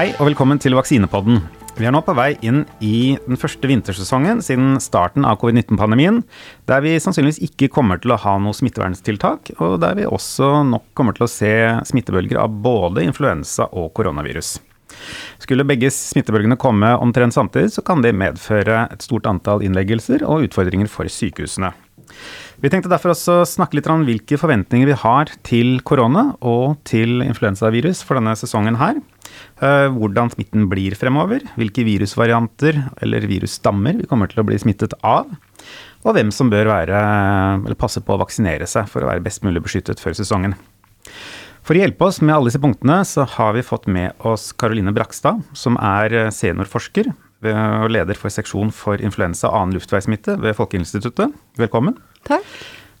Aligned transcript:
Hei 0.00 0.14
og 0.16 0.30
velkommen 0.30 0.56
til 0.56 0.72
Vaksinepodden. 0.72 1.42
Vi 1.76 1.84
er 1.84 1.92
nå 1.92 2.00
på 2.00 2.14
vei 2.16 2.30
inn 2.46 2.62
i 2.80 3.18
den 3.20 3.36
første 3.36 3.68
vintersesongen 3.68 4.38
siden 4.40 4.78
starten 4.80 5.26
av 5.28 5.36
covid-19-pandemien, 5.42 6.22
der 6.70 6.80
vi 6.80 6.94
sannsynligvis 7.04 7.42
ikke 7.44 7.68
kommer 7.74 8.00
til 8.00 8.14
å 8.14 8.18
ha 8.22 8.38
noe 8.40 8.56
smitteverntiltak, 8.56 9.50
og 9.60 9.74
der 9.82 9.98
vi 9.98 10.06
også 10.08 10.62
nok 10.70 10.86
kommer 10.96 11.18
til 11.18 11.26
å 11.26 11.28
se 11.28 11.52
smittebølger 11.90 12.40
av 12.40 12.56
både 12.64 13.04
influensa 13.04 13.68
og 13.76 13.92
koronavirus. 14.00 14.54
Skulle 15.44 15.68
begge 15.68 15.92
smittebølgene 15.92 16.56
komme 16.64 16.94
omtrent 16.96 17.36
samtidig, 17.36 17.74
så 17.76 17.84
kan 17.84 18.00
det 18.00 18.16
medføre 18.16 18.86
et 18.88 19.04
stort 19.04 19.28
antall 19.28 19.60
innleggelser 19.68 20.24
og 20.24 20.48
utfordringer 20.48 20.88
for 20.88 21.12
sykehusene. 21.12 21.74
Vi 22.64 22.72
tenkte 22.72 22.88
derfor 22.88 23.12
også 23.12 23.42
snakke 23.44 23.76
litt 23.76 23.92
om 23.92 24.08
hvilke 24.08 24.40
forventninger 24.40 24.94
vi 24.94 25.00
har 25.04 25.36
til 25.44 25.76
korona 25.84 26.30
og 26.40 26.80
til 26.88 27.20
influensavirus 27.20 28.00
for 28.00 28.16
denne 28.16 28.32
sesongen 28.40 28.80
her. 28.80 29.04
Eh, 29.60 29.86
hvordan 29.92 30.30
smitten 30.32 30.64
blir 30.70 30.96
fremover, 30.96 31.44
hvilke 31.60 31.84
virusvarianter 31.84 32.78
eller 33.04 33.26
virusstammer 33.28 33.98
vi 34.00 34.08
kommer 34.08 34.30
til 34.30 34.40
å 34.40 34.46
bli 34.48 34.56
smittet 34.60 34.96
av. 35.04 35.28
Og 36.00 36.16
hvem 36.16 36.32
som 36.32 36.48
bør 36.48 36.70
være, 36.70 37.00
eller 37.66 37.76
passe 37.76 38.00
på 38.00 38.16
å 38.16 38.22
vaksinere 38.22 38.68
seg 38.70 38.88
for 38.88 39.04
å 39.04 39.10
være 39.10 39.24
best 39.24 39.44
mulig 39.44 39.60
beskyttet 39.66 40.00
før 40.00 40.16
sesongen. 40.16 40.56
For 41.60 41.76
å 41.76 41.82
hjelpe 41.82 42.06
oss 42.08 42.22
med 42.24 42.32
alle 42.32 42.48
disse 42.48 42.62
punktene, 42.62 43.02
så 43.04 43.26
har 43.36 43.52
vi 43.52 43.66
fått 43.66 43.84
med 43.84 44.16
oss 44.24 44.48
Karoline 44.56 44.94
Brakstad, 44.96 45.42
som 45.52 45.76
er 45.76 46.32
seniorforsker 46.32 47.12
og 47.44 47.92
leder 47.92 48.16
for 48.16 48.32
seksjon 48.32 48.72
for 48.72 49.00
influensa 49.00 49.48
og 49.48 49.58
annen 49.58 49.76
luftveissmitte 49.76 50.38
ved 50.40 50.56
Folkeinstituttet. 50.56 51.36
Velkommen. 51.60 52.00
Takk. 52.28 52.48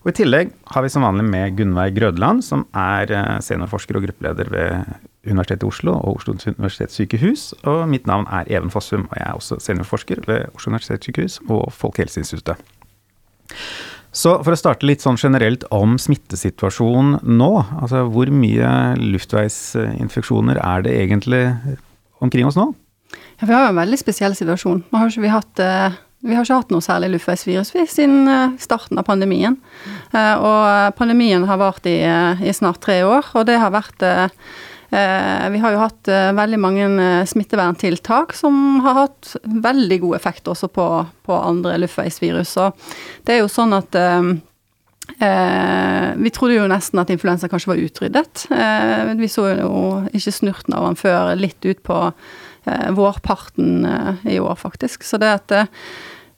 Og 0.00 0.12
I 0.12 0.16
tillegg 0.16 0.52
har 0.72 0.84
vi 0.84 0.92
som 0.92 1.04
vanlig 1.04 1.26
med 1.28 1.56
Gunnveig 1.58 1.96
Grødland, 1.96 2.44
som 2.44 2.64
er 2.76 3.10
eh, 3.12 3.34
seniorforsker 3.44 3.98
og 3.98 4.06
gruppeleder 4.06 4.48
ved 4.52 4.94
Universitetet 5.26 5.66
i 5.66 5.68
Oslo 5.68 5.94
og 5.98 6.20
Oslo 6.20 6.34
universitetssykehus. 6.34 7.50
Og 7.68 7.82
mitt 7.90 8.06
navn 8.08 8.26
er 8.32 8.48
Even 8.48 8.72
Fossum, 8.72 9.06
og 9.10 9.16
jeg 9.18 9.26
er 9.26 9.36
også 9.36 9.60
seniorforsker 9.60 10.24
ved 10.26 10.46
Oslo 10.54 10.72
universitetssykehus 10.72 11.40
og 11.48 11.72
Folkehelseinstituttet. 11.76 12.56
Så 14.10 14.32
for 14.42 14.54
å 14.54 14.58
starte 14.58 14.88
litt 14.88 15.04
sånn 15.04 15.18
generelt 15.20 15.64
om 15.74 15.94
smittesituasjonen 16.00 17.20
nå. 17.22 17.50
Altså 17.78 18.02
hvor 18.10 18.30
mye 18.34 18.70
luftveisinfeksjoner 18.98 20.58
er 20.58 20.86
det 20.86 20.96
egentlig 21.04 21.44
omkring 22.18 22.48
oss 22.48 22.58
nå? 22.58 22.72
Ja, 23.40 23.46
vi 23.46 23.54
har 23.54 23.66
jo 23.66 23.74
en 23.74 23.78
veldig 23.80 23.98
spesiell 24.00 24.34
situasjon. 24.38 24.82
Vi 24.90 24.98
har 24.98 25.12
ikke 25.12 25.34
hatt 25.34 25.62
eh, 25.62 26.00
vi 26.26 26.36
har 26.36 26.44
ikke 26.44 26.58
hatt 26.58 26.72
noe 26.74 26.84
særlig 26.84 27.14
luftveisvirus 27.14 27.70
siden 27.88 28.28
eh, 28.28 28.56
starten 28.60 28.98
av 29.00 29.06
pandemien. 29.06 29.56
Eh, 30.12 30.34
og 30.36 30.98
pandemien 30.98 31.46
har 31.48 31.60
vart 31.62 31.86
i, 31.88 32.00
i, 32.02 32.52
snart 32.56 32.82
tre 32.84 33.00
år, 33.06 33.30
og 33.38 33.46
det 33.48 33.60
har 33.62 33.72
vært 33.72 34.04
Vi 34.90 35.60
har 35.62 35.70
jo 35.70 35.78
hatt 35.78 36.08
veldig 36.34 36.58
mange 36.58 36.86
smitteverntiltak 37.30 38.32
som 38.34 38.80
har 38.82 38.96
hatt 38.96 39.36
veldig 39.46 40.00
god 40.02 40.16
effekt 40.18 40.50
også 40.50 40.66
på, 40.74 40.86
på 41.26 41.36
andre 41.38 41.76
luftveisvirus. 41.78 42.56
Så 42.58 42.66
det 43.22 43.36
er 43.36 43.44
jo 43.44 43.52
sånn 43.52 43.76
at 43.78 43.94
Eh, 45.18 46.08
vi 46.16 46.30
trodde 46.30 46.56
jo 46.56 46.68
nesten 46.70 47.00
at 47.02 47.10
influensa 47.12 47.48
kanskje 47.50 47.72
var 47.72 47.82
utryddet. 47.82 48.44
Eh, 48.54 49.12
vi 49.18 49.28
så 49.30 49.48
jo 49.52 49.72
ikke 50.14 50.34
snurten 50.34 50.76
av 50.76 50.86
den 50.88 51.00
før 51.00 51.34
litt 51.38 51.66
utpå 51.66 51.98
eh, 52.10 52.88
vårparten 52.96 53.84
eh, 53.88 54.26
i 54.36 54.40
år, 54.40 54.56
faktisk. 54.60 55.04
Så 55.06 55.20
det 55.20 55.32
at 55.40 55.56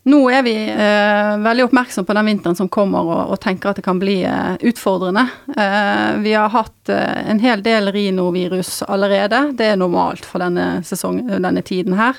nå 0.03 0.19
er 0.35 0.43
vi 0.43 0.55
eh, 0.67 1.37
veldig 1.39 1.69
oppmerksom 1.69 2.05
på 2.05 2.15
den 2.17 2.27
vinteren 2.27 2.57
som 2.59 2.69
kommer, 2.73 3.07
og, 3.07 3.21
og 3.35 3.39
tenker 3.43 3.71
at 3.71 3.79
det 3.79 3.85
kan 3.87 4.01
bli 4.03 4.17
eh, 4.27 4.57
utfordrende. 4.67 5.29
Eh, 5.55 6.09
vi 6.25 6.33
har 6.35 6.51
hatt 6.51 6.91
eh, 6.91 7.21
en 7.31 7.39
hel 7.43 7.63
del 7.63 7.93
rinovirus 7.95 8.81
allerede. 8.83 9.45
Det 9.59 9.69
er 9.71 9.79
normalt 9.79 10.27
for 10.27 10.43
denne, 10.43 10.81
sesong, 10.87 11.21
denne 11.31 11.63
tiden 11.63 11.95
her. 12.01 12.19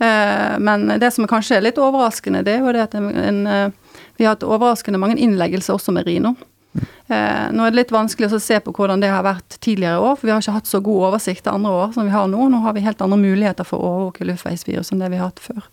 Eh, 0.00 0.54
men 0.64 0.88
det 1.02 1.10
som 1.12 1.28
kanskje 1.28 1.58
er 1.58 1.66
litt 1.66 1.80
overraskende, 1.80 2.40
det 2.46 2.54
er 2.56 2.64
jo 2.64 2.72
det 2.72 2.86
at 2.86 2.96
en, 2.96 3.10
en, 3.12 3.42
eh, 3.46 3.98
vi 4.16 4.24
har 4.24 4.38
hatt 4.38 4.46
overraskende 4.48 5.00
mange 5.02 5.20
innleggelser 5.20 5.76
også 5.76 5.92
med 5.92 6.08
rino. 6.08 6.32
nå 6.72 7.64
er 7.66 7.74
det 7.74 7.76
litt 7.76 7.90
vanskelig 7.92 8.30
å 8.32 8.38
se 8.40 8.56
på 8.64 8.72
hvordan 8.72 9.02
det 9.02 9.10
har 9.12 9.26
vært 9.26 9.58
tidligere 9.60 10.00
år, 10.00 10.14
for 10.16 10.24
vi 10.24 10.32
har 10.32 10.40
ikke 10.40 10.54
hatt 10.54 10.70
så 10.70 10.80
god 10.80 11.10
oversikt 11.10 11.50
andre 11.50 11.74
år 11.76 11.92
som 11.92 12.08
vi 12.08 12.14
har 12.14 12.30
nå. 12.32 12.46
Nå 12.48 12.62
har 12.64 12.72
vi 12.72 12.86
helt 12.86 13.04
andre 13.04 13.20
muligheter 13.20 13.68
for 13.68 13.76
å 13.84 13.90
overvåke 13.90 14.24
luftveisvirus 14.30 14.94
enn 14.94 15.04
det 15.04 15.12
vi 15.12 15.20
har 15.20 15.28
hatt 15.28 15.44
før. 15.44 15.68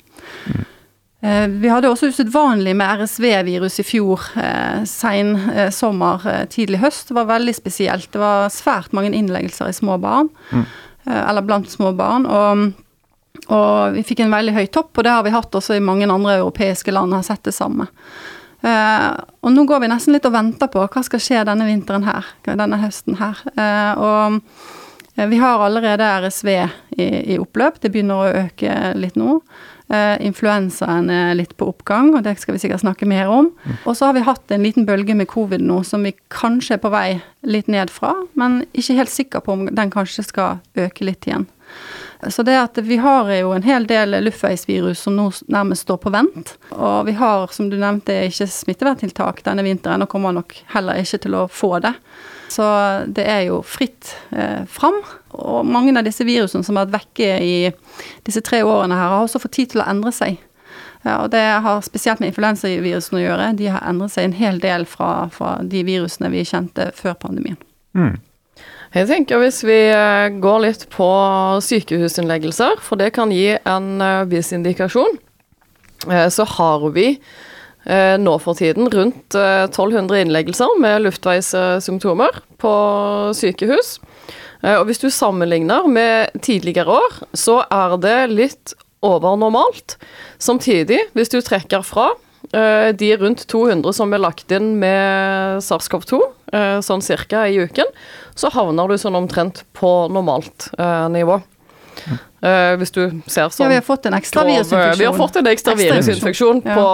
Mm. 0.51 0.67
Eh, 1.21 1.47
vi 1.47 1.67
hadde 1.67 1.89
også 1.91 2.13
usedvanlig 2.13 2.73
med 2.79 3.01
RSV-virus 3.01 3.81
i 3.81 3.83
fjor, 3.83 4.23
eh, 4.39 4.85
sein 4.87 5.33
eh, 5.51 5.67
sommer, 5.75 6.23
tidlig 6.51 6.79
høst. 6.79 7.09
Det 7.09 7.17
var 7.17 7.27
veldig 7.33 7.55
spesielt. 7.57 8.07
Det 8.13 8.21
var 8.21 8.47
svært 8.53 8.95
mange 8.95 9.11
innleggelser 9.11 9.67
i 9.67 9.75
små 9.75 9.99
barn, 9.99 10.31
mm. 10.51 10.65
eller 11.19 11.43
blant 11.43 11.71
små 11.71 11.91
barn. 11.97 12.25
Og, 12.25 12.71
og, 13.49 13.97
vi 13.97 14.05
fikk 14.07 14.23
en 14.23 14.35
veldig 14.35 14.55
høy 14.55 14.65
topp, 14.71 14.93
og 14.95 15.03
det 15.03 15.15
har 15.17 15.27
vi 15.27 15.35
hatt 15.35 15.55
også 15.59 15.75
i 15.75 15.83
mange 15.83 16.07
andre 16.07 16.39
europeiske 16.39 16.95
land, 16.95 17.13
har 17.17 17.27
sett 17.27 17.43
det 17.43 17.55
samme. 17.57 17.89
Og 18.59 19.53
nå 19.55 19.63
går 19.63 19.79
vi 19.79 19.87
nesten 19.87 20.11
litt 20.11 20.25
og 20.27 20.33
venter 20.35 20.67
på 20.71 20.81
hva 20.83 21.03
skal 21.05 21.21
skje 21.23 21.45
denne 21.47 21.63
vinteren 21.67 22.03
her, 22.03 22.27
denne 22.43 22.79
høsten 22.81 23.15
her. 23.15 23.39
og 23.95 24.41
vi 25.27 25.39
har 25.41 25.59
allerede 25.65 26.05
RSV 26.21 26.49
i, 26.49 27.07
i 27.33 27.39
oppløp, 27.41 27.81
det 27.81 27.91
begynner 27.91 28.21
å 28.21 28.45
øke 28.45 28.93
litt 28.95 29.19
nå. 29.19 29.39
Uh, 29.89 30.21
influensaen 30.21 31.07
er 31.09 31.31
litt 31.33 31.55
på 31.57 31.65
oppgang, 31.71 32.11
og 32.13 32.21
det 32.21 32.35
skal 32.37 32.53
vi 32.53 32.61
sikkert 32.61 32.83
snakke 32.83 33.07
mer 33.09 33.31
om. 33.33 33.47
Mm. 33.65 33.77
Og 33.89 33.97
så 33.97 34.05
har 34.05 34.13
vi 34.13 34.21
hatt 34.27 34.53
en 34.53 34.61
liten 34.61 34.85
bølge 34.85 35.15
med 35.17 35.27
covid 35.31 35.63
nå 35.65 35.79
som 35.87 36.05
vi 36.05 36.13
kanskje 36.29 36.77
er 36.77 36.83
på 36.83 36.91
vei 36.93 37.07
litt 37.41 37.71
ned 37.73 37.89
fra, 37.89 38.13
men 38.37 38.61
ikke 38.69 38.99
helt 38.99 39.13
sikker 39.13 39.41
på 39.41 39.55
om 39.55 39.65
den 39.65 39.93
kanskje 39.93 40.27
skal 40.27 40.61
øke 40.77 41.09
litt 41.09 41.25
igjen. 41.25 41.49
Så 42.27 42.43
det 42.43 42.57
at 42.59 42.77
vi 42.83 42.97
har 42.99 43.29
jo 43.31 43.53
en 43.55 43.63
hel 43.63 43.85
del 43.87 44.17
luftveisvirus 44.25 45.01
som 45.05 45.15
nå 45.15 45.29
nærmest 45.47 45.87
står 45.87 46.01
på 46.03 46.11
vent. 46.11 46.57
Og 46.75 47.07
vi 47.07 47.15
har, 47.17 47.47
som 47.55 47.69
du 47.71 47.77
nevnte, 47.79 48.25
ikke 48.27 48.49
smitteverntiltak 48.51 49.39
denne 49.45 49.63
vinteren, 49.63 50.03
og 50.03 50.11
kommer 50.11 50.35
nok 50.35 50.57
heller 50.73 50.99
ikke 50.99 51.21
til 51.23 51.37
å 51.39 51.45
få 51.47 51.77
det. 51.85 51.95
Så 52.49 52.65
det 53.13 53.25
er 53.29 53.43
jo 53.47 53.61
fritt 53.65 54.15
eh, 54.33 54.65
fram. 54.65 54.97
Og 55.37 55.65
mange 55.67 55.93
av 55.97 56.05
disse 56.07 56.25
virusene 56.25 56.65
som 56.65 56.79
har 56.79 56.89
vært 56.89 57.03
vekke 57.03 57.33
i 57.45 57.57
disse 58.27 58.41
tre 58.45 58.63
årene 58.65 58.97
her, 58.97 59.13
har 59.13 59.25
også 59.25 59.41
fått 59.43 59.57
tid 59.59 59.73
til 59.73 59.83
å 59.83 59.89
endre 59.89 60.13
seg. 60.15 60.39
Ja, 61.05 61.21
og 61.23 61.29
det 61.31 61.43
har 61.63 61.83
spesielt 61.85 62.19
med 62.19 62.33
influensavirusene 62.33 63.21
å 63.21 63.23
gjøre. 63.23 63.51
De 63.59 63.69
har 63.71 63.85
endret 63.87 64.15
seg 64.15 64.27
en 64.27 64.35
hel 64.35 64.57
del 64.63 64.83
fra, 64.89 65.29
fra 65.31 65.59
de 65.63 65.85
virusene 65.87 66.31
vi 66.33 66.43
kjente 66.47 66.89
før 66.97 67.15
pandemien. 67.21 67.59
Mm. 67.95 68.17
Jeg 68.89 69.05
tenker 69.05 69.41
Hvis 69.41 69.61
vi 69.63 69.77
eh, 69.93 70.31
går 70.41 70.63
litt 70.65 70.87
på 70.91 71.09
sykehusinnleggelser, 71.61 72.81
for 72.81 72.99
det 72.99 73.13
kan 73.15 73.31
gi 73.31 73.53
en 73.57 74.01
eh, 74.01 74.25
viss 74.31 74.49
indikasjon, 74.55 75.19
eh, 76.09 76.27
så 76.33 76.47
har 76.57 76.89
vi 76.95 77.13
nå 77.87 78.33
for 78.43 78.57
tiden 78.59 78.89
rundt 78.91 79.35
1200 79.35 80.25
innleggelser 80.25 80.75
med 80.83 81.05
luftveissymptomer 81.05 82.41
på 82.59 82.73
sykehus. 83.37 83.99
Og 84.61 84.83
hvis 84.89 84.99
du 84.99 85.07
sammenligner 85.13 85.87
med 85.87 86.35
tidligere 86.43 86.99
år, 86.99 87.21
så 87.31 87.61
er 87.71 87.95
det 88.03 88.17
litt 88.33 88.73
over 89.05 89.37
normalt. 89.39 89.95
Samtidig, 90.43 90.99
hvis 91.15 91.31
du 91.31 91.39
trekker 91.39 91.85
fra 91.87 92.11
de 92.51 93.09
rundt 93.21 93.45
200 93.47 93.93
som 93.95 94.11
er 94.13 94.23
lagt 94.23 94.51
inn 94.51 94.73
med 94.81 95.63
SARS-CoV-2, 95.63 96.19
sånn 96.83 97.03
cirka 97.05 97.45
i 97.47 97.61
uken, 97.63 97.87
så 98.35 98.51
havner 98.51 98.91
du 98.91 98.97
sånn 98.99 99.17
omtrent 99.19 99.63
på 99.77 100.09
normalt 100.11 100.67
nivå. 101.15 101.39
Uh, 102.07 102.75
hvis 102.79 102.93
du 102.95 103.01
ser 103.27 103.49
sånn 103.51 103.65
Ja, 103.65 103.71
vi 103.73 103.79
har 103.79 103.85
fått 103.85 104.07
en 104.09 104.15
ekstra 104.17 104.45
virusinfeksjon. 104.47 104.99
Vi 105.01 105.07
har 105.09 105.17
fått 105.17 105.39
en 105.41 105.49
ekstra, 105.51 105.75
virusinfeksjon 105.79 106.61
ja. 106.63 106.77
på 106.77 106.87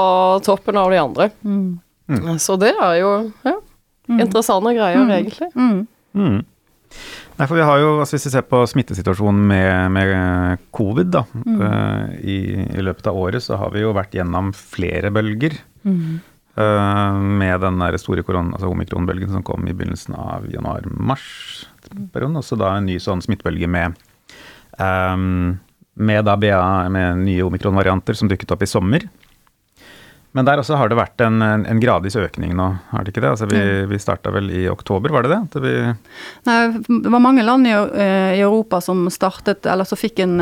toppen 0.47 0.79
av 0.81 0.89
de 0.93 0.99
andre. 1.01 1.29
Mm. 1.45 1.69
Mm. 2.09 2.35
Så 2.41 2.57
det 2.61 2.73
er 2.73 2.99
jo 3.01 3.11
ja, 3.45 3.55
mm. 4.09 4.19
interessante 4.19 4.75
greier, 4.77 5.01
mm. 5.01 5.15
egentlig. 5.19 5.49
Mm. 5.55 5.79
Mm. 6.15 6.37
Nei, 7.35 7.47
for 7.49 7.57
vi 7.57 7.65
har 7.67 7.81
jo, 7.81 7.89
altså 7.99 8.15
Hvis 8.15 8.29
vi 8.29 8.33
ser 8.37 8.45
på 8.47 8.61
smittesituasjonen 8.71 9.41
med, 9.49 9.71
med 9.91 10.61
covid 10.75 11.11
da, 11.17 11.25
uh, 11.33 12.13
i, 12.21 12.37
i, 12.69 12.85
løpet 12.85 13.11
av 13.11 13.19
året, 13.19 13.43
så 13.43 13.59
har 13.61 13.73
vi 13.75 13.83
jo 13.83 13.93
vært 13.97 14.15
gjennom 14.15 14.53
flere 14.55 15.11
bølger. 15.13 15.59
Mm. 15.85 16.23
Eh, 16.55 17.13
med 17.13 17.59
den 17.59 17.81
der 17.83 17.97
store 17.99 18.23
korona, 18.23 18.55
altså 18.55 18.69
omikronbølgen 18.71 19.33
som 19.33 19.43
kom 19.43 19.65
i 19.67 19.73
begynnelsen 19.75 20.15
av 20.15 20.45
januar-mars. 20.47 21.25
Og 22.15 22.43
så 22.47 22.55
da 22.59 22.77
en 22.77 22.87
ny 22.87 22.95
sånn 23.03 23.23
smittebølge 23.23 23.67
med, 23.67 23.97
um, 24.79 25.57
med, 25.95 26.25
da 26.27 26.35
BA, 26.37 26.63
med 26.91 27.23
nye 27.23 27.45
omikronvarianter 27.45 28.17
som 28.17 28.31
dukket 28.31 28.51
opp 28.51 28.65
i 28.65 28.69
sommer. 28.69 29.07
Men 30.35 30.47
der 30.47 30.59
også 30.59 30.75
har 30.75 30.91
det 30.91 30.97
vært 30.99 31.21
en, 31.23 31.39
en, 31.41 31.79
gradvis 31.79 32.17
økning 32.19 32.57
nå, 32.59 32.65
har 32.89 33.05
det 33.05 33.13
ikke 33.13 33.21
det? 33.23 33.29
Altså 33.37 33.47
vi, 33.47 33.59
vi 33.87 33.99
starta 34.03 34.33
vel 34.35 34.49
i 34.51 34.65
oktober, 34.67 35.13
var 35.15 35.23
det 35.23 35.31
det? 35.31 35.61
Vi 35.63 35.75
Nei, 36.49 36.57
det 36.89 37.13
var 37.13 37.23
mange 37.23 37.45
land 37.47 37.69
i, 37.69 37.71
eh, 37.71 38.33
i 38.35 38.41
Europa 38.43 38.81
som 38.83 39.05
startet, 39.13 39.63
eller 39.63 39.87
som 39.87 39.99
fikk 39.99 40.19
en 40.25 40.35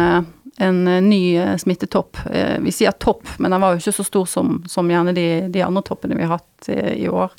en 0.58 0.88
eh, 0.88 1.02
ny 1.02 1.38
eh, 1.38 1.58
smittetopp. 1.58 2.18
Eh, 2.32 2.60
vi 2.60 2.72
sier 2.72 2.92
topp, 2.92 3.28
men 3.38 3.52
den 3.52 3.62
var 3.62 3.74
jo 3.74 3.82
ikke 3.82 3.96
så 3.96 4.06
stor 4.06 4.26
som, 4.30 4.60
som 4.70 4.90
gjerne 4.90 5.16
de, 5.16 5.28
de, 5.54 5.64
andre 5.66 5.84
toppene 5.86 6.18
vi 6.18 6.28
har 6.28 6.38
hatt 6.38 6.70
i, 6.70 6.80
i, 7.04 7.08
år. 7.10 7.34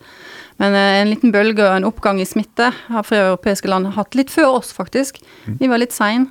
Men 0.62 0.76
en 0.78 1.10
liten 1.10 1.32
bølge 1.34 1.64
og 1.64 1.76
en 1.76 1.88
oppgang 1.88 2.20
i 2.22 2.28
smitte 2.28 2.70
har 2.70 3.06
flere 3.06 3.32
europeiske 3.32 3.70
land 3.70 3.90
hatt 3.96 4.14
litt 4.14 4.30
før 4.30 4.60
oss, 4.60 4.70
faktisk. 4.74 5.18
Mm. 5.48 5.56
Vi 5.58 5.70
var 5.72 5.82
litt 5.82 5.94
sein. 5.94 6.28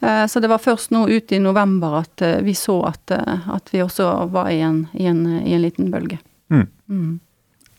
Eh, 0.00 0.24
så 0.26 0.40
det 0.40 0.50
var 0.50 0.62
først 0.62 0.92
nå 0.94 1.04
ut 1.08 1.32
i 1.32 1.40
november 1.42 2.00
at 2.00 2.24
eh, 2.24 2.40
vi 2.44 2.56
så 2.58 2.80
at, 2.88 3.14
eh, 3.14 3.48
at 3.54 3.70
vi 3.72 3.82
også 3.84 4.08
var 4.32 4.50
i 4.52 4.60
en, 4.64 4.84
i 4.92 5.08
en, 5.10 5.24
i 5.42 5.54
en 5.56 5.64
liten 5.64 5.92
bølge. 5.94 6.18
Mm. 6.52 6.66
Mm. 6.88 7.14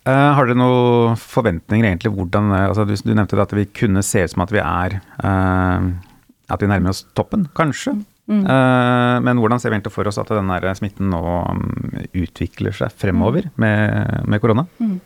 Har 0.05 0.45
dere 0.45 0.59
noen 0.59 1.15
forventninger 1.17 1.87
egentlig 1.87 2.11
hvordan 2.13 2.51
altså, 2.53 2.83
du, 2.85 2.93
nevnte 3.09 3.39
at 3.41 3.55
vi 3.57 3.63
kunne 3.73 4.03
se 4.05 4.21
ut 4.21 4.35
som 4.35 4.43
at 4.43 4.51
vi 4.53 4.59
er 4.61 4.99
At 5.25 6.61
vi 6.61 6.69
nærmer 6.69 6.93
oss 6.93 7.07
toppen, 7.17 7.47
kanskje. 7.57 7.95
Mm. 8.29 8.43
Eh, 8.45 9.15
men 9.25 9.41
hvordan 9.41 9.61
ser 9.61 9.69
vi 9.69 9.79
egentlig 9.79 9.93
for 9.93 10.09
oss 10.09 10.17
at 10.21 10.29
den 10.29 10.53
smitten 10.77 11.09
nå 11.13 11.23
mm, 11.57 12.05
utvikler 12.21 12.73
seg 12.73 12.93
fremover 12.93 13.49
med, 13.61 14.25
med 14.29 14.41
korona? 14.41 14.65
Mm. 14.77 14.99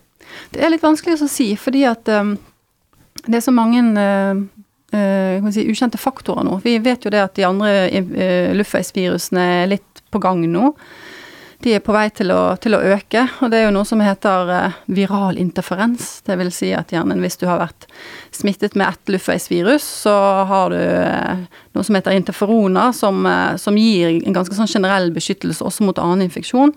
Det 0.51 0.63
er 0.63 0.71
litt 0.71 0.83
vanskelig 0.83 1.15
å 1.23 1.31
si, 1.31 1.53
fordi 1.59 1.85
at 1.87 2.11
um, 2.11 2.35
det 3.25 3.39
er 3.39 3.43
så 3.43 3.55
mange 3.55 3.81
si, 5.53 5.67
ukjente 5.69 5.99
faktorer 6.01 6.47
nå. 6.47 6.59
Vi 6.63 6.77
vet 6.83 7.05
jo 7.05 7.13
det 7.13 7.21
at 7.23 7.37
de 7.37 7.47
andre 7.47 7.71
uh, 7.89 8.51
luftveisvirusene 8.57 9.45
er 9.61 9.71
litt 9.75 10.03
på 10.09 10.21
gang 10.23 10.43
nå. 10.49 10.73
De 11.59 11.73
er 11.75 11.81
på 11.83 11.91
vei 11.91 12.05
til 12.15 12.31
å, 12.31 12.55
til 12.63 12.77
å 12.77 12.79
øke, 12.95 13.25
og 13.43 13.51
det 13.51 13.57
er 13.59 13.65
jo 13.65 13.73
noe 13.75 13.87
som 13.87 13.99
heter 13.99 14.51
uh, 14.53 14.77
viral 14.87 15.37
interferens. 15.41 16.21
Det 16.23 16.37
vil 16.39 16.53
si 16.55 16.71
at 16.77 16.93
gjerne 16.95 17.19
hvis 17.19 17.37
du 17.41 17.45
har 17.49 17.59
vært 17.61 17.89
smittet 18.35 18.77
med 18.79 18.87
ett 18.87 19.13
luftveisvirus, 19.17 19.83
så 20.07 20.15
har 20.49 20.71
du 20.71 20.79
noe 21.75 21.85
som 21.85 21.99
heter 21.99 22.15
interferoner, 22.15 22.95
som, 22.95 23.27
som 23.59 23.77
gir 23.77 24.21
en 24.23 24.37
ganske 24.37 24.55
sånn 24.55 24.71
generell 24.71 25.11
beskyttelse 25.15 25.65
også 25.67 25.87
mot 25.89 25.99
annen 25.99 26.29
infeksjon. 26.29 26.73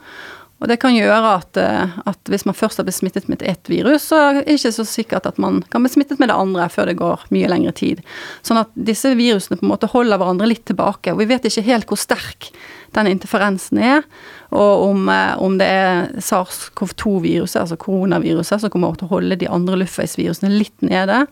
Og 0.62 0.68
det 0.70 0.78
kan 0.82 0.94
gjøre 0.94 1.34
at, 1.40 1.58
at, 1.58 2.20
hvis 2.30 2.44
man 2.46 2.54
først 2.54 2.78
har 2.78 2.86
blitt 2.86 3.00
smittet 3.00 3.26
med 3.30 3.42
ett 3.42 3.66
virus, 3.70 4.06
så 4.12 4.20
er 4.20 4.36
det 4.36 4.54
ikke 4.54 4.70
så 4.76 4.84
sikkert 4.86 5.26
at 5.26 5.40
man 5.42 5.60
kan 5.72 5.82
bli 5.82 5.90
smittet 5.90 6.22
med 6.22 6.30
det 6.30 6.38
andre 6.38 6.68
før 6.70 6.86
det 6.90 7.00
går 7.00 7.24
mye 7.34 7.50
lengre 7.50 7.74
tid. 7.74 8.04
Sånn 8.46 8.60
at 8.60 8.70
disse 8.78 9.10
virusene 9.18 9.58
på 9.58 9.66
en 9.66 9.72
måte 9.72 9.90
holder 9.90 10.20
hverandre 10.22 10.46
litt 10.52 10.62
tilbake. 10.70 11.10
Og 11.10 11.18
vi 11.18 11.26
vet 11.32 11.48
ikke 11.50 11.66
helt 11.66 11.90
hvor 11.90 11.98
sterk 11.98 12.52
den 12.94 13.08
interferensen 13.10 13.80
er, 13.82 14.06
og 14.52 14.86
om, 14.86 15.10
om 15.40 15.58
det 15.58 15.66
er 15.66 16.10
SARS-CoV-2-viruset, 16.20 17.62
altså 17.62 17.78
koronaviruset, 17.80 18.60
som 18.60 18.72
kommer 18.72 18.94
til 19.00 19.08
å 19.08 19.14
holde 19.14 19.40
de 19.40 19.48
andre 19.48 19.80
luftveisvirusene 19.80 20.52
litt 20.52 20.84
nede. 20.84 21.24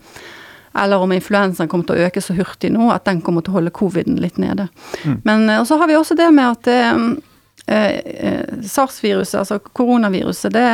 Eller 0.81 1.03
om 1.03 1.11
influensaen 1.13 1.69
kommer 1.69 1.85
til 1.87 1.99
å 1.99 2.07
øke 2.07 2.23
så 2.23 2.33
hurtig 2.33 2.71
nå 2.73 2.89
at 2.91 3.05
den 3.05 3.21
kommer 3.21 3.45
til 3.45 3.53
å 3.53 3.59
holde 3.59 3.75
coviden 3.75 4.17
litt 4.23 4.39
nede. 4.41 4.69
Mm. 5.05 5.17
Men 5.27 5.51
så 5.67 5.77
har 5.77 5.91
vi 5.91 5.99
også 5.99 6.17
det 6.17 6.31
med 6.33 6.47
at 6.47 6.71
Eh, 6.71 6.97
SARS-viruset, 7.71 9.37
altså 9.39 9.59
koronaviruset, 9.59 10.53
det, 10.53 10.65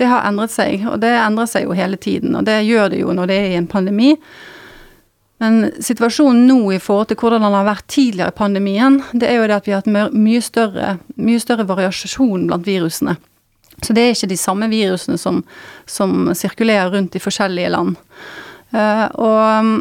det, 0.00 0.08
har 0.10 0.26
endret 0.28 0.54
seg. 0.54 0.86
Og 0.90 1.00
det 1.02 1.12
endrer 1.16 1.50
seg 1.50 1.68
jo 1.68 1.76
hele 1.76 2.00
tiden, 2.00 2.34
og 2.38 2.46
det 2.48 2.62
gjør 2.66 2.90
det 2.94 3.02
jo 3.02 3.14
når 3.16 3.30
det 3.30 3.38
er 3.38 3.52
i 3.52 3.60
en 3.60 3.70
pandemi. 3.70 4.14
Men 5.40 5.70
situasjonen 5.80 6.44
nå 6.50 6.58
i 6.74 6.80
forhold 6.82 7.08
til 7.08 7.20
hvordan 7.22 7.46
den 7.46 7.56
har 7.56 7.68
vært 7.70 7.86
tidligere 7.88 8.34
i 8.34 8.38
pandemien, 8.42 9.00
det 9.16 9.30
er 9.30 9.38
jo 9.38 9.46
det 9.48 9.56
at 9.56 9.68
vi 9.68 9.72
har 9.72 9.80
hatt 9.80 10.12
mye 10.12 10.42
større, 10.44 10.98
mye 11.16 11.40
større 11.40 11.64
variasjon 11.68 12.44
blant 12.50 12.68
virusene. 12.68 13.16
Så 13.80 13.96
det 13.96 14.02
er 14.04 14.12
ikke 14.12 14.28
de 14.34 14.36
samme 14.36 14.68
virusene 14.68 15.16
som, 15.16 15.40
som 15.88 16.28
sirkulerer 16.36 16.92
rundt 16.92 17.16
i 17.16 17.22
forskjellige 17.22 17.72
land. 17.72 17.96
Uh, 18.74 19.06
og 19.16 19.80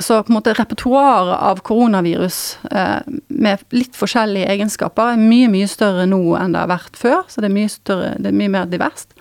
så 0.00 0.22
på 0.22 0.32
en 0.32 0.38
måte 0.38 0.54
repertoaret 0.56 1.36
av 1.36 1.62
koronavirus 1.66 2.40
eh, 2.70 2.98
med 3.28 3.62
litt 3.76 3.96
forskjellige 3.98 4.48
egenskaper 4.54 5.14
er 5.14 5.22
mye, 5.22 5.50
mye 5.52 5.68
større 5.70 6.08
nå 6.08 6.22
enn 6.40 6.56
det 6.56 6.64
har 6.64 6.72
vært 6.72 6.98
før. 6.98 7.22
Så 7.28 7.42
det 7.42 7.50
er 7.50 7.56
mye, 7.56 7.70
større, 7.72 8.12
det 8.18 8.32
er 8.32 8.36
mye 8.42 8.52
mer 8.52 8.68
diverst. 8.70 9.14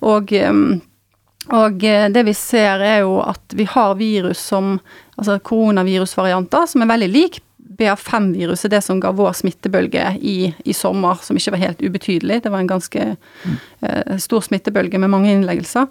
Og, 0.00 0.32
og, 1.50 1.82
det 2.14 2.22
vi 2.24 2.34
ser 2.36 2.80
er 2.84 3.02
jo 3.02 3.18
at 3.20 3.56
vi 3.56 3.68
har 3.68 3.98
virus 4.00 4.42
som 4.52 4.78
Altså 5.20 5.34
koronavirusvarianter 5.44 6.62
som 6.64 6.80
er 6.80 6.88
veldig 6.88 7.08
lik 7.12 7.34
BA5-viruset, 7.80 8.70
det 8.72 8.80
som 8.84 9.00
ga 9.00 9.12
vår 9.16 9.34
smittebølge 9.36 10.04
i, 10.20 10.50
i, 10.64 10.74
sommer, 10.76 11.20
som 11.24 11.36
ikke 11.36 11.54
var 11.54 11.62
helt 11.64 11.82
ubetydelig. 11.84 12.42
Det 12.44 12.52
var 12.52 12.62
en 12.62 12.70
ganske 12.70 13.04
mm. 13.14 13.58
eh, 13.84 14.14
stor 14.20 14.44
smittebølge 14.44 15.00
med 15.00 15.12
mange 15.12 15.32
innleggelser. 15.32 15.88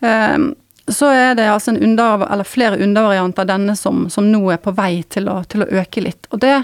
Um, 0.00 0.52
så 0.94 1.10
er 1.14 1.34
det 1.38 1.48
altså 1.50 1.74
under, 1.76 2.44
flere 2.44 2.78
undervarianter 2.78 3.44
av 3.44 3.50
denne 3.52 3.76
som, 3.76 4.06
som, 4.10 4.30
nå 4.32 4.42
er 4.52 4.60
på 4.62 4.74
vei 4.76 5.02
til 5.08 5.28
å, 5.30 5.40
til 5.48 5.64
å, 5.64 5.68
øke 5.82 6.04
litt. 6.04 6.28
Og 6.30 6.40
det 6.42 6.56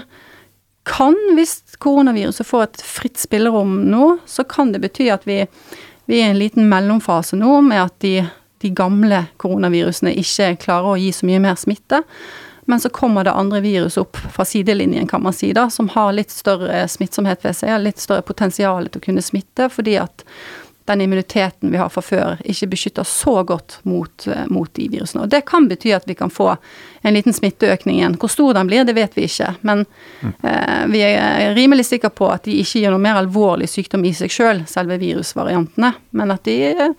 kan, 0.87 1.15
hvis 1.35 1.59
koronaviruset 1.83 2.47
får 2.47 2.63
et 2.63 2.81
fritt 2.87 3.19
spillerom 3.19 3.81
nå, 3.91 4.17
så 4.25 4.45
kan 4.47 4.71
det 4.73 4.81
bety 4.85 5.09
at 5.13 5.27
vi, 5.27 5.41
vi 6.07 6.21
er 6.21 6.29
i 6.29 6.33
en 6.33 6.41
liten 6.41 6.69
mellomfase 6.71 7.39
nå 7.39 7.59
med 7.67 7.83
at 7.83 7.97
de, 8.03 8.21
de 8.63 8.73
gamle 8.75 9.25
koronavirusene 9.41 10.15
ikke 10.17 10.55
klarer 10.67 10.93
å 10.93 10.99
gi 11.01 11.11
så 11.15 11.27
mye 11.29 11.43
mer 11.43 11.59
smitte. 11.59 12.03
Men 12.67 12.81
så 12.83 12.89
kommer 12.91 13.23
det 13.23 13.31
andre 13.31 13.61
virus 13.63 13.95
opp 13.97 14.17
fra 14.33 14.43
sidelinjen, 14.45 15.07
kan 15.07 15.23
man 15.23 15.35
si, 15.35 15.53
da, 15.55 15.69
som 15.71 15.87
har 15.93 16.11
litt 16.11 16.33
større 16.35 16.81
smittsomhet 16.91 17.45
ved 17.45 17.55
seg, 17.55 17.77
litt 17.79 18.01
større 18.03 18.25
potensial 18.27 18.89
til 18.91 18.99
å 18.99 19.05
kunne 19.05 19.23
smitte, 19.23 19.69
fordi 19.71 19.93
at 20.01 20.25
den 20.87 21.01
immuniteten 21.01 21.71
vi 21.71 21.77
har 21.77 21.89
fra 21.91 22.01
før, 22.01 22.37
ikke 22.47 22.69
beskytter 22.71 23.07
så 23.07 23.41
godt 23.47 23.79
mot, 23.83 24.27
eh, 24.27 24.45
mot, 24.47 24.69
de 24.73 24.87
virusene. 24.89 25.25
Og 25.25 25.29
Det 25.29 25.43
kan 25.45 25.67
bety 25.67 25.91
at 25.95 26.07
vi 26.07 26.15
kan 26.15 26.31
få 26.31 26.55
en 27.01 27.13
liten 27.13 27.33
smitteøkning 27.33 27.99
igjen. 27.99 28.17
Hvor 28.17 28.31
stor 28.31 28.53
den 28.53 28.67
blir, 28.67 28.85
det 28.87 28.95
vet 28.95 29.15
vi 29.17 29.27
ikke. 29.27 29.53
Men 29.61 29.85
mm. 30.21 30.33
eh, 30.43 30.85
vi 30.93 31.03
er 31.03 31.55
rimelig 31.55 31.89
sikre 31.89 32.09
på 32.09 32.31
at 32.31 32.47
de 32.47 32.59
ikke 32.61 32.81
gir 32.81 32.93
noe 32.93 33.03
mer 33.03 33.19
alvorlig 33.19 33.69
sykdom 33.69 34.05
i 34.07 34.13
seg 34.15 34.31
sjøl, 34.31 34.63
selv, 34.63 34.71
selve 34.71 34.99
virusvariantene. 35.03 35.93
Men 36.11 36.31
at 36.31 36.47
de, 36.47 36.93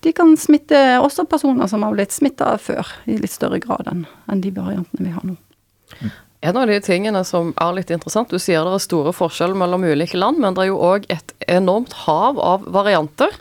de, 0.00 0.12
kan 0.16 0.36
smitte 0.40 0.80
også 1.00 1.26
personer 1.28 1.68
som 1.68 1.84
har 1.84 1.92
blitt 1.92 2.16
smitta 2.16 2.56
før, 2.58 2.88
i 3.04 3.18
litt 3.20 3.34
større 3.34 3.60
grad 3.60 3.90
enn, 3.92 4.06
enn 4.30 4.44
de 4.44 4.54
variantene 4.56 5.08
vi 5.08 5.14
har 5.14 5.28
nå. 5.28 5.36
Mm. 6.00 6.12
En 6.44 6.56
av 6.60 6.68
de 6.68 6.76
tingene 6.84 7.22
som 7.24 7.54
er 7.56 7.76
litt 7.78 7.90
interessant, 7.94 8.28
du 8.28 8.40
sier 8.42 8.66
det 8.66 8.76
er 8.76 8.82
store 8.84 9.14
forskjeller 9.16 9.56
mellom 9.56 9.86
ulike 9.88 10.18
land, 10.20 10.42
men 10.42 10.56
det 10.56 10.66
er 10.66 10.72
jo 10.74 10.80
òg 10.84 11.06
et 11.12 11.32
enormt 11.48 11.94
hav 12.04 12.40
av 12.42 12.66
varianter 12.74 13.32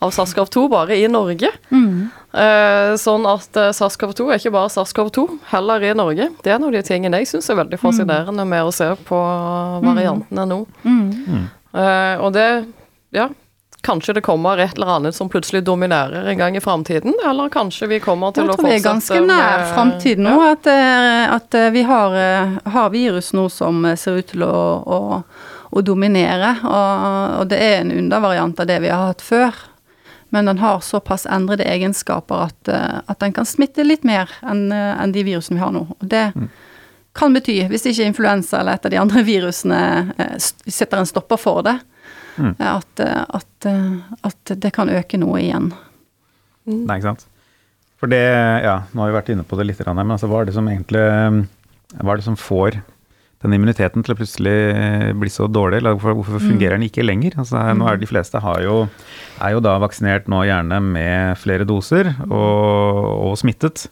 av 0.00 0.12
SARS-CoV-2 0.12 0.62
bare 0.72 0.96
i 0.96 1.04
Norge. 1.08 1.50
Mm. 1.68 2.08
Eh, 2.36 2.94
sånn 3.00 3.28
at 3.28 3.56
eh, 3.60 3.72
SARS-CoV-2 3.76 4.28
er 4.28 4.40
ikke 4.40 4.54
bare 4.56 4.72
SARS-CoV-2, 4.72 5.26
heller 5.52 5.84
i 5.84 5.92
Norge. 5.96 6.30
Det 6.44 6.52
er 6.52 6.58
en 6.58 6.68
av 6.68 6.72
de 6.72 6.82
tingene 6.86 7.20
jeg 7.22 7.30
syns 7.32 7.48
er 7.52 7.60
veldig 7.60 7.80
fascinerende 7.80 8.48
med 8.48 8.68
å 8.68 8.74
se 8.74 8.88
på 9.08 9.20
variantene 9.84 10.48
nå. 10.48 10.62
Mm. 10.84 11.46
Eh, 11.76 12.24
og 12.24 12.32
det, 12.36 12.48
ja, 13.16 13.28
Kanskje 13.86 14.12
det 14.12 14.20
kommer 14.20 14.58
et 14.58 14.74
eller 14.74 14.86
annet 14.86 15.14
som 15.14 15.28
plutselig 15.28 15.64
dominerer 15.64 16.24
en 16.24 16.38
gang 16.38 16.56
i 16.56 16.60
framtiden, 16.60 17.14
eller 17.26 17.48
kanskje 17.48 17.86
vi 17.86 18.00
kommer 18.02 18.32
til 18.34 18.48
å 18.50 18.56
fortsette 18.56 18.66
med 18.66 18.74
Jeg 18.74 18.82
tror 18.82 18.96
vi 18.98 19.20
er 19.20 19.20
ganske 19.20 19.20
nær 19.28 19.62
framtid 19.76 20.22
nå, 20.24 20.32
ja. 20.42 20.48
at, 20.56 20.66
eh, 20.72 21.34
at, 21.36 21.54
eh, 21.54 21.70
vi 21.70 21.84
har, 21.86 22.16
eh, 22.18 22.56
har, 22.74 22.90
virus 22.90 23.30
nå 23.38 23.46
som 23.46 23.86
ser 23.94 24.18
ut 24.18 24.26
til 24.32 24.42
å, 24.42 24.58
å, 24.82 24.98
å 25.70 25.84
dominere. 25.86 26.50
Og, 26.66 27.06
og, 27.38 27.46
det 27.54 27.62
er 27.62 27.78
en 27.84 27.94
undervariant 27.94 28.58
av 28.58 28.66
det 28.66 28.82
vi 28.82 28.90
har 28.90 29.06
hatt 29.12 29.22
før. 29.22 29.54
Men 30.34 30.50
den 30.50 30.58
har 30.58 30.82
såpass 30.82 31.28
endrede 31.30 31.70
egenskaper 31.70 32.48
at, 32.50 32.74
at 33.06 33.22
den 33.22 33.38
kan 33.38 33.46
smitte 33.46 33.86
litt 33.86 34.02
mer 34.02 34.34
enn 34.42 34.72
en 34.74 35.14
de 35.14 35.22
virusene 35.22 35.60
vi 35.60 35.62
har 35.62 35.70
nå. 35.78 35.86
Og 35.94 36.08
det 36.10 36.32
mm. 36.34 36.48
kan 37.14 37.38
bety, 37.38 37.60
hvis 37.70 37.86
ikke 37.86 38.10
influensa 38.10 38.64
eller 38.64 38.80
et 38.80 38.90
av 38.90 38.98
de 38.98 39.04
andre 39.06 39.22
virusene 39.22 39.82
setter 40.66 40.98
en 40.98 41.06
stopper 41.06 41.38
for 41.38 41.62
det, 41.62 41.78
mm. 42.36 42.52
at, 42.62 43.02
at, 43.06 43.68
at, 44.28 44.52
det 44.62 44.72
kan 44.76 44.92
øke 44.92 45.20
noe 45.20 45.40
igjen. 45.42 45.70
Mm. 46.66 46.84
Nei, 46.84 46.98
ikke 46.98 47.12
sant. 47.12 47.26
For 47.96 48.12
det, 48.12 48.20
ja, 48.64 48.82
nå 48.92 49.02
har 49.02 49.12
vi 49.12 49.16
vært 49.16 49.32
inne 49.32 49.46
på 49.48 49.56
det 49.58 49.70
litt, 49.70 49.80
men 49.88 50.12
altså, 50.12 50.28
hva 50.30 50.42
er 50.42 50.50
det 50.50 50.56
som 50.56 50.68
egentlig 50.68 51.00
Hva 51.96 52.12
er 52.12 52.20
det 52.20 52.26
som 52.26 52.36
får 52.36 52.80
den 53.44 53.54
immuniteten 53.56 54.04
til 54.04 54.14
å 54.14 54.18
plutselig 54.18 54.56
bli 55.20 55.30
så 55.32 55.46
dårlig? 55.48 55.80
Eller 55.80 55.96
hvorfor, 55.96 56.36
mm. 56.36 56.44
fungerer 56.44 56.76
den 56.76 56.88
ikke 56.88 57.04
lenger? 57.06 57.38
Altså, 57.40 57.60
nå 57.76 57.88
er 57.88 58.00
De 58.00 58.08
fleste 58.10 58.40
jo, 58.64 58.78
er 59.40 59.54
jo 59.54 59.62
da 59.64 59.76
vaksinert 59.80 60.28
nå 60.32 60.42
gjerne 60.48 60.80
med 60.84 61.38
flere 61.40 61.68
doser 61.68 62.12
og, 62.26 63.30
og 63.30 63.36
smittet. 63.40 63.86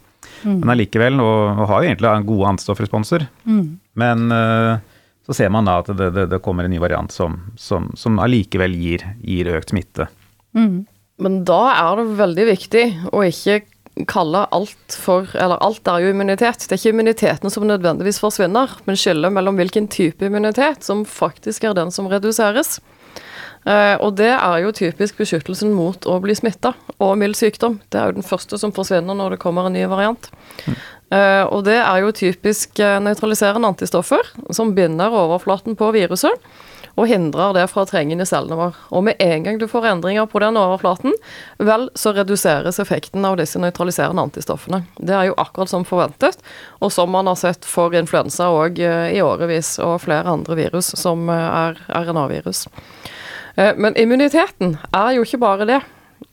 Mm. 0.44 0.58
Men 0.60 0.74
allikevel, 0.74 1.20
og, 1.22 1.40
og, 1.54 1.64
har 1.70 1.82
jo 1.82 1.90
egentlig 1.90 2.26
gode 2.28 2.50
antistoffresponser. 2.52 3.26
Mm. 3.48 3.64
Men 4.00 4.26
uh, 4.32 4.93
så 5.26 5.36
ser 5.36 5.52
man 5.52 5.68
da 5.68 5.78
at 5.80 5.92
det, 5.96 6.10
det, 6.16 6.26
det 6.32 6.42
kommer 6.44 6.66
en 6.66 6.74
ny 6.74 6.80
variant 6.82 7.12
som, 7.12 7.38
som, 7.56 7.90
som 7.96 8.20
allikevel 8.20 8.74
gir, 8.76 9.06
gir, 9.24 9.48
økt 9.56 9.72
smitte. 9.72 10.08
Mm. 10.56 10.84
Men 11.24 11.38
da 11.48 11.62
er 11.72 12.00
det 12.00 12.18
veldig 12.18 12.48
viktig 12.50 12.84
å 13.14 13.22
ikke 13.26 13.62
kalle 14.10 14.40
alt 14.50 14.96
for 14.98 15.30
Eller 15.38 15.60
alt 15.62 15.86
er 15.86 16.02
jo 16.02 16.10
immunitet. 16.10 16.66
Det 16.66 16.74
er 16.74 16.80
ikke 16.80 16.94
immuniteten 16.96 17.52
som 17.52 17.66
nødvendigvis 17.68 18.18
forsvinner, 18.22 18.72
men 18.88 18.98
skillet 18.98 19.32
mellom 19.32 19.60
hvilken 19.60 19.86
type 19.88 20.26
immunitet 20.26 20.82
som 20.84 21.04
faktisk 21.06 21.64
er 21.64 21.76
den 21.78 21.94
som 21.94 22.10
reduseres. 22.10 22.80
Uh, 23.64 23.96
og 24.04 24.18
det 24.18 24.28
er 24.34 24.58
jo 24.60 24.74
typisk 24.76 25.22
beskyttelsen 25.22 25.70
mot 25.72 26.04
å 26.04 26.18
bli 26.20 26.34
smitta 26.36 26.74
og 26.98 27.14
mild 27.16 27.38
sykdom. 27.38 27.78
Det 27.88 28.00
er 28.00 28.10
jo 28.10 28.18
den 28.18 28.26
første 28.26 28.58
som 28.60 28.74
forsvinner 28.76 29.16
når 29.16 29.36
det 29.36 29.40
kommer 29.46 29.70
en 29.70 29.76
ny 29.78 29.86
variant. 29.88 30.28
Mm. 30.66 30.76
Uh, 31.14 31.46
og 31.52 31.62
det 31.68 31.76
er 31.78 32.02
jo 32.02 32.14
typisk 32.16 32.80
uh, 32.82 32.98
nøytraliserende 33.02 33.68
antistoffer 33.70 34.24
som 34.54 34.72
binder 34.74 35.14
overflaten 35.14 35.76
på 35.78 35.92
viruset. 35.94 36.54
og 36.94 37.08
hindrer 37.10 37.56
det 37.56 37.64
fra 37.72 37.82
å 37.82 37.88
trenge 37.90 38.14
inn 38.14 38.22
i 38.22 38.26
cellene 38.28 38.54
våre. 38.54 38.74
Og 38.94 39.02
med 39.02 39.18
en 39.18 39.42
gang 39.42 39.56
du 39.58 39.64
får 39.66 39.88
endringer 39.90 40.28
på 40.30 40.38
den 40.38 40.54
overflaten, 40.54 41.10
vel, 41.58 41.88
så 41.98 42.12
reduseres 42.14 42.78
effekten 42.78 43.26
av 43.26 43.34
disse 43.40 43.58
nøytraliserende 43.58 44.22
antistoffene. 44.22 44.84
Det 45.02 45.10
er 45.10 45.24
jo 45.26 45.34
akkurat 45.42 45.72
som 45.72 45.82
forventet, 45.82 46.38
og 46.78 46.92
som 46.94 47.10
man 47.10 47.26
har 47.26 47.40
sett 47.40 47.66
for 47.66 47.90
influensa 47.98 48.46
òg 48.46 48.78
eh, 48.78 49.10
i 49.16 49.18
årevis, 49.26 49.72
og 49.82 50.04
flere 50.06 50.36
andre 50.36 50.54
virus 50.54 50.92
som 50.94 51.26
er 51.34 51.82
RNA-virus. 51.90 52.68
Men 53.58 53.98
immuniteten 53.98 54.76
er 54.94 55.16
jo 55.16 55.26
ikke 55.26 55.42
bare 55.42 55.66
det. 55.66 55.82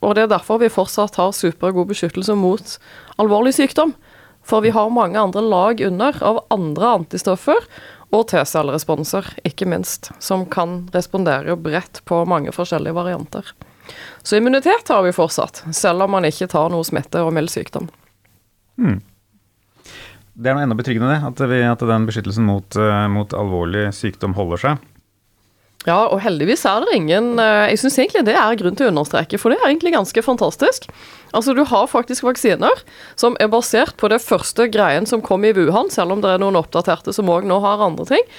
Og 0.02 0.14
det 0.14 0.24
er 0.24 0.30
derfor 0.30 0.62
vi 0.62 0.70
fortsatt 0.72 1.18
har 1.18 1.34
supergod 1.34 1.90
beskyttelse 1.90 2.34
mot 2.38 2.78
alvorlig 3.22 3.54
sykdom. 3.58 3.96
For 4.44 4.64
vi 4.64 4.72
har 4.74 4.90
mange 4.90 5.20
andre 5.20 5.40
lag 5.40 5.80
under 5.86 6.18
av 6.22 6.42
andre 6.50 6.94
antistoffer 6.98 7.66
og 8.12 8.26
T-celleresponser, 8.28 9.28
ikke 9.48 9.66
minst, 9.70 10.10
som 10.20 10.44
kan 10.50 10.82
respondere 10.92 11.56
bredt 11.56 12.02
på 12.08 12.24
mange 12.28 12.52
forskjellige 12.52 12.96
varianter. 12.96 13.54
Så 14.22 14.36
immunitet 14.36 14.88
har 14.92 15.02
vi 15.02 15.14
fortsatt, 15.16 15.62
selv 15.74 16.04
om 16.04 16.12
man 16.16 16.28
ikke 16.28 16.50
tar 16.52 16.68
noe 16.72 16.84
smitte 16.86 17.22
og 17.24 17.32
mild 17.34 17.50
sykdom. 17.52 17.88
Mm. 18.76 19.00
Det 20.32 20.48
er 20.48 20.56
noe 20.56 20.64
enda 20.66 20.76
betryggende, 20.76 21.18
at, 21.28 21.40
vi, 21.48 21.60
at 21.66 21.82
den 21.88 22.06
beskyttelsen 22.08 22.46
mot, 22.48 22.76
uh, 22.78 23.06
mot 23.12 23.34
alvorlig 23.36 23.90
sykdom 23.96 24.36
holder 24.36 24.62
seg. 24.64 24.91
Ja, 25.82 26.04
og 26.06 26.20
heldigvis 26.22 26.62
er 26.68 26.84
det 26.84 26.94
ingen 26.94 27.40
eh, 27.42 27.72
Jeg 27.72 27.80
syns 27.82 27.96
egentlig 27.98 28.22
det 28.28 28.36
er 28.38 28.58
grunn 28.60 28.76
til 28.78 28.86
å 28.86 28.92
understreke, 28.92 29.40
for 29.40 29.50
det 29.50 29.58
er 29.58 29.72
egentlig 29.72 29.94
ganske 29.96 30.22
fantastisk. 30.22 30.86
Altså, 31.34 31.56
du 31.56 31.64
har 31.66 31.88
faktisk 31.90 32.26
vaksiner 32.26 32.84
som 33.18 33.34
er 33.42 33.50
basert 33.50 33.96
på 33.98 34.10
det 34.12 34.20
første 34.22 34.68
greien 34.70 35.08
som 35.08 35.24
kom 35.24 35.46
i 35.48 35.54
Wuhan, 35.56 35.90
selv 35.90 36.14
om 36.14 36.22
det 36.22 36.30
er 36.30 36.42
noen 36.42 36.60
oppdaterte 36.60 37.14
som 37.16 37.30
òg 37.32 37.48
nå 37.48 37.58
har 37.64 37.82
andre 37.82 38.06
ting. 38.12 38.30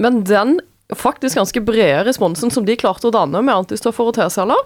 Men 0.00 0.24
den 0.26 0.58
faktisk 0.96 1.36
ganske 1.36 1.60
brede 1.60 2.04
responsen 2.04 2.50
som 2.50 2.64
de 2.64 2.76
klarte 2.76 3.10
å 3.10 3.12
danne 3.12 3.42
med 3.44 3.52
antistoffer 3.52 4.08
og 4.08 4.14
T-celler, 4.16 4.60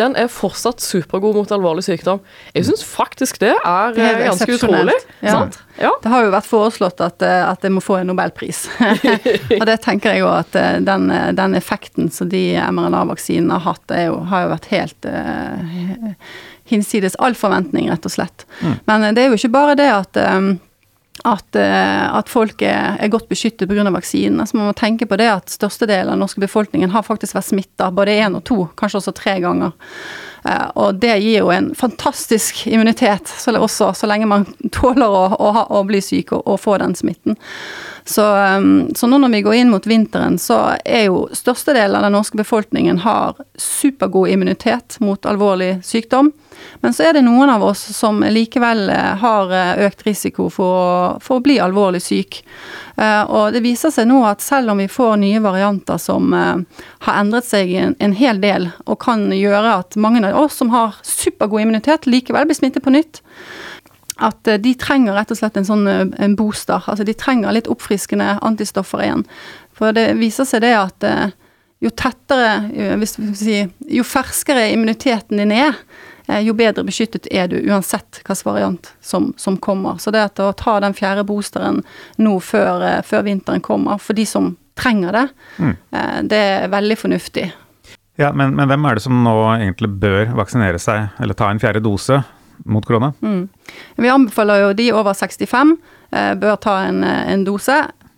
den 0.00 0.14
er 0.16 0.30
fortsatt 0.32 0.80
supergod 0.80 1.36
mot 1.36 1.52
alvorlig 1.52 1.84
sykdom. 1.84 2.22
Jeg 2.56 2.64
syns 2.68 2.84
faktisk 2.84 3.40
det 3.42 3.52
er, 3.52 3.92
det 3.96 4.04
er 4.04 4.20
eh, 4.22 4.24
ganske 4.30 4.56
utrolig. 4.56 4.96
Ja. 5.20 5.38
Ja. 5.76 5.92
Det 6.00 6.08
har 6.12 6.24
jo 6.24 6.32
vært 6.32 6.48
foreslått 6.48 7.00
at, 7.04 7.20
eh, 7.24 7.42
at 7.44 7.64
det 7.64 7.74
må 7.76 7.84
få 7.84 7.98
en 8.00 8.08
nobelpris. 8.08 8.64
og 9.60 9.64
det 9.68 9.78
tenker 9.84 10.16
jeg 10.16 10.24
jo 10.24 10.30
at 10.32 10.56
eh, 10.56 10.78
den, 10.84 11.10
den 11.36 11.56
effekten 11.60 12.08
som 12.12 12.32
de 12.32 12.44
mRNA-vaksinene 12.56 13.60
har 13.60 13.76
hatt, 13.76 13.96
jo, 14.08 14.20
har 14.32 14.46
jo 14.46 14.52
vært 14.54 14.70
helt 14.72 15.08
uh, 15.12 16.22
hinsides 16.72 17.18
all 17.20 17.36
forventning, 17.36 17.90
rett 17.92 18.08
og 18.08 18.16
slett. 18.16 18.48
Mm. 18.62 18.78
Men 18.88 19.10
det 19.12 19.24
er 19.24 19.28
jo 19.28 19.40
ikke 19.40 19.52
bare 19.52 19.76
det 19.76 19.90
at 19.92 20.24
um, 20.24 20.54
at, 21.24 21.56
eh, 21.56 22.16
at, 22.16 22.28
folk 22.28 22.62
er, 22.62 22.96
er 23.00 23.10
godt 23.12 23.28
beskyttet 23.28 23.68
pga. 23.68 23.88
vaksinen. 23.90 24.40
Altså 24.40 24.56
man 24.56 24.68
må 24.68 24.76
tenke 24.76 25.06
på 25.08 25.16
det 25.16 25.28
at 25.30 25.50
størstedelen 25.50 26.10
av 26.10 26.16
den 26.16 26.24
norske 26.24 26.42
befolkningen 26.42 26.92
har 26.92 27.06
faktisk 27.06 27.38
vært 27.38 27.50
smitta 27.50 27.90
både 27.94 28.18
én 28.20 28.36
og 28.36 28.44
to, 28.44 28.66
kanskje 28.76 29.00
også 29.00 29.16
tre 29.16 29.38
ganger. 29.40 29.72
Eh, 30.44 30.68
og 30.76 31.00
det 31.02 31.16
gir 31.22 31.40
jo 31.40 31.50
en 31.50 31.72
fantastisk 31.74 32.66
immunitet, 32.66 33.28
så, 33.28 33.54
også, 33.56 33.92
så 33.96 34.10
lenge 34.10 34.28
man 34.30 34.46
tåler 34.76 35.08
å, 35.08 35.26
å, 35.34 35.52
å 35.80 35.84
bli 35.88 36.02
syk 36.04 36.34
og, 36.36 36.44
og, 36.44 36.60
få 36.62 36.78
den 36.82 36.94
smitten. 36.98 37.38
Så, 38.06 38.22
um, 38.22 38.86
så, 38.94 39.08
nå 39.10 39.18
når 39.18 39.32
vi 39.34 39.42
går 39.42 39.60
inn 39.60 39.72
mot 39.72 39.86
vinteren, 39.86 40.38
så 40.38 40.76
er 40.84 41.08
jo 41.08 41.24
størstedelen 41.34 41.96
av 41.98 42.06
den 42.06 42.14
norske 42.14 42.38
befolkningen 42.38 43.00
har 43.02 43.34
supergod 43.58 44.30
immunitet 44.30 45.00
mot 45.02 45.26
alvorlig 45.26 45.80
sykdom. 45.86 46.30
Men 46.80 46.94
så 46.94 47.06
er 47.06 47.16
det 47.16 47.24
noen 47.26 47.50
av 47.50 47.64
oss 47.64 47.80
som 47.96 48.20
likevel 48.22 48.88
eh, 48.92 49.12
har 49.20 49.52
eh, 49.54 49.84
økt 49.86 50.04
risiko 50.06 50.48
for, 50.52 51.16
for 51.24 51.38
å 51.38 51.44
bli 51.44 51.58
alvorlig 51.62 52.02
syk. 52.04 52.40
Eh, 52.96 53.22
og 53.24 53.54
det 53.54 53.62
viser 53.64 53.92
seg 53.94 54.08
nå 54.10 54.20
at 54.28 54.44
selv 54.44 54.74
om 54.74 54.82
vi 54.82 54.88
får 54.90 55.16
nye 55.22 55.42
varianter 55.44 56.00
som 56.00 56.34
har 56.36 57.14
endret 57.14 57.48
seg 57.48 57.72
en, 57.80 57.94
en 58.02 58.16
hel 58.16 58.40
del, 58.42 58.70
og 58.86 59.00
kan 59.04 59.28
gjøre 59.34 59.78
at 59.82 59.96
mange 60.00 60.24
av 60.26 60.36
oss 60.46 60.58
som 60.60 60.72
har 60.74 60.98
supergod 61.06 61.64
immunitet, 61.64 62.08
likevel 62.08 62.48
blir 62.48 62.58
smittet 62.58 62.84
på 62.84 62.94
nytt, 62.94 63.22
at 64.16 64.48
de 64.62 64.72
trenger 64.80 65.12
rett 65.12 65.32
og 65.32 65.36
slett 65.36 65.58
en 65.60 65.66
sånn 65.68 65.84
en 65.92 66.36
booster. 66.38 66.80
Altså 66.88 67.04
de 67.04 67.12
trenger 67.18 67.52
litt 67.52 67.68
oppfriskende 67.68 68.38
antistoffer 68.40 69.02
igjen. 69.04 69.26
For 69.76 69.92
det 69.92 70.14
viser 70.16 70.48
seg 70.48 70.64
det 70.64 70.72
at 70.72 71.04
jo 71.84 71.92
tettere, 71.92 72.54
jo 73.92 74.06
ferskere 74.08 74.70
immuniteten 74.72 75.42
din 75.42 75.52
er, 75.52 75.76
jo 76.26 76.54
bedre 76.58 76.84
beskyttet 76.86 77.28
er 77.30 77.48
du 77.50 77.58
uansett 77.60 78.20
hvilken 78.22 78.48
variant 78.48 78.92
som, 79.00 79.32
som, 79.36 79.56
kommer. 79.56 80.00
Så 80.02 80.10
det 80.14 80.24
å 80.42 80.52
ta 80.56 80.78
den 80.82 80.96
fjerde 80.96 81.24
boosteren 81.26 81.82
nå 82.22 82.36
før, 82.42 82.82
eh, 82.82 83.02
før 83.06 83.26
vinteren 83.28 83.62
kommer, 83.64 84.00
for 84.02 84.18
de 84.18 84.26
som 84.26 84.54
trenger 84.76 85.14
det, 85.16 85.28
mm. 85.58 85.76
Eh, 85.90 86.16
det 86.28 86.40
er 86.40 86.72
veldig 86.72 86.98
fornuftig. 86.98 87.50
Ja, 88.16 88.32
men, 88.32 88.56
men, 88.56 88.68
hvem 88.68 88.88
er 88.88 88.96
det 88.96 89.04
som 89.04 89.20
nå 89.24 89.36
egentlig 89.54 89.92
bør 90.00 90.32
vaksinere 90.38 90.80
seg, 90.80 91.12
eller 91.20 91.36
ta 91.36 91.50
en 91.52 91.60
fjerde 91.62 91.84
dose 91.84 92.22
mot 92.64 92.84
korona? 92.86 93.12
Mm. 93.20 93.46
Vi 94.00 94.10
anbefaler 94.10 94.64
jo 94.64 94.72
de 94.76 94.90
over 94.96 95.16
65 95.16 95.76
bør 96.40 96.54
ta 96.62 96.78
en, 96.86 97.02
en 97.04 97.42
dose 97.44 97.74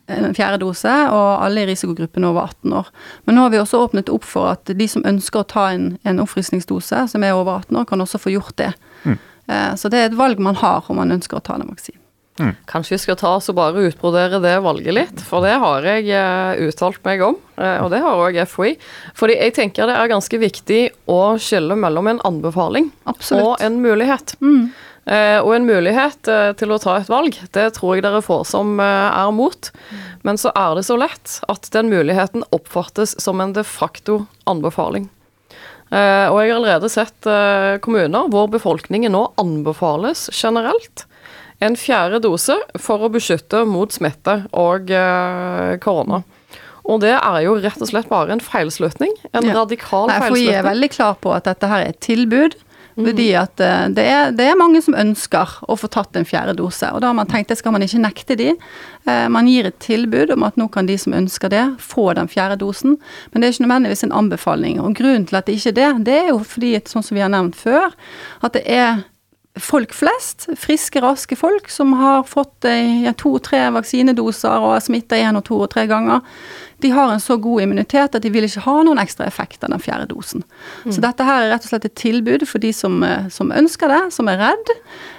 fjerde 0.08 0.60
dose, 0.62 0.94
og 1.12 1.44
alle 1.44 1.62
i 1.62 1.68
risikogruppen 1.68 2.26
over 2.28 2.48
18 2.48 2.76
år. 2.80 2.90
Men 3.26 3.38
nå 3.38 3.46
har 3.46 3.54
vi 3.54 3.60
også 3.62 3.82
åpnet 3.84 4.12
opp 4.12 4.26
for 4.26 4.52
at 4.54 4.72
de 4.78 4.88
som 4.88 5.04
ønsker 5.08 5.42
å 5.42 5.48
ta 5.48 5.68
en, 5.74 5.92
en 6.08 6.22
oppfriskningsdose, 6.24 7.06
som 7.12 7.24
er 7.24 7.36
over 7.36 7.60
18 7.60 7.80
år, 7.82 7.88
kan 7.90 8.04
også 8.04 8.20
få 8.22 8.34
gjort 8.34 8.56
det. 8.60 8.72
Mm. 9.04 9.18
Eh, 9.48 9.72
så 9.80 9.92
det 9.92 10.00
er 10.00 10.10
et 10.10 10.18
valg 10.18 10.40
man 10.42 10.58
har 10.60 10.88
om 10.88 11.00
man 11.00 11.12
ønsker 11.14 11.40
å 11.40 11.44
ta 11.44 11.58
den 11.60 11.70
vaksinen. 11.70 12.02
Mm. 12.38 12.52
Kanskje 12.70 12.94
vi 12.94 13.00
skal 13.02 13.16
ta 13.18 13.32
oss 13.34 13.48
og 13.50 13.56
bare 13.58 13.82
utbrodere 13.88 14.38
det 14.38 14.52
valget 14.62 14.94
litt, 14.94 15.22
for 15.26 15.42
det 15.42 15.56
har 15.58 15.82
jeg 15.82 16.04
uh, 16.14 16.68
uttalt 16.68 17.00
meg 17.02 17.24
om. 17.26 17.38
Og 17.58 17.88
det 17.90 17.98
har 18.04 18.20
òg 18.22 18.38
FHI. 18.46 18.76
Fordi 19.18 19.34
jeg 19.40 19.56
tenker 19.56 19.90
det 19.90 19.96
er 19.98 20.12
ganske 20.12 20.38
viktig 20.38 20.82
å 21.10 21.34
skille 21.42 21.74
mellom 21.74 22.06
en 22.12 22.20
anbefaling 22.28 22.92
Absolutt. 23.10 23.42
og 23.42 23.64
en 23.66 23.80
mulighet. 23.82 24.36
Mm. 24.38 24.68
Eh, 25.08 25.38
og 25.40 25.54
en 25.56 25.64
mulighet 25.64 26.28
eh, 26.28 26.50
til 26.60 26.72
å 26.74 26.80
ta 26.82 26.98
et 26.98 27.08
valg, 27.08 27.36
det 27.56 27.64
tror 27.78 27.96
jeg 27.96 28.04
dere 28.04 28.20
får 28.24 28.44
som 28.50 28.76
eh, 28.82 29.08
er 29.08 29.30
mot. 29.32 29.70
Men 30.26 30.40
så 30.40 30.52
er 30.52 30.76
det 30.76 30.84
så 30.88 30.98
lett 31.00 31.38
at 31.48 31.70
den 31.72 31.88
muligheten 31.88 32.44
oppfattes 32.52 33.16
som 33.22 33.40
en 33.40 33.54
de 33.56 33.64
facto 33.64 34.24
anbefaling. 34.48 35.08
Og 35.88 36.34
jeg 36.36 36.50
har 36.50 36.58
allerede 36.58 36.88
sett 36.92 37.24
kommuner 37.80 38.26
hvor 38.28 38.50
befolkningen 38.52 39.14
nå 39.14 39.22
anbefales 39.40 40.26
generelt 40.36 41.06
en 41.64 41.78
fjerde 41.80 42.20
dose 42.26 42.58
for 42.76 43.06
å 43.06 43.08
beskytte 43.08 43.62
mot 43.64 43.88
smitte 43.96 44.34
og 44.52 44.92
korona. 45.80 46.20
Og 46.84 47.00
det 47.00 47.14
er 47.14 47.38
jo 47.46 47.56
rett 47.56 47.80
og 47.80 47.88
slett 47.88 48.12
bare 48.12 48.36
en 48.36 48.44
feilslutning. 48.44 49.16
En 49.32 49.48
ja. 49.48 49.56
radikal 49.62 50.12
feilslutning. 50.12 50.28
For 50.28 50.42
jeg 50.44 50.60
er 50.60 50.68
veldig 50.68 50.92
klar 50.92 51.16
på 51.24 51.32
at 51.32 51.48
dette 51.48 51.72
her 51.72 51.86
er 51.86 51.96
et 51.96 52.02
tilbud 52.04 52.58
fordi 52.98 53.28
mm. 53.30 53.40
at 53.42 53.60
eh, 53.62 53.88
det 53.94 54.04
er, 54.10 54.32
det 54.34 54.46
er, 54.48 54.58
mange 54.58 54.82
som 54.82 54.96
ønsker 54.98 55.58
å 55.70 55.76
få 55.78 55.90
tatt 55.92 56.16
en 56.18 56.26
fjerde 56.26 56.56
dose. 56.58 56.88
Og 56.90 57.02
da 57.02 57.12
har 57.12 57.18
man 57.18 57.28
tenkt 57.30 57.52
det 57.52 57.58
skal 57.60 57.74
man 57.74 57.84
ikke 57.84 58.02
nekte 58.02 58.38
de. 58.38 58.48
Eh, 59.06 59.26
man 59.32 59.50
gir 59.50 59.68
et 59.68 59.78
tilbud 59.84 60.32
om 60.34 60.46
at 60.48 60.58
nå 60.58 60.66
kan 60.74 60.88
de 60.88 60.98
som 60.98 61.14
ønsker 61.14 61.52
det, 61.52 61.64
få 61.82 62.10
den 62.18 62.30
fjerde 62.30 62.58
dosen. 62.64 62.98
Men 63.30 63.40
det 63.40 63.48
er 63.48 63.56
ikke 63.56 63.68
nødvendigvis 63.68 64.06
en 64.08 64.16
anbefaling. 64.22 64.80
Og 64.82 64.98
grunnen 64.98 65.28
til 65.28 65.38
at 65.38 65.46
det 65.46 65.58
ikke 65.60 65.74
er 65.76 65.78
det, 65.78 65.92
det 66.10 66.18
er 66.24 66.32
jo 66.32 66.42
fordi, 66.42 66.74
sånn 66.90 67.06
som 67.06 67.18
vi 67.18 67.24
har 67.24 67.32
nevnt 67.32 67.58
før, 67.58 67.94
at 68.42 68.58
det 68.58 68.66
er 68.66 69.04
folk 69.58 69.90
flest, 69.96 70.46
friske, 70.58 71.00
raske 71.02 71.34
folk, 71.38 71.66
som 71.72 71.96
har 71.98 72.22
fått 72.30 72.66
ja, 72.68 73.10
to-tre 73.18 73.64
vaksinedoser 73.74 74.54
og 74.62 74.76
er 74.76 74.84
smitta 74.84 75.18
én 75.18 75.38
og 75.38 75.42
to 75.48 75.58
og 75.64 75.70
tre 75.72 75.88
ganger, 75.90 76.22
de 76.78 76.90
har 76.94 77.12
en 77.12 77.20
så 77.20 77.36
god 77.42 77.62
immunitet 77.62 78.14
at 78.14 78.22
de 78.22 78.30
vil 78.30 78.46
ikke 78.46 78.62
ha 78.66 78.76
noen 78.86 79.00
ekstra 79.02 79.26
effekt 79.26 79.64
av 79.66 79.72
den 79.74 79.82
fjerde 79.82 80.08
dosen. 80.12 80.44
Mm. 80.84 80.92
Så 80.94 81.02
dette 81.02 81.26
her 81.26 81.42
er 81.42 81.52
rett 81.54 81.66
og 81.66 81.72
slett 81.72 81.88
et 81.88 81.98
tilbud 81.98 82.46
for 82.46 82.62
de 82.62 82.72
som, 82.76 83.02
eh, 83.02 83.28
som 83.34 83.50
ønsker 83.54 83.90
det, 83.90 84.02
som 84.14 84.30
er 84.30 84.38
redd, 84.38 84.72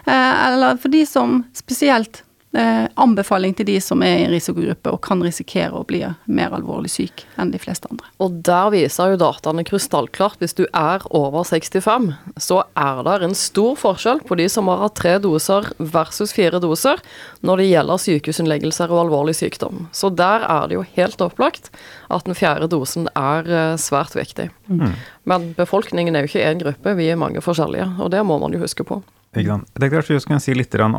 eh, 0.07 0.33
eller 0.47 0.79
for 0.79 0.93
de 0.93 1.05
som 1.05 1.43
spesielt 1.53 2.23
anbefaling 2.49 3.53
til 3.53 3.67
de 3.67 3.75
som 3.83 4.01
er 4.01 4.15
i 4.17 4.23
en 4.25 4.31
risikogruppe 4.33 4.89
og 4.89 5.03
kan 5.05 5.21
risikere 5.21 5.77
å 5.77 5.85
bli 5.85 5.99
mer 6.25 6.55
alvorlig 6.57 6.89
syk 6.89 7.23
enn 7.37 7.51
de 7.53 7.59
fleste 7.61 7.85
andre. 7.91 8.07
Og 8.17 8.39
der 8.47 8.71
viser 8.73 9.13
jo 9.13 9.19
dataene 9.21 9.65
krystallklart, 9.67 10.39
hvis 10.41 10.57
du 10.57 10.63
er 10.65 11.05
over 11.13 11.45
65, 11.45 12.09
så 12.41 12.63
er 12.73 13.03
det 13.05 13.17
en 13.27 13.37
stor 13.37 13.77
forskjell 13.79 14.23
på 14.25 14.39
de 14.39 14.47
som 14.49 14.71
har 14.71 14.81
hatt 14.81 14.97
tre 14.97 15.15
doser 15.21 15.69
versus 15.77 16.33
fire 16.35 16.61
doser 16.63 17.01
når 17.45 17.61
det 17.61 17.69
gjelder 17.69 18.03
sykehusinnleggelser 18.05 18.93
og 18.93 19.03
alvorlig 19.05 19.37
sykdom. 19.37 19.85
Så 19.93 20.09
der 20.09 20.45
er 20.47 20.67
det 20.69 20.79
jo 20.79 20.87
helt 20.97 21.21
opplagt 21.21 21.69
at 22.09 22.25
den 22.25 22.37
fjerde 22.37 22.69
dosen 22.71 23.07
er 23.13 23.45
eh, 23.45 23.77
svært 23.81 24.17
viktig. 24.17 24.49
Mm. 24.67 24.97
Men 25.29 25.53
befolkningen 25.57 26.15
er 26.15 26.25
jo 26.25 26.33
ikke 26.33 26.49
én 26.49 26.61
gruppe, 26.63 26.97
vi 26.97 27.09
er 27.11 27.19
mange 27.19 27.43
forskjellige, 27.45 27.91
og 27.99 28.11
det 28.13 28.25
må 28.25 28.39
man 28.41 28.55
jo 28.55 28.63
huske 28.63 28.85
på. 28.87 29.01
Ikke 29.37 29.51
sant? 29.51 29.67
Jeg 29.69 29.81
tenkte 29.83 29.99
kanskje 29.99 30.15
vi 30.17 30.39
si 30.41 30.55
litt 30.57 30.77
om, 30.81 30.95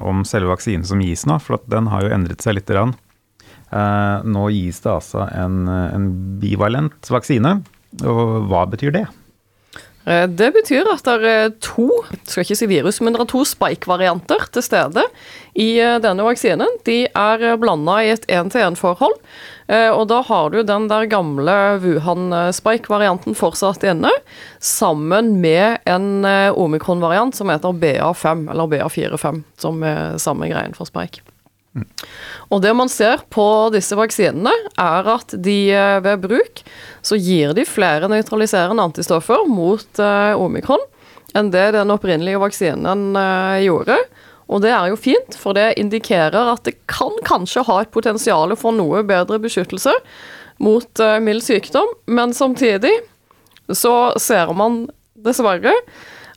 om, 0.00 0.22
selve 0.28 0.52
vaksinen 0.54 0.86
som 0.88 1.02
gis 1.04 1.26
nå, 1.28 1.36
for 1.42 1.60
den 1.70 1.90
har 1.92 2.06
jo 2.06 2.14
endret 2.16 2.44
seg 2.44 2.56
litt. 2.56 2.70
Eh, 2.70 4.16
nå 4.24 4.46
gis 4.54 4.80
det 4.84 4.92
altså 4.92 5.26
en, 5.28 5.66
en 5.68 6.08
bivalent 6.40 7.12
vaksine, 7.12 7.58
og 8.04 8.48
hva 8.48 8.64
betyr 8.72 8.94
det? 8.96 9.04
Eh, 10.06 10.26
Det 10.28 10.50
betyr 10.52 10.88
at 10.92 11.04
det 11.06 11.30
er 11.30 11.52
to 11.64 11.88
skal 12.28 12.44
ikke 12.44 12.58
si 12.58 12.68
virus, 12.68 13.00
men 13.00 13.14
det 13.14 13.22
er 13.22 13.30
to 13.30 13.44
spike-varianter 13.48 14.46
til 14.52 14.64
stede 14.64 15.04
i 15.56 15.78
eh, 15.80 15.98
denne 16.04 16.26
vaksinen. 16.26 16.78
De 16.84 17.04
er 17.08 17.56
blanda 17.60 17.98
i 18.04 18.12
et 18.14 18.26
én-til-én-forhold. 18.28 19.18
Og 19.64 20.02
da 20.10 20.18
har 20.28 20.50
du 20.52 20.58
den 20.60 20.90
der 20.90 21.06
gamle 21.08 21.54
Wuhan-spike-varianten 21.80 23.32
fortsatt 23.32 23.86
inne, 23.88 24.10
sammen 24.60 25.38
med 25.40 25.78
en 25.88 26.24
eh, 26.28 26.52
omikron-variant 26.52 27.32
som 27.32 27.48
heter 27.48 27.72
BA5, 27.72 28.50
eller 28.52 28.68
BA45, 28.68 29.40
som 29.56 29.80
er 29.88 30.18
samme 30.20 30.52
greien 30.52 30.76
for 30.76 30.84
spike. 30.84 31.24
Og 32.52 32.60
det 32.62 32.72
man 32.76 32.90
ser 32.92 33.24
på 33.34 33.46
disse 33.74 33.96
vaksinene, 33.98 34.52
er 34.78 35.08
at 35.14 35.34
de 35.42 35.58
eh, 35.74 36.00
ved 36.04 36.22
bruk 36.22 36.62
så 37.04 37.18
gir 37.18 37.54
de 37.56 37.66
flere 37.66 38.10
nøytraliserende 38.10 38.84
antistoffer 38.84 39.46
mot 39.50 40.00
uh, 40.00 40.38
omikron 40.40 40.82
enn 41.34 41.50
det 41.50 41.72
den 41.74 41.90
opprinnelige 41.90 42.38
vaksinen 42.40 43.10
uh, 43.18 43.58
gjorde. 43.64 43.98
Og 44.46 44.62
det 44.62 44.70
er 44.76 44.92
jo 44.92 45.00
fint, 45.00 45.36
for 45.40 45.56
det 45.56 45.74
indikerer 45.80 46.52
at 46.52 46.62
det 46.68 46.76
kan 46.90 47.12
kanskje 47.26 47.64
ha 47.66 47.80
et 47.82 47.92
potensial 47.94 48.54
for 48.60 48.76
noe 48.76 49.02
bedre 49.08 49.40
beskyttelse 49.42 49.92
mot 50.62 51.02
uh, 51.02 51.18
mild 51.24 51.42
sykdom, 51.44 51.90
men 52.06 52.36
samtidig 52.36 52.92
så 53.72 54.12
ser 54.20 54.52
man 54.56 54.84
dessverre 55.24 55.72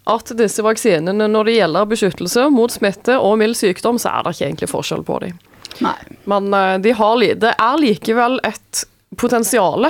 at 0.08 0.34
disse 0.40 0.64
vaksinene, 0.66 1.28
når 1.28 1.50
det 1.50 1.58
gjelder 1.58 1.90
beskyttelse 1.92 2.48
mot 2.54 2.74
smitte 2.74 3.18
og 3.20 3.38
mild 3.42 3.58
sykdom, 3.60 4.00
så 4.02 4.16
er 4.16 4.26
det 4.26 4.36
ikke 4.36 4.50
egentlig 4.50 4.72
forskjell 4.72 5.04
på 5.08 5.22
dem. 5.26 5.40
Nei. 5.84 5.98
Men 6.30 6.54
eh, 6.54 6.76
de 6.84 6.94
har, 6.98 7.26
det 7.44 7.54
er 7.54 7.82
likevel 7.82 8.40
et 8.48 8.86
potensial 9.18 9.88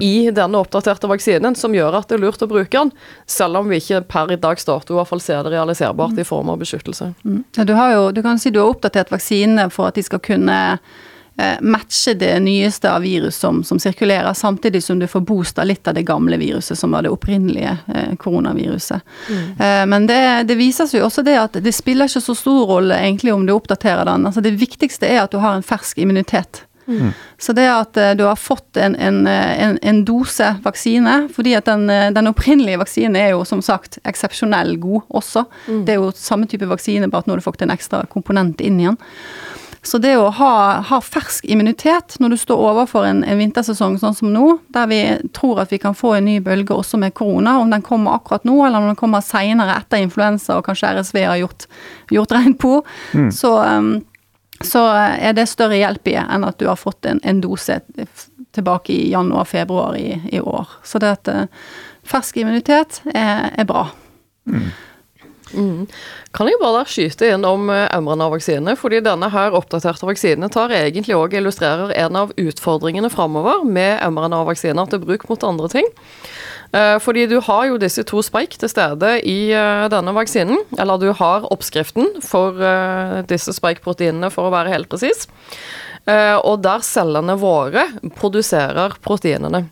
i 0.00 0.30
denne 0.30 0.60
oppdaterte 0.62 1.08
vaksinen 1.10 1.56
som 1.58 1.74
gjør 1.74 1.96
at 1.98 2.08
det 2.08 2.14
er 2.14 2.22
lurt 2.22 2.42
å 2.44 2.46
bruke 2.46 2.70
den, 2.70 2.92
selv 3.26 3.58
om 3.58 3.70
vi 3.70 3.80
ikke 3.80 4.04
per 4.06 4.30
i 4.30 4.38
dags 4.38 4.64
dato 4.68 4.94
i 4.94 4.98
hvert 4.98 5.10
fall 5.10 5.22
ser 5.22 5.42
det 5.42 5.56
realiserbart 5.56 6.20
i 6.22 6.26
form 6.26 6.52
av 6.52 6.60
beskyttelse. 6.62 7.10
Mm. 7.26 7.40
Ja, 7.56 7.66
du, 7.66 7.72
har 7.74 7.94
jo, 7.96 8.04
du 8.14 8.22
kan 8.22 8.38
si 8.38 8.52
du 8.54 8.60
har 8.62 8.70
oppdatert 8.70 9.10
vaksinene 9.10 9.66
for 9.74 9.90
at 9.90 9.98
de 9.98 10.04
skal 10.06 10.22
kunne 10.22 10.58
matche 11.60 12.14
det 12.14 12.40
nyeste 12.44 12.90
av 12.92 13.02
virus 13.02 13.36
som, 13.36 13.62
som 13.64 13.78
sirkulerer, 13.80 14.32
samtidig 14.36 14.82
som 14.84 14.98
du 14.98 15.06
får 15.08 15.20
boosta 15.20 15.64
litt 15.64 15.88
av 15.88 15.94
det 15.94 16.02
gamle 16.02 16.36
viruset, 16.36 16.78
som 16.78 16.92
var 16.92 17.02
det 17.02 17.10
opprinnelige 17.10 17.76
eh, 17.94 18.16
koronaviruset. 18.20 19.00
Eh, 19.58 19.86
men 19.86 20.06
det, 20.06 20.42
det 20.48 20.58
viser 20.60 20.86
seg 20.86 21.00
jo 21.00 21.06
også 21.08 21.24
det 21.26 21.38
at 21.40 21.56
det 21.64 21.72
spiller 21.74 22.10
ikke 22.10 22.24
så 22.24 22.36
stor 22.36 22.66
rolle 22.74 22.98
egentlig 23.00 23.32
om 23.34 23.46
du 23.46 23.54
oppdaterer 23.56 24.04
den. 24.10 24.28
Altså 24.28 24.44
det 24.44 24.54
viktigste 24.60 25.08
er 25.08 25.24
at 25.24 25.32
du 25.32 25.40
har 25.42 25.56
en 25.56 25.66
fersk 25.66 25.98
immunitet. 26.04 26.66
Så 27.38 27.52
det 27.52 27.66
at 27.70 27.96
eh, 27.96 28.10
du 28.18 28.24
har 28.24 28.36
fått 28.36 28.76
en, 28.76 28.96
en, 28.96 29.26
eh, 29.26 29.64
en, 29.64 29.78
en 29.82 30.04
dose 30.04 30.54
vaksine, 30.64 31.28
fordi 31.34 31.54
at 31.58 31.68
den, 31.70 31.90
eh, 31.90 32.10
den 32.14 32.30
opprinnelige 32.30 32.80
vaksinen 32.82 33.16
er 33.18 33.32
jo 33.34 33.44
som 33.48 33.62
sagt 33.62 33.98
eksepsjonell 34.08 34.76
god 34.82 35.06
også. 35.08 35.44
Det 35.86 35.94
er 35.94 36.02
jo 36.02 36.12
samme 36.16 36.50
type 36.50 36.68
vaksine, 36.68 37.10
bare 37.10 37.24
at 37.24 37.30
nå 37.30 37.36
har 37.36 37.42
du 37.42 37.46
fått 37.46 37.62
en 37.62 37.74
ekstra 37.74 38.04
komponent 38.10 38.60
inn 38.60 38.80
igjen. 38.82 38.98
Så 39.84 39.98
det 39.98 40.12
å 40.14 40.28
ha, 40.30 40.52
ha 40.86 40.98
fersk 41.02 41.44
immunitet 41.50 42.14
når 42.22 42.34
du 42.34 42.36
står 42.38 42.60
overfor 42.70 43.02
en, 43.02 43.24
en 43.26 43.40
vintersesong 43.40 43.96
sånn 43.98 44.14
som 44.14 44.30
nå, 44.30 44.44
der 44.70 44.86
vi 44.86 45.00
tror 45.34 45.64
at 45.64 45.72
vi 45.74 45.80
kan 45.82 45.96
få 45.98 46.14
en 46.16 46.28
ny 46.30 46.36
bølge 46.44 46.76
også 46.76 47.00
med 47.02 47.16
korona, 47.18 47.56
om 47.58 47.72
den 47.72 47.82
kommer 47.82 48.14
akkurat 48.14 48.46
nå 48.46 48.60
eller 48.62 48.78
om 48.78 48.92
den 48.92 48.98
kommer 49.00 49.24
seinere 49.26 49.74
etter 49.80 50.04
influensa 50.04 50.60
og 50.60 50.68
kanskje 50.68 50.92
RSV 51.00 51.18
har 51.26 51.40
gjort, 51.40 51.66
gjort 52.14 52.34
regn 52.36 52.54
på, 52.62 52.76
så, 53.34 53.52
um, 53.58 53.96
så 54.62 54.84
er 55.18 55.34
det 55.34 55.48
større 55.50 55.80
hjelp 55.80 56.12
i 56.12 56.14
enn 56.22 56.46
at 56.46 56.62
du 56.62 56.68
har 56.70 56.78
fått 56.78 57.10
en, 57.10 57.18
en 57.26 57.42
dose 57.42 57.80
tilbake 58.54 58.94
i 58.94 59.10
januar-februar 59.10 59.98
i, 59.98 60.14
i 60.30 60.40
år. 60.40 60.78
Så 60.86 61.02
det 61.02 61.10
at 61.16 61.28
eh, 61.32 61.44
fersk 62.06 62.38
immunitet 62.42 63.00
er, 63.14 63.48
er 63.56 63.66
bra. 63.66 63.88
Kan 66.32 66.48
jeg 66.48 66.60
bare 66.62 66.84
skyte 66.88 67.28
inn 67.34 67.44
om 67.48 67.68
eh, 67.72 67.88
mRNA-vaksine, 67.98 68.76
fordi 68.78 69.02
denne 69.04 69.28
her 69.32 69.56
oppdaterte 69.58 70.08
vaksinen 70.08 70.52
tar 70.52 70.72
egentlig 70.76 71.16
også 71.18 71.40
illustrerer 71.40 71.92
en 72.04 72.18
av 72.22 72.32
utfordringene 72.40 73.10
framover 73.12 73.66
med 73.66 74.00
mRNA-vaksiner 74.14 74.88
til 74.90 75.02
bruk 75.04 75.28
mot 75.30 75.46
andre 75.48 75.70
ting. 75.72 75.92
Eh, 76.72 76.96
Fordi 77.04 77.26
du 77.28 77.38
har 77.44 77.66
jo 77.68 77.78
disse 77.80 78.04
to 78.08 78.22
spike 78.24 78.56
til 78.62 78.72
stede 78.72 79.18
i 79.28 79.52
eh, 79.52 79.86
denne 79.92 80.14
vaksinen, 80.16 80.64
eller 80.78 80.98
du 81.02 81.10
har 81.18 81.48
oppskriften 81.52 82.22
for 82.24 82.56
eh, 82.56 83.20
disse 83.28 83.52
spike-proteinene, 83.52 84.32
for 84.32 84.48
å 84.48 84.54
være 84.54 84.72
helt 84.72 84.88
presis, 84.92 85.28
Eh, 86.02 86.36
og 86.42 86.62
der 86.64 86.82
cellene 86.82 87.36
våre 87.38 87.86
produserer 88.18 88.96
proteinene. 89.04 89.68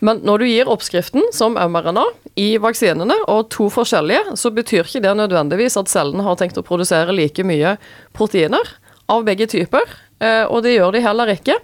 Men 0.00 0.22
når 0.24 0.40
du 0.40 0.48
gir 0.48 0.68
oppskriften 0.72 1.26
som 1.36 1.58
mRNA 1.60 2.06
i 2.40 2.54
vaksinene, 2.62 3.16
og 3.28 3.50
to 3.52 3.68
forskjellige, 3.72 4.36
så 4.40 4.52
betyr 4.54 4.88
ikke 4.88 5.02
det 5.04 5.12
nødvendigvis 5.18 5.76
at 5.80 5.92
cellene 5.92 6.24
har 6.24 6.38
tenkt 6.40 6.60
å 6.60 6.64
produsere 6.64 7.12
like 7.16 7.44
mye 7.44 7.76
proteiner 8.16 8.74
av 9.12 9.26
begge 9.26 9.50
typer, 9.50 9.84
eh, 10.22 10.46
og 10.48 10.64
det 10.64 10.78
gjør 10.78 10.96
de 10.96 11.04
heller 11.04 11.34
ikke. 11.34 11.58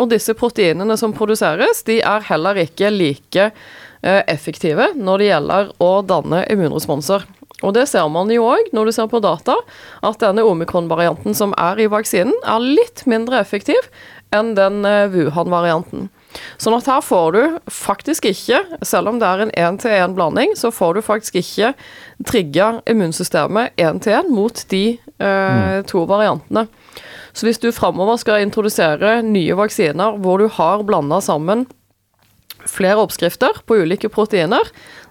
Og 0.00 0.10
disse 0.12 0.36
proteinene 0.38 0.96
som 1.00 1.14
produseres, 1.16 1.82
de 1.88 1.98
er 2.00 2.28
heller 2.30 2.62
ikke 2.62 2.92
like 2.94 3.50
eh, 3.50 4.22
effektive 4.30 4.92
når 4.96 5.20
det 5.20 5.28
gjelder 5.32 5.74
å 5.82 5.90
danne 6.06 6.44
immunresponser. 6.52 7.26
Og 7.60 7.74
det 7.76 7.88
ser 7.90 8.06
man 8.08 8.30
jo 8.32 8.46
òg 8.54 8.70
når 8.76 8.88
du 8.88 8.94
ser 8.96 9.10
på 9.10 9.20
data, 9.20 9.58
at 10.06 10.22
denne 10.22 10.46
omikron-varianten 10.48 11.36
som 11.36 11.52
er 11.60 11.82
i 11.82 11.90
vaksinen, 11.92 12.32
er 12.46 12.64
litt 12.64 13.04
mindre 13.10 13.42
effektiv 13.42 13.90
enn 14.32 14.54
den 14.56 14.84
eh, 14.88 15.10
Wuhan-varianten. 15.10 16.08
Sånn 16.60 16.76
at 16.76 16.88
her 16.90 17.02
får 17.04 17.32
du 17.34 17.40
faktisk 17.72 18.28
ikke, 18.30 18.60
selv 18.86 19.10
om 19.10 19.18
det 19.20 19.28
er 19.28 19.44
en 19.44 19.54
én-til-én-blanding, 19.64 20.54
så 20.58 20.70
får 20.74 20.96
du 20.96 21.02
faktisk 21.06 21.40
ikke 21.40 21.72
trigga 22.28 22.72
immunsystemet 22.90 23.74
én-til-én 23.80 24.30
mot 24.32 24.64
de 24.70 24.84
eh, 24.98 25.80
to 25.90 26.04
variantene. 26.10 26.68
Så 27.32 27.46
hvis 27.46 27.60
du 27.62 27.70
framover 27.74 28.18
skal 28.20 28.42
introdusere 28.44 29.20
nye 29.26 29.58
vaksiner 29.58 30.18
hvor 30.22 30.42
du 30.42 30.48
har 30.50 30.82
blanda 30.86 31.20
sammen 31.22 31.66
flere 32.68 33.00
oppskrifter 33.00 33.62
på 33.66 33.78
ulike 33.82 34.10
proteiner, 34.12 34.66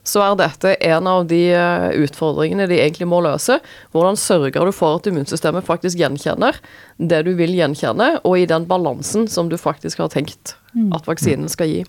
så 0.09 0.23
er 0.25 0.37
dette 0.39 0.73
en 0.89 1.09
av 1.09 1.27
de 1.29 1.41
eh, 1.53 1.87
utfordringene 2.03 2.67
de 2.69 2.79
egentlig 2.81 3.07
må 3.09 3.21
løse. 3.25 3.59
Hvordan 3.93 4.17
sørger 4.19 4.65
du 4.65 4.73
for 4.75 4.99
at 4.99 5.09
immunsystemet 5.09 5.67
faktisk 5.67 5.99
gjenkjenner 6.01 6.57
det 6.97 7.23
du 7.27 7.33
vil 7.39 7.53
gjenkjenne, 7.55 8.15
og 8.25 8.39
i 8.39 8.47
den 8.49 8.65
balansen 8.69 9.29
som 9.31 9.51
du 9.51 9.57
faktisk 9.59 10.01
har 10.01 10.11
tenkt 10.13 10.55
at 10.93 11.07
vaksinen 11.09 11.49
skal 11.51 11.71
gi. 11.71 11.83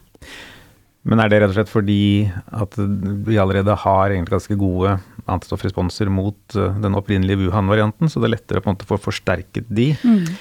Men 1.08 1.22
er 1.22 1.30
det 1.32 1.38
rett 1.40 1.52
og 1.54 1.56
slett 1.56 1.72
fordi 1.72 2.02
at 2.52 2.76
vi 2.76 3.38
allerede 3.40 3.72
har 3.84 4.12
egentlig 4.12 4.34
ganske 4.34 4.56
gode 4.60 4.98
antistoffresponser 5.30 6.10
mot 6.12 6.56
eh, 6.58 6.76
den 6.82 6.96
opprinnelige 6.98 7.44
Wuhan-varianten, 7.44 8.10
så 8.10 8.20
det 8.20 8.28
er 8.28 8.34
lettere 8.34 8.62
på 8.62 8.70
en 8.70 8.76
måte 8.76 8.86
å 8.88 8.90
få 8.92 8.98
forsterket 9.08 9.68
de, 9.70 9.92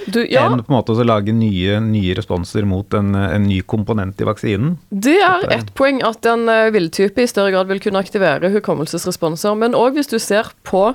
Du, 0.09 0.19
ja, 0.25 0.45
enn 0.45 0.63
på 0.63 0.73
en 0.73 0.77
måte 0.79 0.95
å 0.95 1.05
lage 1.05 1.35
nye, 1.35 1.79
nye 1.83 2.15
responser 2.17 2.67
mot 2.67 2.97
en, 2.97 3.13
en 3.15 3.47
ny 3.47 3.61
komponent 3.61 4.19
i 4.19 4.27
vaksinen? 4.27 4.75
Det 4.89 5.17
er 5.23 5.47
ett 5.55 5.71
poeng 5.79 6.01
at 6.07 6.27
en 6.29 6.47
eh, 6.51 6.71
villtype 6.75 7.23
i 7.23 7.29
større 7.29 7.53
grad 7.55 7.71
vil 7.71 7.83
kunne 7.83 8.01
aktivere 8.01 8.51
hukommelsesresponser. 8.55 9.55
Men 9.59 9.77
òg 9.77 9.99
hvis 9.99 10.11
du 10.11 10.19
ser 10.19 10.51
på 10.67 10.89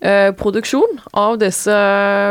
eh, 0.00 0.30
produksjon 0.38 0.98
av 1.12 1.38
disse 1.40 1.74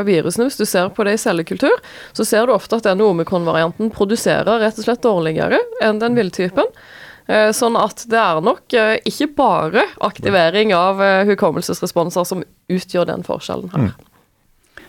virusene, 0.07 0.47
hvis 0.47 0.59
du 0.59 0.65
ser 0.67 0.91
på 0.95 1.05
det 1.07 1.17
i 1.17 1.21
cellekultur, 1.21 1.73
så 2.17 2.25
ser 2.27 2.47
du 2.47 2.55
ofte 2.55 2.79
at 2.79 2.87
denne 2.87 3.05
omikron-varianten 3.07 3.91
produserer 3.95 4.61
rett 4.63 4.79
og 4.79 4.87
slett 4.87 5.03
dårligere 5.05 5.59
enn 5.83 6.01
den 6.03 6.17
villtypen. 6.17 6.69
Eh, 7.27 7.49
sånn 7.55 7.75
at 7.79 8.05
det 8.07 8.19
er 8.19 8.43
nok 8.43 8.77
eh, 8.77 8.97
ikke 9.09 9.31
bare 9.35 9.83
aktivering 10.05 10.71
av 10.75 11.01
hukommelsesresponser 11.27 12.27
som 12.27 12.45
utgjør 12.71 13.09
den 13.11 13.27
forskjellen 13.27 13.73
her. 13.73 13.91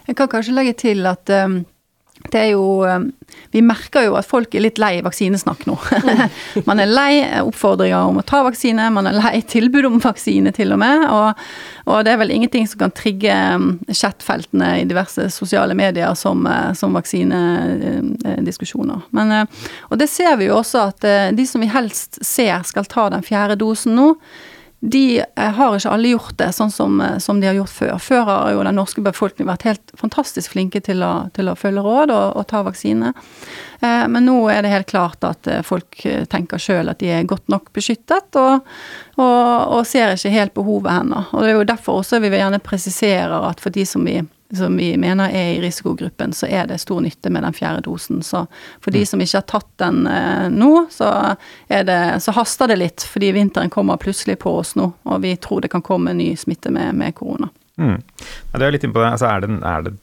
Jeg 0.08 0.16
kan 0.16 0.30
kanskje 0.32 0.54
legge 0.56 0.72
til 0.80 1.04
at 1.08 1.28
um, 1.44 1.60
det 2.32 2.40
er 2.40 2.46
jo 2.52 2.84
um, 2.84 3.12
Vi 3.52 3.62
merker 3.64 4.02
jo 4.08 4.16
at 4.18 4.26
folk 4.28 4.54
er 4.56 4.60
litt 4.64 4.78
lei 4.80 5.02
vaksinesnakk 5.04 5.66
nå. 5.68 5.76
man 6.68 6.80
er 6.82 6.88
lei 6.90 7.12
oppfordringer 7.40 8.08
om 8.08 8.18
å 8.20 8.26
ta 8.26 8.42
vaksine, 8.46 8.90
man 8.92 9.06
er 9.08 9.14
lei 9.16 9.42
tilbud 9.48 9.84
om 9.88 10.00
vaksine 10.02 10.50
til 10.56 10.72
og 10.74 10.78
med. 10.82 10.98
Og, 11.12 11.28
og 11.88 11.96
det 12.04 12.10
er 12.12 12.20
vel 12.22 12.34
ingenting 12.34 12.64
som 12.68 12.78
kan 12.82 12.96
trigge 12.96 13.34
um, 13.54 13.66
chatfeltene 13.88 14.68
i 14.82 14.88
diverse 14.88 15.22
sosiale 15.34 15.74
medier 15.78 16.10
som, 16.18 16.38
uh, 16.48 16.72
som 16.76 16.90
vaksinediskusjoner. 16.98 19.00
Men, 19.16 19.26
og 19.88 19.96
det 20.00 20.08
ser 20.12 20.32
vi 20.40 20.44
jo 20.50 20.58
også 20.58 20.78
at 20.90 21.00
de 21.36 21.44
som 21.48 21.60
vi 21.62 21.68
helst 21.72 22.10
ser 22.24 22.62
skal 22.66 22.84
ta 22.90 23.04
den 23.12 23.22
fjerde 23.26 23.56
dosen 23.60 23.92
nå, 23.98 24.08
de 24.80 25.24
eh, 25.36 25.50
har 25.50 25.74
ikke 25.74 25.90
alle 25.90 26.12
gjort 26.12 26.36
det 26.38 26.52
sånn 26.54 26.70
som, 26.70 27.00
eh, 27.02 27.16
som 27.18 27.40
de 27.40 27.48
har 27.48 27.56
gjort 27.56 27.72
før. 27.74 27.96
Før 27.98 28.22
har 28.28 28.52
jo 28.54 28.62
den 28.62 28.78
norske 28.78 29.02
befolkningen 29.02 29.50
vært 29.50 29.66
helt 29.66 29.92
fantastisk 29.98 30.54
flinke 30.54 30.80
til 30.86 31.02
å, 31.02 31.28
til 31.34 31.50
å 31.50 31.56
følge 31.58 31.82
råd 31.82 32.12
og, 32.14 32.36
og 32.38 32.46
ta 32.50 32.62
vaksine. 32.66 33.10
Eh, 33.82 34.04
men 34.06 34.28
nå 34.28 34.36
er 34.52 34.62
det 34.62 34.70
helt 34.70 34.90
klart 34.90 35.26
at 35.26 35.50
folk 35.66 35.98
tenker 36.30 36.62
sjøl 36.62 36.92
at 36.92 37.02
de 37.02 37.10
er 37.10 37.26
godt 37.26 37.50
nok 37.50 37.72
beskyttet, 37.74 38.38
og, 38.38 38.68
og, 39.18 39.50
og 39.74 39.86
ser 39.88 40.14
ikke 40.14 40.34
helt 40.36 40.54
behovet 40.54 40.94
ennå. 40.94 41.26
Og 41.32 41.42
det 41.42 41.50
er 41.50 41.58
jo 41.58 41.70
derfor 41.74 42.02
også 42.04 42.22
vi 42.22 42.30
vil 42.30 42.44
gjerne 42.44 42.62
presisere 42.62 43.42
at 43.50 43.62
for 43.64 43.74
de 43.74 43.86
som 43.88 44.06
vi 44.06 44.20
som 44.56 44.76
vi 44.76 44.96
mener 44.96 45.28
er 45.28 45.52
i 45.52 45.60
risikogruppen, 45.60 46.32
så 46.32 46.46
er 46.46 46.66
det 46.70 46.78
stor 46.80 47.02
nytte 47.04 47.30
med 47.30 47.44
den 47.44 47.56
fjerde 47.56 47.82
dosen. 47.84 48.22
Så 48.24 48.46
for 48.80 48.94
de 48.94 49.04
som 49.06 49.20
ikke 49.20 49.42
har 49.42 49.48
tatt 49.50 49.70
den 49.82 50.06
eh, 50.08 50.48
nå, 50.52 50.86
så, 50.90 51.10
det, 51.68 52.00
så, 52.24 52.32
haster 52.36 52.72
det 52.72 52.78
litt. 52.80 53.04
Fordi 53.04 53.32
vinteren 53.36 53.70
kommer 53.70 54.00
plutselig 54.00 54.38
på 54.44 54.56
oss 54.60 54.74
nå, 54.78 54.90
og 55.02 55.22
vi 55.24 55.34
tror 55.36 55.64
det 55.64 55.72
kan 55.74 55.84
komme 55.84 56.16
ny 56.16 56.32
smitte 56.36 56.72
med, 56.72 56.94
med 56.96 57.14
korona. 57.18 57.50
Mm. 57.78 58.00
Ja, 58.52 58.58
det 58.58 58.64
er 58.66 58.74
litt 58.74 58.88
innpå 58.88 59.04
det. 59.04 59.14
Altså, 59.18 59.28
er 59.30 59.44
det, 59.44 59.58
er 59.62 59.88
det 59.88 59.96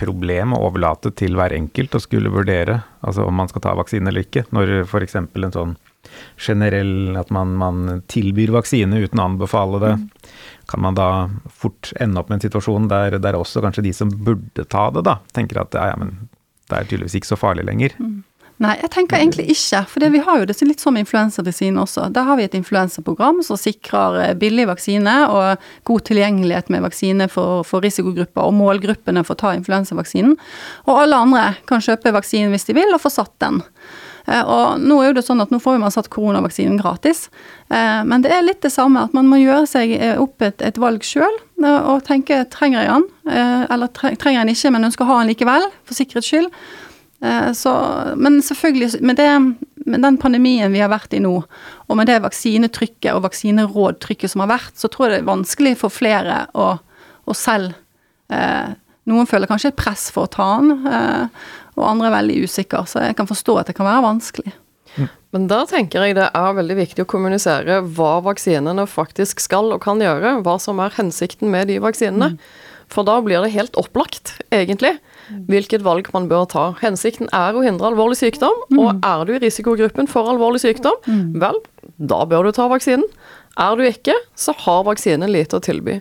problem 0.00 0.54
å 0.56 0.62
overlate 0.66 1.12
til 1.14 1.36
hver 1.38 1.54
enkelt 1.54 1.94
å 1.94 2.02
skulle 2.02 2.32
vurdere 2.34 2.80
altså 3.04 3.28
om 3.28 3.36
man 3.38 3.50
skal 3.50 3.62
ta 3.62 3.74
vaksine 3.78 4.10
eller 4.10 4.26
ikke, 4.26 4.42
når 4.54 4.80
f.eks. 4.88 5.20
en 5.20 5.54
sånn 5.54 5.76
generell 6.38 7.16
at 7.18 7.30
man, 7.34 7.54
man, 7.58 8.02
tilbyr 8.10 8.52
vaksine 8.54 9.00
uten 9.04 9.20
å 9.20 9.28
anbefale 9.30 9.80
det. 9.82 9.92
Mm. 10.00 10.32
Kan 10.70 10.84
man 10.84 10.96
da 10.98 11.08
fort 11.52 11.92
ende 12.00 12.20
opp 12.20 12.30
med 12.30 12.38
en 12.40 12.46
situasjon 12.46 12.88
der, 12.92 13.18
der 13.22 13.38
også 13.38 13.62
kanskje 13.64 13.86
de 13.86 13.94
som 13.96 14.12
burde 14.12 14.64
ta 14.64 14.88
det, 14.94 15.04
da, 15.06 15.18
tenker 15.36 15.60
at 15.62 15.76
ja, 15.76 15.92
men 16.00 16.16
det 16.70 16.78
er 16.78 16.86
tydeligvis 16.88 17.18
ikke 17.20 17.34
så 17.34 17.40
farlig 17.40 17.66
lenger. 17.68 17.96
Mm. 18.00 18.22
Nei, 18.62 18.76
jeg 18.78 18.90
tenker 18.94 19.18
egentlig 19.18 19.48
ikke. 19.50 19.80
For 19.90 20.12
vi 20.14 20.20
har 20.22 20.38
jo 20.38 20.46
det 20.46 20.54
litt 20.62 20.82
som 20.82 20.94
influensavaksine 20.96 21.80
også. 21.82 22.06
Der 22.14 22.26
har 22.28 22.38
vi 22.38 22.46
et 22.46 22.54
influensaprogram 22.54 23.40
som 23.42 23.58
sikrer 23.58 24.20
eh, 24.22 24.36
billig 24.38 24.68
vaksine 24.70 25.14
og 25.26 25.64
god 25.90 26.04
tilgjengelighet 26.06 26.70
med 26.70 26.84
vaksine 26.86 27.26
for, 27.32 27.64
for 27.66 27.82
risikogrupper 27.84 28.46
og 28.46 28.54
målgruppene 28.54 29.24
for 29.26 29.34
å 29.34 29.42
ta 29.42 29.54
influensavaksinen. 29.58 30.36
Og 30.86 31.02
alle 31.02 31.18
andre 31.26 31.44
kan 31.66 31.82
kjøpe 31.82 32.14
vaksinen 32.14 32.54
hvis 32.54 32.68
de 32.70 32.78
vil, 32.78 32.94
og 32.94 33.02
få 33.02 33.10
satt 33.12 33.34
den. 33.42 33.58
Eh, 34.26 34.42
og 34.42 34.80
nå 34.80 35.00
er 35.00 35.10
jo 35.10 35.16
det 35.18 35.26
sånn 35.26 35.42
at 35.44 35.52
nå 35.52 35.60
får 35.62 35.80
man 35.82 35.94
satt 35.94 36.10
koronavaksinen 36.12 36.78
gratis. 36.80 37.26
Eh, 37.68 38.00
men 38.08 38.24
det 38.24 38.32
er 38.34 38.46
litt 38.46 38.62
det 38.64 38.72
samme, 38.74 39.04
at 39.04 39.16
man 39.16 39.28
må 39.30 39.42
gjøre 39.42 39.66
seg 39.70 39.96
opp 40.22 40.44
et, 40.46 40.62
et 40.64 40.80
valg 40.80 41.04
sjøl. 41.06 41.42
Og 41.64 42.02
tenke 42.04 42.42
trenger 42.52 42.82
jeg 42.82 42.90
den, 42.90 43.04
eller 43.72 43.88
trenger 43.94 44.34
jeg 44.34 44.40
den 44.42 44.50
ikke, 44.52 44.72
men 44.74 44.88
ønsker 44.90 45.06
å 45.06 45.12
ha 45.12 45.20
den 45.22 45.30
likevel, 45.30 45.68
for 45.86 45.96
sikkerhets 45.96 46.28
skyld. 46.28 46.50
Eh, 47.24 47.52
så, 47.52 48.02
men 48.16 48.42
selvfølgelig, 48.42 48.90
med, 49.00 49.16
det, 49.16 49.54
med, 49.86 50.00
den 50.02 50.18
pandemien 50.18 50.72
vi 50.72 50.82
har 50.82 50.92
vært 50.92 51.14
i 51.16 51.22
nå, 51.24 51.34
og 51.88 51.96
med 51.96 52.10
det 52.10 52.20
vaksinetrykket 52.24 53.14
og 53.14 53.24
vaksinerådtrykket 53.24 54.34
som 54.34 54.44
har 54.44 54.52
vært, 54.52 54.76
så 54.76 54.90
tror 54.92 55.08
jeg 55.08 55.14
det 55.14 55.22
er 55.22 55.30
vanskelig 55.30 55.76
for 55.80 55.94
flere 55.94 56.44
å, 56.52 56.74
å 57.24 57.36
selv 57.36 57.76
eh, 58.32 58.74
Noen 59.04 59.26
føler 59.28 59.44
kanskje 59.44 59.68
et 59.68 59.76
press 59.76 60.06
for 60.08 60.24
å 60.24 60.30
ta 60.32 60.44
den, 60.62 60.86
eh, 60.88 61.48
og 61.78 61.86
andre 61.88 62.10
er 62.10 62.18
veldig 62.18 62.42
usikre. 62.46 62.84
Så 62.90 63.02
jeg 63.04 63.16
kan 63.18 63.30
forstå 63.30 63.58
at 63.60 63.70
det 63.70 63.78
kan 63.78 63.88
være 63.88 64.06
vanskelig. 64.06 64.54
Men 65.34 65.48
da 65.50 65.64
tenker 65.66 66.04
jeg 66.06 66.14
det 66.14 66.28
er 66.38 66.52
veldig 66.54 66.76
viktig 66.78 67.02
å 67.02 67.08
kommunisere 67.10 67.80
hva 67.96 68.20
vaksinene 68.22 68.84
faktisk 68.86 69.42
skal 69.42 69.72
og 69.74 69.82
kan 69.82 70.02
gjøre. 70.02 70.36
Hva 70.46 70.54
som 70.62 70.78
er 70.82 70.94
hensikten 70.94 71.50
med 71.50 71.72
de 71.72 71.80
vaksinene. 71.82 72.36
Mm. 72.36 72.38
For 72.92 73.06
da 73.06 73.16
blir 73.24 73.42
det 73.42 73.54
helt 73.54 73.74
opplagt, 73.80 74.36
egentlig 74.54 74.92
hvilket 75.48 75.82
valg 75.82 76.10
man 76.14 76.28
bør 76.30 76.44
ta. 76.52 76.64
Hensikten 76.82 77.30
er 77.34 77.56
å 77.56 77.64
hindre 77.64 77.88
alvorlig 77.90 78.18
sykdom, 78.20 78.58
mm. 78.68 78.80
og 78.82 79.06
er 79.08 79.24
du 79.24 79.32
i 79.34 79.40
risikogruppen 79.46 80.10
for 80.10 80.28
alvorlig 80.30 80.60
sykdom, 80.62 80.98
mm. 81.08 81.24
vel, 81.42 81.58
da 81.96 82.20
bør 82.28 82.46
du 82.46 82.54
ta 82.54 82.68
vaksinen. 82.70 83.06
Er 83.64 83.78
du 83.78 83.86
ikke, 83.88 84.14
så 84.38 84.54
har 84.66 84.84
vaksinen 84.86 85.32
lite 85.32 85.56
å 85.58 85.64
tilby. 85.64 85.96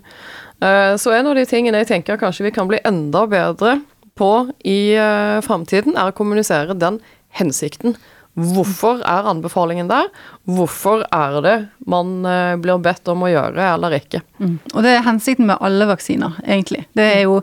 Eh, 0.59 0.93
så 0.99 1.15
en 1.15 1.31
av 1.31 1.39
de 1.39 1.47
tingene 1.47 1.81
jeg 1.81 1.91
tenker 1.93 2.19
kanskje 2.19 2.49
vi 2.49 2.53
kan 2.55 2.69
bli 2.69 2.81
enda 2.85 3.23
bedre 3.31 3.77
på 4.19 4.31
i 4.65 4.95
uh, 4.97 5.39
framtiden, 5.45 5.97
er 5.97 6.11
å 6.11 6.15
kommunisere 6.17 6.77
den 6.77 6.99
hensikten. 7.37 7.97
Hvorfor 8.33 9.03
er 9.05 9.29
anbefalingen 9.29 9.89
der? 9.91 10.09
Hvorfor 10.43 11.05
er 11.07 11.37
det 11.39 11.55
man 11.87 12.25
uh, 12.27 12.57
blir 12.59 12.81
bedt 12.83 13.07
om 13.07 13.21
å 13.23 13.29
gjøre 13.31 13.63
eller 13.77 13.93
ikke? 13.95 14.19
Mm. 14.43 14.57
Og 14.73 14.83
det 14.83 14.91
er 14.91 15.05
hensikten 15.05 15.47
med 15.47 15.61
alle 15.63 15.87
vaksiner, 15.87 16.35
egentlig. 16.43 16.81
Det 16.99 17.05
er 17.13 17.21
jo 17.23 17.37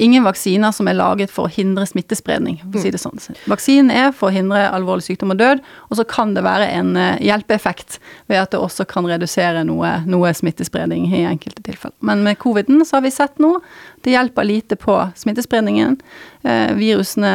ingen 0.00 0.24
vaksiner 0.24 0.72
som 0.72 0.88
er 0.88 0.96
laget 0.96 1.32
for 1.34 1.44
å 1.44 1.52
hindre 1.52 1.84
smittespredning, 1.90 2.62
for 2.62 2.80
å 2.80 2.84
si 2.86 2.92
det 2.94 3.02
sånn. 3.02 3.20
Vaksinen 3.52 3.92
er 3.92 4.14
for 4.16 4.30
å 4.30 4.32
hindre 4.38 4.62
alvorlig 4.72 5.04
sykdom 5.10 5.34
og 5.34 5.42
død, 5.42 5.60
og 5.90 6.00
så 6.00 6.06
kan 6.08 6.32
det 6.38 6.46
være 6.46 6.70
en 6.78 6.96
eh, 6.96 7.20
hjelpeeffekt 7.28 7.98
ved 8.32 8.40
at 8.40 8.56
det 8.56 8.62
også 8.64 8.88
kan 8.88 9.10
redusere 9.10 9.66
noe, 9.68 9.98
noe 10.08 10.32
smittespredning 10.32 11.10
i 11.12 11.26
enkelte 11.28 11.66
tilfeller. 11.68 11.98
Men 12.00 12.24
med 12.24 12.40
coviden 12.40 12.80
så 12.88 12.96
har 12.96 13.04
vi 13.04 13.12
sett 13.12 13.36
nå 13.42 13.58
det 14.06 14.16
hjelper 14.16 14.48
lite 14.48 14.80
på 14.80 14.96
smittespredningen. 15.20 16.00
Eh, 16.48 16.72
virusene 16.80 17.34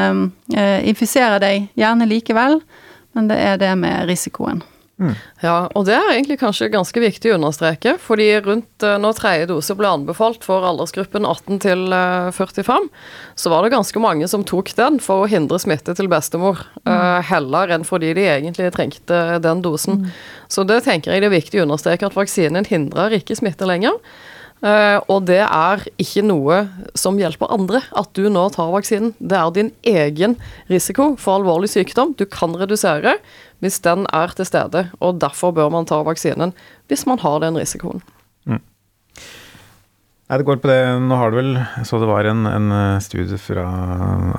eh, 0.55 0.79
infiserer 0.89 1.37
deg 1.43 1.69
gjerne 1.77 2.09
likevel, 2.09 2.63
men 3.13 3.29
det 3.29 3.43
er 3.45 3.59
det 3.61 3.75
med 3.77 4.07
risikoen. 4.09 4.63
Mm. 5.03 5.13
Ja, 5.43 5.55
og 5.75 5.85
det 5.87 5.95
er 5.97 6.11
egentlig 6.13 6.39
kanskje 6.39 6.69
ganske 6.71 7.01
viktig 7.03 7.33
å 7.33 7.37
understreke, 7.37 7.95
fordi 8.01 8.29
rundt 8.45 8.85
eh, 8.85 8.95
når 9.01 9.17
tredje 9.17 9.49
dose 9.51 9.75
ble 9.77 9.89
anbefalt 9.91 10.45
for 10.47 10.65
aldersgruppen 10.69 11.27
18 11.27 11.61
til 11.65 11.95
45, 12.37 12.87
eh, 12.87 13.15
så 13.35 13.51
var 13.53 13.65
det 13.65 13.73
ganske 13.75 14.03
mange 14.03 14.29
som 14.31 14.45
tok 14.47 14.71
den 14.79 15.01
for 15.03 15.23
å 15.23 15.31
hindre 15.31 15.59
smitte 15.61 15.95
til 15.97 16.09
bestemor, 16.11 16.61
mm. 16.83 16.89
uh, 16.89 17.19
heller 17.27 17.73
enn 17.75 17.85
fordi 17.87 18.13
de 18.15 18.27
egentlig 18.29 18.71
trengte 18.75 19.23
den 19.43 19.63
dosen. 19.65 20.03
Mm. 20.03 20.13
Så 20.51 20.65
det 20.69 20.83
tenker 20.87 21.13
jeg 21.13 21.23
det 21.23 21.31
er 21.31 21.37
viktig 21.37 21.61
å 21.61 21.67
understreke, 21.67 22.07
at 22.07 22.17
vaksinen 22.17 22.69
hindrer 22.69 23.17
ikke 23.19 23.37
smitte 23.39 23.67
lenger. 23.69 23.99
Uh, 24.63 25.01
og 25.11 25.25
det 25.27 25.41
er 25.43 25.81
ikke 25.99 26.21
noe 26.23 26.61
som 26.95 27.17
hjelper 27.19 27.51
andre, 27.51 27.81
at 27.99 28.13
du 28.15 28.29
nå 28.31 28.45
tar 28.55 28.69
vaksinen. 28.71 29.11
Det 29.19 29.35
er 29.35 29.49
din 29.51 29.71
egen 29.91 30.37
risiko 30.71 31.09
for 31.19 31.41
alvorlig 31.41 31.73
sykdom 31.73 32.13
du 32.15 32.23
kan 32.23 32.55
redusere 32.55 33.17
hvis 33.63 33.81
den 33.83 34.07
er 34.15 34.31
til 34.31 34.47
stede. 34.47 34.85
Og 35.03 35.19
derfor 35.19 35.51
bør 35.55 35.67
man 35.73 35.89
ta 35.89 35.99
vaksinen 36.07 36.55
hvis 36.87 37.03
man 37.09 37.19
har 37.19 37.43
den 37.43 37.59
risikoen. 37.59 37.99
Mm. 38.47 38.63
Nei, 40.31 40.39
det 40.39 40.47
går 40.47 40.63
på 40.63 40.71
det. 40.71 40.79
Nå 41.11 41.19
har 41.19 41.31
du 41.31 41.41
vel 41.41 41.53
Så 41.83 41.99
det 41.99 42.07
var 42.07 42.31
en, 42.31 42.47
en 42.47 42.73
studie 43.03 43.35
fra 43.39 43.67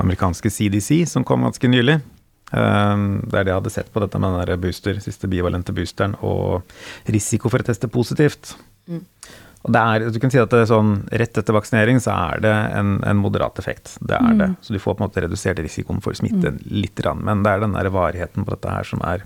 amerikanske 0.00 0.48
CDC 0.48 1.04
som 1.12 1.28
kom 1.28 1.44
ganske 1.44 1.68
nylig. 1.68 2.00
Uh, 2.48 3.20
der 3.28 3.44
de 3.44 3.58
hadde 3.58 3.76
sett 3.76 3.92
på 3.92 4.00
dette 4.00 4.16
med 4.16 4.38
den 4.38 4.48
der 4.48 4.62
booster, 4.62 4.96
siste 5.04 5.28
bivalente 5.28 5.76
boosteren 5.76 6.16
og 6.24 6.64
risiko 7.12 7.52
for 7.52 7.60
å 7.60 7.68
teste 7.68 7.92
positivt. 7.92 8.56
Mm. 8.88 9.04
Og 9.64 9.72
det 9.72 9.80
er, 9.80 10.06
du 10.12 10.18
kan 10.20 10.32
si 10.32 10.40
at 10.40 10.52
det 10.52 10.64
er 10.64 10.68
sånn, 10.68 10.96
Rett 11.08 11.38
etter 11.40 11.56
vaksinering 11.56 12.00
så 12.02 12.12
er 12.12 12.42
det 12.44 12.52
en, 12.76 12.98
en 13.06 13.20
moderat 13.20 13.58
effekt. 13.62 13.94
Det 14.04 14.16
er 14.18 14.34
mm. 14.34 14.42
det. 14.42 14.50
Så 14.60 14.74
du 14.74 14.80
får 14.82 14.98
på 14.98 15.02
en 15.02 15.08
måte 15.08 15.24
redusert 15.24 15.62
risikoen 15.64 16.02
for 16.04 16.16
smitte 16.18 16.52
mm. 16.52 16.60
litt. 16.74 17.00
Men 17.20 17.44
det 17.46 17.54
er 17.54 17.64
den 17.64 17.76
der 17.76 17.88
varigheten 17.94 18.44
på 18.44 18.52
dette 18.52 18.74
her 18.76 18.88
som 18.88 19.00
er 19.08 19.24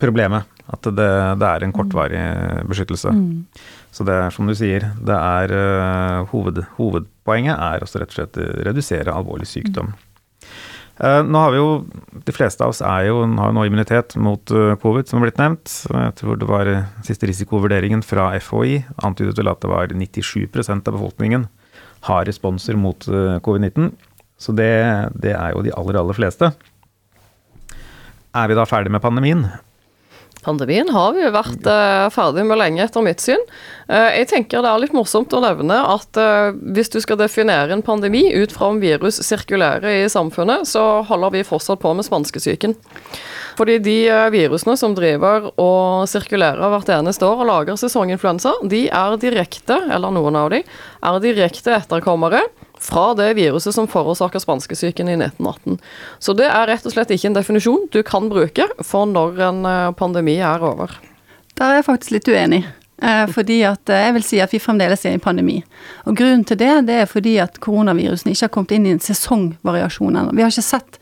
problemet. 0.00 0.48
At 0.70 0.86
det, 0.86 1.08
det 1.42 1.48
er 1.50 1.66
en 1.66 1.74
kortvarig 1.76 2.20
beskyttelse. 2.70 3.12
Mm. 3.12 3.44
Så 3.92 4.06
det 4.06 4.16
er 4.16 4.32
som 4.32 4.48
du 4.48 4.54
sier, 4.56 4.86
det 5.02 5.16
er 5.18 5.52
uh, 5.52 6.28
hoved, 6.30 6.62
hovedpoenget 6.78 7.56
er 7.58 7.84
også 7.84 8.00
rett 8.00 8.14
og 8.14 8.20
slett 8.20 8.38
redusere 8.68 9.12
alvorlig 9.12 9.48
sykdom. 9.50 9.90
Mm. 9.92 10.09
Eh, 11.00 11.22
nå 11.24 11.40
har 11.40 11.54
vi 11.54 11.60
jo, 11.60 11.68
De 12.26 12.32
fleste 12.36 12.64
av 12.64 12.74
oss 12.74 12.82
er 12.84 13.06
jo, 13.08 13.22
har 13.40 13.54
nå 13.56 13.64
immunitet 13.64 14.16
mot 14.20 14.52
eh, 14.52 14.74
covid, 14.82 15.08
som 15.08 15.20
har 15.20 15.28
blitt 15.28 15.40
nevnt. 15.40 15.72
Jeg 15.88 16.16
tror 16.20 16.40
det 16.40 16.48
var 16.50 16.68
eh, 16.68 16.90
siste 17.06 17.30
risikovurderingen 17.30 18.04
fra 18.04 18.28
FHI 18.36 18.82
antydet 19.06 19.38
vel 19.40 19.52
at 19.52 19.62
det 19.64 19.72
var 19.72 19.94
97% 19.94 20.84
av 20.84 20.98
befolkningen 20.98 21.48
har 22.04 22.24
responser 22.24 22.78
mot 22.80 23.04
covid-19. 23.44 23.90
Så 24.40 24.54
det, 24.56 24.72
det 25.20 25.34
er 25.36 25.52
jo 25.52 25.60
de 25.64 25.72
aller, 25.76 25.98
aller 26.00 26.16
fleste. 26.16 26.48
Er 28.32 28.48
vi 28.48 28.56
da 28.56 28.64
ferdig 28.68 28.92
med 28.94 29.04
pandemien? 29.04 29.44
Pandemien 30.44 30.88
har 30.88 31.12
vi 31.12 31.20
jo 31.20 31.32
vært 31.34 31.66
uh, 31.68 32.08
ferdig 32.12 32.46
med 32.48 32.60
lenge, 32.60 32.84
etter 32.86 33.04
mitt 33.04 33.20
syn. 33.20 33.42
Uh, 33.90 34.08
jeg 34.16 34.30
tenker 34.30 34.64
det 34.64 34.70
er 34.70 34.80
litt 34.80 34.94
morsomt 34.96 35.34
å 35.36 35.42
nevne 35.44 35.76
at 35.84 36.20
uh, 36.20 36.54
hvis 36.76 36.92
du 36.94 36.96
skal 37.04 37.20
definere 37.20 37.74
en 37.76 37.84
pandemi 37.84 38.24
ut 38.32 38.54
fra 38.54 38.70
om 38.72 38.80
virus 38.80 39.20
sirkulerer 39.26 40.00
i 40.04 40.08
samfunnet, 40.12 40.64
så 40.70 41.02
holder 41.08 41.36
vi 41.36 41.44
fortsatt 41.44 41.82
på 41.82 41.92
med 41.96 42.08
spanskesyken. 42.08 42.76
Fordi 43.58 43.76
de 43.84 43.98
virusene 44.32 44.76
som 44.80 44.94
driver 44.96 45.50
og 45.60 46.08
sirkulerer 46.08 46.72
hvert 46.72 46.92
eneste 46.94 47.26
år 47.28 47.42
og 47.42 47.50
lager 47.50 47.76
sesonginfluensa, 47.76 48.54
de 48.64 48.86
er 48.88 49.18
direkte, 49.20 49.76
eller 49.92 50.14
noen 50.14 50.38
av 50.40 50.48
de, 50.54 50.62
er 50.64 51.20
direkte 51.20 51.74
etterkommere 51.76 52.46
fra 52.80 53.10
det 53.14 53.34
viruset 53.36 53.74
som 53.76 53.88
forårsaker 53.90 54.42
spanskesyken 54.42 55.08
i 55.08 55.16
1918. 55.18 55.78
Så 56.18 56.34
det 56.38 56.48
er 56.48 56.68
rett 56.70 56.86
og 56.88 56.94
slett 56.94 57.12
ikke 57.14 57.30
en 57.30 57.36
definisjon 57.36 57.88
du 57.92 58.00
kan 58.06 58.30
bruke 58.32 58.66
for 58.86 59.08
når 59.10 59.40
en 59.50 59.64
eh, 59.68 59.94
pandemi 59.98 60.38
er 60.40 60.64
over. 60.64 60.96
Der 61.60 61.66
er 61.68 61.80
jeg 61.80 61.88
faktisk 61.90 62.16
litt 62.16 62.30
uenig. 62.32 62.64
Eh, 63.02 63.26
fordi 63.32 63.62
at 63.64 63.88
eh, 63.88 64.04
jeg 64.06 64.16
vil 64.16 64.26
si 64.26 64.40
at 64.44 64.52
vi 64.52 64.60
fremdeles 64.60 65.04
er 65.04 65.14
i 65.14 65.18
en 65.18 65.24
pandemi. 65.24 65.58
Og 66.08 66.16
grunnen 66.16 66.44
til 66.48 66.58
det, 66.60 66.72
det 66.88 67.02
er 67.02 67.08
fordi 67.08 67.38
at 67.40 67.60
koronavirusen 67.62 68.32
ikke 68.32 68.46
har 68.46 68.54
kommet 68.56 68.76
inn 68.76 68.88
i 68.88 68.94
en 68.96 69.02
sesongvariasjon 69.04 70.16
ennå. 70.20 70.36
Vi 70.36 70.44
har 70.44 70.52
ikke 70.52 70.66
sett 70.66 71.00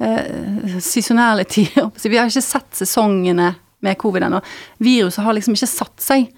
eh, 0.00 0.76
seasonality 0.80 1.66
Vi 2.04 2.16
har 2.18 2.28
ikke 2.28 2.44
sett 2.44 2.82
sesongene 2.82 3.54
med 3.80 3.96
covid 3.98 4.26
ennå. 4.26 4.40
Viruset 4.84 5.24
har 5.24 5.36
liksom 5.36 5.56
ikke 5.56 5.70
satt 5.70 6.04
seg. 6.04 6.28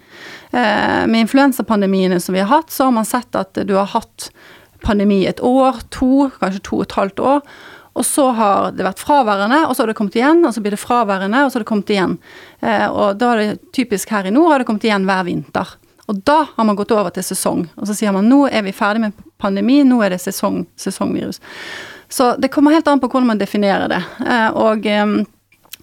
Eh, 0.51 1.03
med 1.07 1.25
influensapandemiene 1.25 2.19
som 2.23 2.35
vi 2.35 2.39
har 2.39 2.47
hatt, 2.47 2.71
så 2.71 2.87
har 2.87 2.95
man 2.95 3.07
sett 3.07 3.35
at 3.35 3.59
du 3.67 3.75
har 3.75 3.91
hatt 3.91 4.29
pandemi 4.83 5.23
et 5.29 5.41
år, 5.43 5.81
to, 5.93 6.29
kanskje 6.41 6.63
to 6.67 6.81
og 6.81 6.85
et 6.87 6.97
halvt 6.99 7.23
år. 7.33 7.41
Og 7.93 8.05
så 8.05 8.25
har 8.33 8.71
det 8.73 8.85
vært 8.87 9.01
fraværende, 9.03 9.59
og 9.67 9.75
så 9.75 9.83
har 9.83 9.91
det 9.91 9.97
kommet 9.99 10.17
igjen, 10.17 10.41
og 10.47 10.53
så 10.55 10.63
blir 10.65 10.73
det 10.73 10.81
fraværende, 10.81 11.43
og 11.45 11.51
så 11.51 11.59
har 11.59 11.65
det 11.65 11.69
kommet 11.69 11.93
igjen. 11.93 12.17
Eh, 12.65 12.87
og 12.89 13.19
da 13.21 13.33
er 13.33 13.41
det 13.41 13.73
typisk 13.75 14.13
her 14.15 14.25
i 14.25 14.33
nord 14.33 14.49
har 14.51 14.63
det 14.63 14.67
kommet 14.69 14.87
igjen 14.87 15.05
hver 15.09 15.27
vinter. 15.27 15.75
Og 16.09 16.19
da 16.25 16.39
har 16.55 16.65
man 16.67 16.75
gått 16.75 16.91
over 16.91 17.13
til 17.13 17.25
sesong. 17.25 17.67
Og 17.77 17.87
så 17.87 17.95
sier 17.95 18.15
man 18.15 18.27
nå 18.27 18.47
er 18.49 18.65
vi 18.65 18.73
ferdig 18.75 19.05
med 19.05 19.21
pandemi, 19.39 19.83
nå 19.87 20.01
er 20.03 20.15
det 20.15 20.23
sesong, 20.23 20.63
sesongvirus. 20.79 21.39
Så 22.13 22.33
det 22.41 22.51
kommer 22.53 22.73
helt 22.73 22.89
an 22.89 23.01
på 23.01 23.09
hvordan 23.09 23.29
man 23.29 23.41
definerer 23.41 23.87
det. 23.93 24.01
Eh, 24.25 24.49
og 24.57 24.89
eh, 24.89 25.05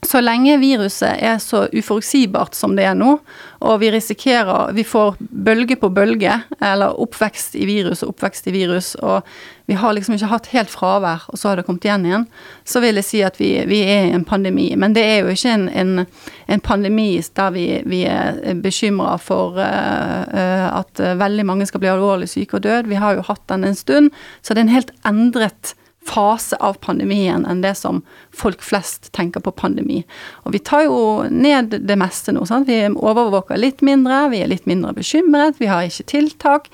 så 0.07 0.21
lenge 0.23 0.57
viruset 0.61 1.21
er 1.21 1.39
så 1.43 1.67
uforutsigbart 1.77 2.57
som 2.57 2.73
det 2.77 2.87
er 2.89 2.97
nå, 2.97 3.19
og 3.61 3.81
vi 3.83 3.91
risikerer 3.93 4.73
Vi 4.73 4.85
får 4.85 5.19
bølge 5.21 5.77
på 5.77 5.91
bølge, 5.93 6.39
eller 6.57 6.97
oppvekst 7.01 7.57
i 7.61 7.67
virus 7.69 8.03
og 8.03 8.15
oppvekst 8.15 8.49
i 8.49 8.55
virus, 8.55 8.95
og 8.97 9.27
vi 9.69 9.77
har 9.79 9.93
liksom 9.95 10.17
ikke 10.17 10.31
hatt 10.31 10.49
helt 10.55 10.73
fravær, 10.73 11.27
og 11.29 11.39
så 11.39 11.51
har 11.51 11.61
det 11.61 11.67
kommet 11.69 11.85
igjen 11.85 12.07
igjen, 12.09 12.25
så 12.65 12.81
vil 12.83 12.97
jeg 12.99 13.07
si 13.07 13.21
at 13.23 13.37
vi, 13.39 13.51
vi 13.69 13.83
er 13.85 14.09
i 14.09 14.15
en 14.17 14.25
pandemi. 14.25 14.71
Men 14.75 14.97
det 14.97 15.05
er 15.05 15.21
jo 15.21 15.35
ikke 15.35 15.53
en, 15.53 15.69
en, 15.69 16.07
en 16.49 16.65
pandemi 16.65 17.11
der 17.37 17.53
vi, 17.55 17.67
vi 17.87 18.01
er 18.09 18.41
bekymra 18.65 19.19
for 19.21 19.61
uh, 19.61 20.67
at 20.81 21.05
veldig 21.21 21.45
mange 21.47 21.69
skal 21.69 21.85
bli 21.85 21.93
alvorlig 21.93 22.31
syke 22.33 22.59
og 22.59 22.65
død. 22.67 22.89
Vi 22.91 22.99
har 22.99 23.19
jo 23.19 23.29
hatt 23.29 23.45
den 23.53 23.69
en 23.69 23.79
stund, 23.79 24.11
så 24.41 24.57
det 24.57 24.65
er 24.65 24.69
en 24.71 24.79
helt 24.79 24.97
endret 25.07 25.75
fase 26.07 26.57
av 26.57 26.79
pandemien 26.81 27.45
enn 27.47 27.61
det 27.61 27.75
som 27.79 28.01
folk 28.35 28.63
flest 28.65 29.13
tenker 29.13 29.41
på 29.45 29.53
pandemi. 29.53 30.01
Og 30.43 30.55
vi 30.57 30.63
tar 30.65 30.87
jo 30.87 31.01
ned 31.31 31.77
det 31.87 31.97
meste 32.01 32.33
nå. 32.33 32.47
Sant? 32.49 32.69
Vi 32.69 32.81
overvåker 32.89 33.61
litt 33.61 33.85
mindre, 33.87 34.29
vi 34.33 34.41
er 34.43 34.51
litt 34.51 34.67
mindre 34.71 34.95
bekymret, 34.97 35.61
vi 35.61 35.69
har 35.71 35.87
ikke 35.87 36.09
tiltak. 36.15 36.71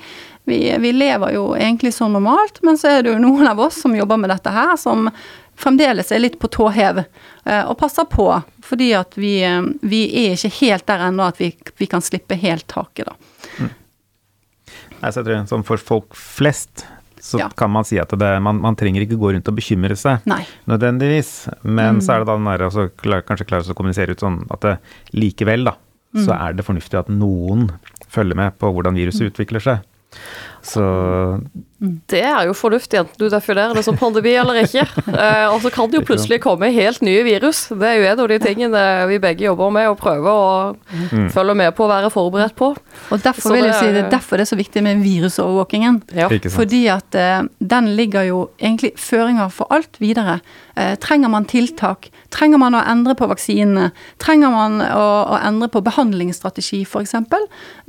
Vi, 0.47 0.61
vi 0.79 0.93
lever 0.95 1.35
jo 1.35 1.49
egentlig 1.57 1.91
som 1.93 2.13
normalt, 2.15 2.61
men 2.63 2.79
så 2.79 2.93
er 2.95 3.03
det 3.03 3.11
jo 3.11 3.19
noen 3.19 3.49
av 3.49 3.59
oss 3.59 3.81
som 3.83 3.95
jobber 3.95 4.21
med 4.21 4.31
dette 4.31 4.53
her, 4.55 4.77
som 4.79 5.09
fremdeles 5.57 6.11
er 6.11 6.21
litt 6.21 6.37
på 6.39 6.47
tå 6.53 6.69
hev 6.71 7.01
eh, 7.01 7.63
og 7.65 7.75
passer 7.81 8.07
på. 8.07 8.29
Fordi 8.63 8.93
at 8.95 9.17
vi, 9.19 9.41
eh, 9.43 9.59
vi 9.81 10.05
er 10.23 10.37
ikke 10.37 10.53
helt 10.61 10.87
der 10.87 11.03
ennå 11.09 11.27
at 11.27 11.41
vi, 11.41 11.51
vi, 11.77 11.89
kan 11.91 12.05
slippe 12.05 12.37
helt 12.39 12.67
taket, 12.71 13.09
da. 13.09 13.17
Mm. 13.59 13.73
Jeg 14.97 15.13
tror 15.13 15.43
sånn 15.45 15.65
For 15.67 15.77
folk 15.77 16.15
flest 16.17 16.87
så 17.23 17.41
ja. 17.41 17.49
kan 17.57 17.71
man 17.73 17.85
si 17.87 17.99
at 18.01 18.11
det, 18.19 18.29
man, 18.43 18.59
man, 18.63 18.77
trenger 18.77 19.03
ikke 19.03 19.17
gå 19.19 19.33
rundt 19.33 19.49
og 19.49 19.57
bekymre 19.57 19.97
seg 19.99 20.25
Nei. 20.29 20.43
nødvendigvis. 20.69 21.31
Men 21.63 21.97
mm. 21.97 22.01
så 22.05 22.13
er 22.13 22.23
det 22.23 22.29
da 22.29 22.37
den 22.37 22.49
derre 22.49 22.69
altså, 22.69 22.87
kanskje 23.27 23.47
klare 23.49 23.73
å 23.73 23.77
kommunisere 23.77 24.15
ut 24.15 24.23
sånn 24.23 24.41
at 24.53 24.65
det, 24.65 24.75
likevel, 25.17 25.67
da, 25.69 25.77
mm. 26.15 26.23
så 26.25 26.35
er 26.37 26.57
det 26.57 26.65
fornuftig 26.67 27.01
at 27.01 27.11
noen 27.13 27.67
følger 28.13 28.39
med 28.39 28.57
på 28.61 28.71
hvordan 28.73 28.97
viruset 28.97 29.31
utvikler 29.31 29.63
seg. 29.63 29.85
Så 30.65 30.83
Det 32.09 32.23
er 32.25 32.47
jo 32.47 32.55
fornuftig, 32.57 32.97
enten 32.97 33.19
du 33.21 33.27
definerer 33.29 33.75
det 33.77 33.83
som 33.85 33.97
pandemi 33.97 34.33
eller 34.39 34.63
ikke. 34.63 34.85
Eh, 35.17 35.47
og 35.49 35.63
så 35.63 35.71
kan 35.73 35.89
det 35.89 35.97
jo 35.97 36.05
plutselig 36.05 36.37
komme 36.43 36.67
helt 36.73 37.01
nye 37.05 37.23
virus. 37.25 37.63
Det 37.73 37.87
er 37.87 37.95
jo 37.97 38.05
en 38.05 38.19
av 38.21 38.27
de 38.29 38.37
tingene 38.41 38.81
vi 39.09 39.17
begge 39.21 39.47
jobber 39.47 39.71
med 39.73 39.87
og 39.89 39.95
prøver 39.97 40.29
å 40.29 40.49
mm. 40.75 41.29
følge 41.33 41.55
med 41.57 41.71
på 41.77 41.85
og 41.87 41.89
være 41.89 42.11
forberedt 42.13 42.55
på. 42.59 42.69
Og 42.75 43.23
derfor 43.23 43.55
vil 43.55 43.65
jeg 43.65 43.77
si 43.79 43.89
det 43.95 44.03
er 44.03 44.11
derfor 44.11 44.37
det 44.37 44.45
er 44.45 44.51
så 44.51 44.59
viktig 44.59 44.83
med 44.85 45.01
virusovervåkingen. 45.01 46.01
Ja. 46.17 46.29
Fordi 46.53 46.83
at 46.93 47.17
eh, 47.17 47.47
den 47.57 47.89
ligger 47.97 48.27
jo 48.27 48.43
egentlig 48.59 48.93
føringer 49.01 49.49
for 49.53 49.73
alt 49.73 49.97
videre. 50.03 50.37
Eh, 50.77 50.93
trenger 51.01 51.31
man 51.33 51.47
tiltak? 51.49 52.11
Trenger 52.33 52.61
man 52.61 52.77
å 52.77 52.83
endre 52.85 53.15
på 53.17 53.25
vaksinene? 53.31 53.89
Trenger 54.21 54.53
man 54.53 54.81
å, 54.85 55.05
å 55.33 55.39
endre 55.41 55.71
på 55.73 55.81
behandlingsstrategi, 55.85 56.83
f.eks.? 56.85 57.15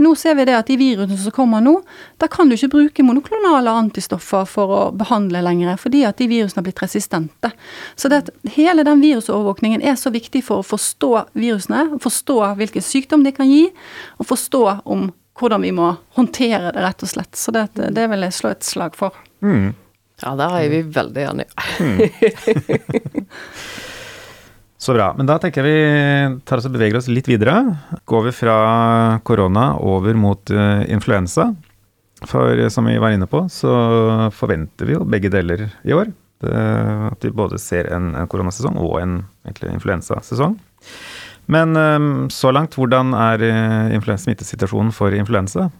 Nå 0.00 0.14
ser 0.16 0.38
vi 0.38 0.46
det 0.48 0.57
at 0.57 0.70
de 0.70 0.78
virusene 0.81 1.18
som 1.20 1.35
kommer 1.37 1.64
nå, 1.64 1.74
da 2.22 2.31
kan 2.33 2.48
du 2.48 2.57
ikke 2.59 2.73
bruke 2.73 3.05
monoklonale 3.07 3.73
antistoffer 3.81 4.44
for 4.49 4.75
å 4.75 4.81
behandle 4.97 5.40
lenger, 5.47 5.79
fordi 5.81 6.05
at 6.09 6.18
de 6.21 6.29
virusene 6.31 6.61
har 6.61 6.66
blitt 6.66 6.83
resistente. 6.83 7.53
Så 7.97 8.11
det 8.11 8.23
at 8.25 8.31
hele 8.57 8.85
den 8.87 9.03
virusovervåkningen 9.05 9.85
er 9.85 9.97
så 10.01 10.12
viktig 10.14 10.42
for 10.47 10.62
å 10.62 10.66
forstå 10.66 11.12
virusene, 11.38 11.87
forstå 12.03 12.38
hvilken 12.61 12.85
sykdom 12.85 13.25
de 13.27 13.35
kan 13.37 13.51
gi, 13.51 13.68
og 14.18 14.31
forstå 14.31 14.62
om 14.85 15.09
hvordan 15.38 15.62
vi 15.62 15.75
må 15.75 15.92
håndtere 16.18 16.73
det, 16.73 16.83
rett 16.83 17.05
og 17.07 17.12
slett. 17.12 17.37
Så 17.38 17.55
det, 17.55 17.68
det 17.75 18.09
vil 18.11 18.27
jeg 18.27 18.35
slå 18.35 18.51
et 18.53 18.66
slag 18.66 18.99
for. 18.99 19.14
Mm. 19.44 19.71
Ja, 20.18 20.35
der 20.35 20.57
er 20.59 20.73
vi 20.73 20.83
veldig 20.83 21.29
enige. 21.31 21.51
Mm. 21.79 23.29
Så 24.79 24.94
bra. 24.94 25.11
Men 25.16 25.27
da 25.27 25.40
tenker 25.42 25.66
jeg 25.66 25.75
vi 25.75 26.42
tar 26.47 26.61
oss 26.61 26.68
og 26.68 26.75
beveger 26.77 27.01
oss 27.01 27.09
litt 27.11 27.27
videre. 27.27 27.57
Går 28.07 28.29
vi 28.29 28.35
fra 28.35 28.59
korona 29.27 29.73
over 29.83 30.14
mot 30.14 30.53
uh, 30.55 30.85
influensa. 30.87 31.51
For 32.26 32.68
som 32.72 32.88
vi 32.90 32.96
var 32.98 33.14
inne 33.14 33.28
på, 33.31 33.44
så 33.52 33.70
forventer 34.35 34.88
vi 34.88 34.96
jo 34.96 35.04
begge 35.07 35.31
deler 35.31 35.68
i 35.87 35.94
år. 35.94 36.11
Det, 36.38 36.54
at 37.12 37.24
vi 37.24 37.35
både 37.35 37.59
ser 37.59 37.88
en, 37.94 38.12
en 38.14 38.28
koronasesong 38.31 38.76
og 38.78 39.00
en 39.00 39.14
egentlig 39.46 39.72
influensasesong. 39.74 40.59
Men 41.50 41.76
um, 41.76 42.28
så 42.31 42.52
langt, 42.54 42.76
hvordan 42.78 43.14
er 43.16 43.42
uh, 43.94 44.14
smittesituasjonen 44.22 44.92
for 44.94 45.14
influensa? 45.14 45.70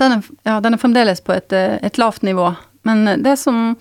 Den 0.00 0.16
er, 0.16 0.30
ja, 0.46 0.60
den 0.60 0.76
er 0.76 0.80
fremdeles 0.80 1.20
på 1.24 1.34
et, 1.36 1.52
et 1.52 1.98
lavt 2.00 2.22
nivå. 2.22 2.52
Men 2.88 3.22
det 3.22 3.36
som 3.38 3.76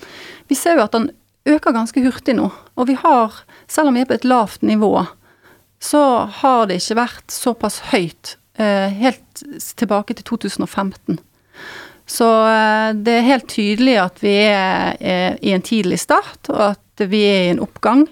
Vi 0.48 0.56
ser 0.56 0.76
jo 0.76 0.84
at 0.84 0.96
den 0.96 1.12
øker 1.50 1.76
ganske 1.76 2.02
hurtig 2.04 2.36
nå. 2.38 2.50
Og 2.76 2.90
vi 2.90 2.98
har, 3.00 3.44
selv 3.68 3.90
om 3.90 3.98
vi 3.98 4.04
er 4.04 4.10
på 4.10 4.18
et 4.18 4.28
lavt 4.28 4.62
nivå, 4.66 5.06
så 5.80 6.02
har 6.42 6.68
det 6.68 6.80
ikke 6.82 7.00
vært 7.00 7.32
såpass 7.32 7.80
høyt 7.94 8.36
eh, 8.60 8.92
helt 9.00 9.44
tilbake 9.80 10.18
til 10.18 10.26
2015. 10.34 11.20
Så 12.10 12.28
eh, 12.50 12.92
det 12.98 13.20
er 13.20 13.28
helt 13.28 13.50
tydelig 13.54 13.98
at 14.02 14.24
vi 14.24 14.36
er, 14.50 14.96
i 15.42 15.54
en 15.54 15.66
tidlig 15.66 16.00
start, 16.02 16.50
og 16.50 16.72
at 16.72 17.10
vi 17.10 17.22
er 17.30 17.44
i 17.44 17.52
en 17.54 17.62
oppgang. 17.64 18.08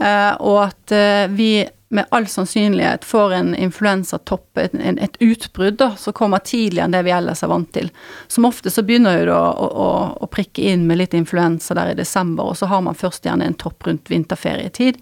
Eh, 0.00 0.34
og 0.38 0.60
at 0.68 0.94
eh, 0.94 1.26
vi 1.34 1.64
med 1.94 2.06
all 2.10 2.26
sannsynlighet 2.26 3.04
får 3.04 3.32
en 3.32 3.54
influensatopp, 3.54 4.58
et, 4.58 4.74
et 4.74 5.16
utbrudd, 5.22 5.76
da, 5.78 5.92
som 5.98 6.16
kommer 6.16 6.42
tidligere 6.42 6.88
enn 6.88 6.94
det 6.96 7.04
vi 7.06 7.12
ellers 7.14 7.44
er 7.46 7.52
vant 7.52 7.70
til. 7.74 7.90
Som 8.26 8.48
ofte 8.48 8.72
så 8.74 8.82
begynner 8.82 9.20
jo 9.20 9.28
da 9.28 9.40
å, 9.52 9.68
å, 9.68 9.90
å, 10.18 10.28
prikke 10.30 10.64
inn 10.72 10.88
med 10.88 10.98
litt 10.98 11.14
influensa 11.14 11.76
der 11.78 11.92
i 11.92 11.98
desember, 11.98 12.50
og 12.50 12.58
så 12.58 12.70
har 12.70 12.82
man 12.86 12.98
først 12.98 13.28
gjerne 13.28 13.46
en 13.46 13.58
topp 13.60 13.86
rundt 13.86 14.10
vinterferietid. 14.10 14.98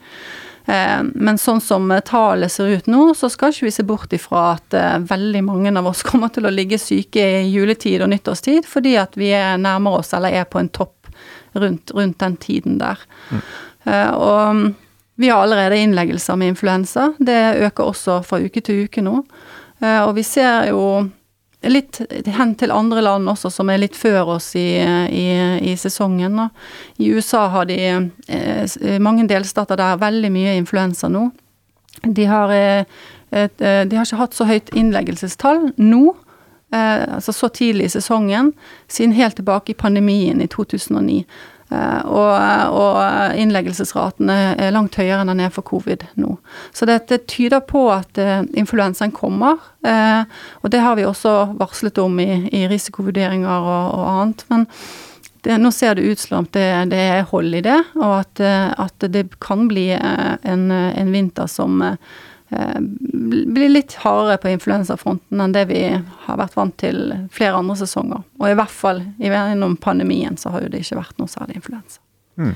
Eh, 0.67 1.01
men 1.03 1.39
sånn 1.41 1.61
som 1.61 1.91
tallet 2.07 2.53
ser 2.53 2.77
ut 2.77 2.91
nå, 2.91 3.09
så 3.19 3.31
skal 3.33 3.55
ikke 3.55 3.67
vi 3.67 3.75
se 3.75 3.87
bort 3.87 4.13
ifra 4.15 4.45
at 4.55 4.77
eh, 4.79 4.99
veldig 5.11 5.43
mange 5.47 5.75
av 5.79 5.89
oss 5.91 6.05
kommer 6.09 6.33
til 6.35 6.47
å 6.47 6.55
ligge 6.55 6.81
syke 6.81 7.25
i 7.43 7.51
juletid 7.51 8.05
og 8.05 8.13
nyttårstid, 8.13 8.69
fordi 8.69 8.97
at 9.01 9.19
vi 9.19 9.33
er 9.37 9.59
nærmer 9.61 10.01
oss 10.03 10.15
eller 10.17 10.35
er 10.43 10.47
på 10.51 10.63
en 10.63 10.71
topp 10.73 11.11
rundt, 11.53 11.91
rundt 11.95 12.19
den 12.23 12.37
tiden 12.37 12.79
der. 12.83 13.01
Mm. 13.31 13.43
Eh, 13.85 14.13
og 14.15 14.63
vi 15.23 15.29
har 15.29 15.43
allerede 15.43 15.77
innleggelser 15.77 16.37
med 16.37 16.55
influensa. 16.55 17.13
Det 17.19 17.57
øker 17.67 17.85
også 17.85 18.23
fra 18.27 18.41
uke 18.41 18.63
til 18.65 18.87
uke 18.87 19.03
nå. 19.05 19.21
Eh, 19.83 20.01
og 20.07 20.15
vi 20.17 20.25
ser 20.27 20.71
jo 20.71 20.85
litt 21.69 22.01
hen 22.27 22.55
til 22.59 22.73
andre 22.75 23.03
land 23.05 23.31
også, 23.31 23.51
som 23.53 23.71
er 23.71 23.83
litt 23.83 23.97
før 23.99 24.35
oss 24.37 24.53
i, 24.59 24.81
i, 24.81 25.27
i 25.73 25.77
sesongen. 25.79 26.41
I 26.99 27.13
USA 27.15 27.47
har 27.53 27.69
de 27.71 27.79
eh, 27.83 28.99
mange 29.03 29.29
delstater 29.31 29.79
der 29.79 30.01
veldig 30.03 30.33
mye 30.35 30.57
influensa 30.59 31.11
nå. 31.13 31.29
De 32.03 32.27
har, 32.27 32.53
eh, 32.57 32.85
et, 33.31 33.57
de 33.63 33.97
har 33.97 34.07
ikke 34.07 34.21
hatt 34.21 34.37
så 34.37 34.49
høyt 34.49 34.73
innleggelsestall 34.77 35.71
nå, 35.79 36.05
altså 36.73 37.35
så 37.37 37.51
tidlig 37.53 37.91
i 37.91 37.93
sesongen, 37.93 38.55
siden 38.89 39.13
helt 39.13 39.37
tilbake 39.37 39.75
i 39.75 39.77
pandemien 39.77 40.39
i 40.41 40.47
2009. 40.49 41.19
Eh, 41.73 42.01
og, 42.05 42.33
og 42.77 43.37
innleggelsesraten 43.41 44.31
er 44.33 44.75
langt 44.75 44.97
høyere 44.99 45.23
enn 45.23 45.31
den 45.33 45.45
er 45.47 45.53
for 45.55 45.65
covid 45.65 46.05
nå. 46.21 46.35
Så 46.77 46.89
dette 46.89 47.23
tyder 47.31 47.63
på 47.65 47.87
at 47.95 48.19
uh, 48.21 48.43
influensaen 48.59 49.15
kommer. 49.15 49.63
Uh, 49.87 50.27
og 50.61 50.73
det 50.75 50.83
har 50.85 50.99
vi 50.99 51.07
også 51.09 51.55
varslet 51.61 52.01
om 52.03 52.21
i, 52.21 52.29
i 52.53 52.67
risikovurderinger 52.71 53.71
og, 53.73 53.87
og, 53.97 54.05
annet. 54.13 54.45
Men 54.53 54.67
det, 55.47 55.57
nå 55.63 55.73
ser 55.75 55.97
det 55.97 56.11
ut 56.11 56.21
som 56.21 56.49
det, 56.53 56.67
det, 56.93 57.07
er 57.17 57.31
hold 57.31 57.55
i 57.57 57.65
det, 57.65 57.79
og 57.99 58.19
at, 58.21 58.43
at 58.79 59.09
det 59.11 59.25
kan 59.43 59.65
bli 59.71 59.89
en, 59.97 60.69
en 60.71 61.11
vinter 61.15 61.49
som 61.51 61.81
Eh, 61.83 62.23
blir 62.53 63.71
litt 63.73 63.95
hardere 64.03 64.37
på 64.43 64.51
influensafronten 64.53 65.41
enn 65.41 65.55
det 65.55 65.65
vi 65.71 65.81
har 66.27 66.39
vært 66.41 66.57
vant 66.59 66.77
til 66.81 67.15
flere 67.33 67.61
andre 67.63 67.79
sesonger. 67.81 68.23
Og 68.41 68.47
i 68.51 68.57
hvert 68.59 68.75
fall 68.75 69.03
gjennom 69.23 69.79
pandemien 69.81 70.37
så 70.41 70.53
har 70.55 70.67
jo 70.67 70.73
det 70.73 70.83
ikke 70.85 71.01
vært 71.01 71.19
noe 71.23 71.33
særlig 71.33 71.61
influensa. 71.63 72.03
Mm. 72.41 72.55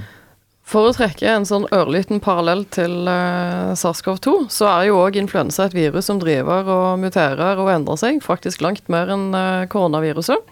For 0.67 0.89
å 0.89 0.95
trekke 0.97 1.29
en 1.31 1.47
sånn 1.47 1.69
ørliten 1.75 2.19
parallell 2.23 2.65
til 2.75 3.07
uh, 3.07 3.71
SARS-CoV-2, 3.79 4.49
så 4.51 4.67
er 4.73 4.89
jo 4.89 4.99
òg 4.99 5.19
influensa 5.21 5.69
et 5.69 5.77
virus 5.77 6.09
som 6.11 6.19
driver 6.19 6.67
og 6.67 6.99
muterer 6.99 7.61
og 7.63 7.71
endrer 7.71 8.01
seg, 8.01 8.19
faktisk 8.25 8.65
langt 8.67 8.91
mer 8.91 9.13
enn 9.15 9.29
uh, 9.31 9.69
koronaviruset. 9.71 10.43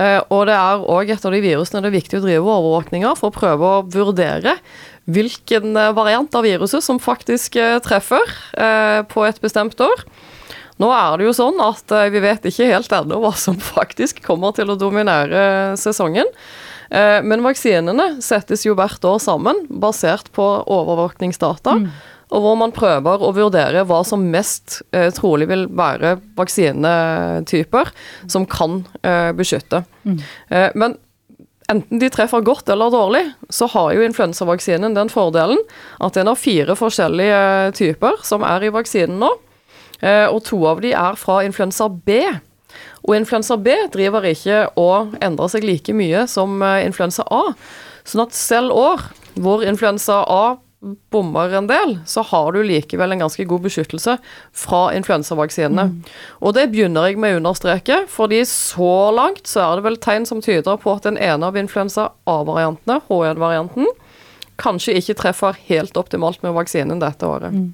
Uh, 0.00 0.18
og 0.32 0.48
det 0.48 0.56
er 0.56 0.86
òg 0.90 1.12
et 1.12 1.28
av 1.28 1.36
de 1.36 1.42
virusene 1.44 1.84
det 1.84 1.90
er 1.92 1.98
viktig 1.98 2.18
å 2.18 2.24
drive 2.24 2.56
overvåkninger 2.56 3.20
for 3.20 3.28
å 3.28 3.36
prøve 3.36 3.68
å 3.68 3.84
vurdere 3.84 4.56
hvilken 5.10 5.76
eh, 5.76 5.92
variant 5.96 6.34
av 6.34 6.46
viruset 6.46 6.84
som 6.84 7.00
faktisk 7.02 7.56
eh, 7.60 7.78
treffer 7.84 8.24
eh, 8.52 9.00
på 9.08 9.24
et 9.26 9.40
bestemt 9.42 9.80
år. 9.80 10.04
Nå 10.82 10.90
er 10.90 11.18
det 11.18 11.28
jo 11.28 11.36
sånn 11.36 11.60
at 11.62 11.92
vi 12.10 12.18
vet 12.24 12.48
ikke 12.50 12.66
helt 12.66 12.94
ennå 12.96 13.20
hva 13.22 13.30
som 13.38 13.60
faktisk 13.76 14.24
kommer 14.24 14.56
til 14.56 14.72
å 14.72 14.78
dominere 14.78 15.76
sesongen. 15.78 16.26
Men 16.94 17.42
vaksinene 17.42 18.20
settes 18.22 18.62
jo 18.66 18.74
hvert 18.78 19.02
år 19.08 19.16
sammen, 19.22 19.62
basert 19.82 20.28
på 20.36 20.44
overvåkningsdata. 20.70 21.78
Mm. 21.80 21.86
og 22.34 22.42
hvor 22.44 22.58
man 22.60 22.74
prøver 22.76 23.22
å 23.24 23.32
vurdere 23.34 23.82
hva 23.88 24.02
som 24.06 24.26
mest 24.30 24.82
trolig 25.16 25.48
vil 25.50 25.64
være 25.74 26.18
vaksinetyper 26.36 27.90
som 28.30 28.46
kan 28.46 28.82
beskytte. 29.38 29.84
Mm. 30.04 30.20
Eh, 30.50 30.68
men 30.74 30.98
enten 31.72 32.00
de 32.00 32.10
treffer 32.12 32.44
godt 32.44 32.68
eller 32.72 32.92
dårlig, 32.92 33.22
så 33.52 33.68
har 33.72 33.92
jo 33.94 34.04
influensavaksinen 34.04 34.96
den 34.96 35.10
fordelen 35.12 35.60
at 36.04 36.16
den 36.18 36.28
har 36.30 36.38
fire 36.38 36.76
forskjellige 36.78 37.72
typer 37.78 38.20
som 38.26 38.44
er 38.46 38.66
i 38.66 38.72
vaksinen 38.74 39.20
nå, 39.22 39.30
eh, 40.00 40.26
og 40.28 40.42
to 40.48 40.60
av 40.70 40.82
de 40.84 40.92
er 40.96 41.20
fra 41.20 41.42
influensa 41.46 41.88
B. 41.88 42.20
Og 43.04 43.16
influensa 43.16 43.56
B 43.60 43.74
driver 43.92 44.24
ikke 44.26 44.64
og 44.80 45.14
endrer 45.24 45.52
seg 45.52 45.66
like 45.66 45.94
mye 45.96 46.26
som 46.30 46.62
eh, 46.64 46.82
influensa 46.86 47.26
A. 47.30 47.54
Sånn 48.04 48.26
at 48.26 48.36
selv 48.36 48.74
år 48.76 49.08
hvor 49.40 49.64
influensa 49.66 50.22
A 50.30 50.44
bommer 51.14 51.54
en 51.58 51.68
del, 51.70 51.98
så 52.06 52.22
har 52.28 52.52
du 52.52 52.62
likevel 52.66 53.14
en 53.14 53.24
ganske 53.24 53.46
god 53.48 53.64
beskyttelse 53.66 54.16
fra 54.64 54.82
influensavaksinene. 54.96 55.88
Mm. 55.90 56.16
Og 56.44 56.56
det 56.56 56.68
begynner 56.72 57.08
jeg 57.08 57.20
med 57.22 57.36
å 57.36 57.42
understreke, 57.42 58.02
fordi 58.10 58.42
så 58.48 59.10
langt 59.14 59.48
så 59.50 59.64
er 59.64 59.78
det 59.78 59.86
vel 59.88 60.00
tegn 60.02 60.28
som 60.28 60.42
tyder 60.44 60.80
på 60.80 60.96
at 60.96 61.08
den 61.08 61.20
ene 61.20 61.50
av 61.50 61.58
influensa 61.60 62.10
A-variantene, 62.30 63.00
H1-varianten, 63.08 63.88
kanskje 64.60 64.98
ikke 65.00 65.18
treffer 65.18 65.56
helt 65.68 65.96
optimalt 65.98 66.44
med 66.44 66.54
vaksinen 66.56 67.02
dette 67.02 67.26
året. 67.26 67.54
Mm. 67.54 67.72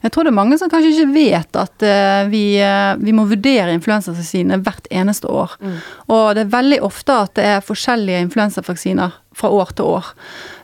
Jeg 0.00 0.12
tror 0.14 0.24
det 0.24 0.32
er 0.32 0.38
mange 0.38 0.56
som 0.60 0.70
kanskje 0.72 0.94
ikke 0.94 1.12
vet 1.12 1.56
at 1.60 1.84
uh, 1.84 2.28
vi, 2.32 2.44
uh, 2.64 2.96
vi, 3.00 3.12
må 3.16 3.26
vurdere 3.28 3.74
influensavaksiner 3.76 4.62
hvert 4.64 4.88
eneste 4.88 5.28
år. 5.28 5.56
Mm. 5.60 5.74
Og 6.08 6.22
det 6.36 6.46
er 6.46 6.54
veldig 6.54 6.78
ofte 6.86 7.18
at 7.26 7.34
det 7.36 7.48
er 7.56 7.66
forskjellige 7.66 8.22
influensavaksiner 8.24 9.18
fra 9.36 9.50
år 9.54 9.74
til 9.76 9.90
år. 9.92 10.08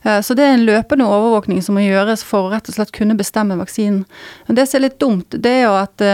Uh, 0.06 0.22
så 0.24 0.36
det 0.38 0.46
er 0.46 0.56
en 0.56 0.64
løpende 0.64 1.04
overvåkning 1.04 1.60
som 1.64 1.76
må 1.76 1.84
gjøres 1.84 2.24
for 2.24 2.48
å 2.48 2.54
rett 2.54 2.72
og 2.72 2.78
slett 2.78 2.94
kunne 2.96 3.18
bestemme 3.18 3.60
vaksinen. 3.60 4.06
Men 4.48 4.58
det 4.58 4.66
som 4.70 4.80
er 4.80 4.86
litt 4.86 4.98
dumt, 5.04 5.36
det 5.36 5.52
er 5.52 5.62
jo 5.66 5.76
at, 5.82 6.06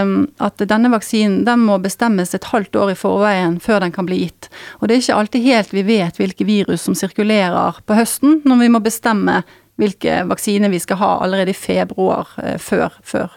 at 0.43 0.67
denne 0.75 0.91
vaksinen 0.91 1.45
den 1.47 1.63
må 1.69 1.79
bestemmes 1.83 2.35
et 2.35 2.51
halvt 2.51 2.75
år 2.83 2.95
i 2.97 2.99
forveien 2.99 3.61
før 3.63 3.85
den 3.87 3.95
kan 3.95 4.09
bli 4.09 4.25
gitt. 4.25 4.51
Og 4.81 4.89
det 4.89 4.97
er 4.97 5.05
ikke 5.05 5.23
alltid 5.23 5.47
helt 5.47 5.75
vi 5.79 5.87
vet 5.87 6.19
hvilke 6.19 6.49
virus 6.49 6.89
som 6.89 6.99
sirkulerer 6.99 7.79
på 7.87 7.99
høsten, 7.99 8.41
når 8.49 8.65
vi 8.67 8.73
må 8.75 8.83
bestemme 8.83 9.45
hvilke 9.81 10.23
vaksiner 10.29 10.73
vi 10.73 10.81
skal 10.83 11.01
ha 11.01 11.15
allerede 11.25 11.55
i 11.55 11.59
februar 11.59 12.29
eh, 12.43 12.59
før. 12.61 12.93
før. 13.07 13.33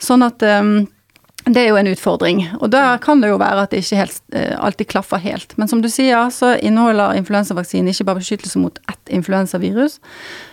Sånn 0.00 0.24
at 0.24 0.42
um, 0.46 0.88
det 1.48 1.62
er 1.62 1.70
jo 1.70 1.78
en 1.80 1.88
utfordring. 1.88 2.42
Og 2.60 2.68
der 2.72 2.98
kan 3.02 3.22
det 3.22 3.30
jo 3.30 3.38
være 3.40 3.64
at 3.64 3.72
det 3.72 3.82
ikke 3.84 4.00
helt, 4.02 4.20
eh, 4.36 4.52
alltid 4.60 4.90
klaffer 4.92 5.22
helt. 5.22 5.56
Men 5.58 5.68
som 5.68 5.80
du 5.80 5.88
sier, 5.88 6.28
så 6.30 6.52
inneholder 6.60 7.16
influensavaksinen 7.16 7.88
ikke 7.88 8.04
bare 8.08 8.20
beskyttelse 8.20 8.60
mot 8.60 8.78
ett 8.88 9.12
influensavirus, 9.16 10.00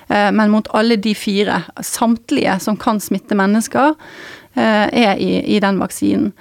eh, 0.10 0.32
men 0.32 0.52
mot 0.52 0.68
alle 0.74 0.96
de 0.96 1.14
fire. 1.16 1.64
Samtlige 1.84 2.60
som 2.60 2.78
kan 2.78 3.00
smitte 3.00 3.36
mennesker, 3.36 3.96
eh, 4.56 4.88
er 4.88 5.16
i, 5.20 5.44
i 5.56 5.60
den 5.60 5.80
vaksinen. 5.80 6.34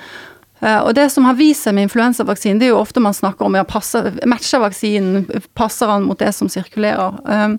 Eh, 0.66 0.80
og 0.82 0.94
det 0.98 1.08
som 1.14 1.26
har 1.28 1.38
vist 1.38 1.66
seg 1.66 1.76
med 1.76 1.86
influensavaksinen, 1.86 2.58
det 2.60 2.68
er 2.68 2.74
jo 2.74 2.80
ofte 2.82 3.02
man 3.02 3.16
snakker 3.16 3.46
om 3.46 3.58
ja, 3.58 3.64
passer, 3.68 4.10
matcher 4.28 4.64
vaksinen, 4.64 5.26
passer 5.58 5.92
han 5.92 6.08
mot 6.08 6.18
det 6.18 6.32
som 6.34 6.50
sirkulerer? 6.50 7.20
Um, 7.24 7.58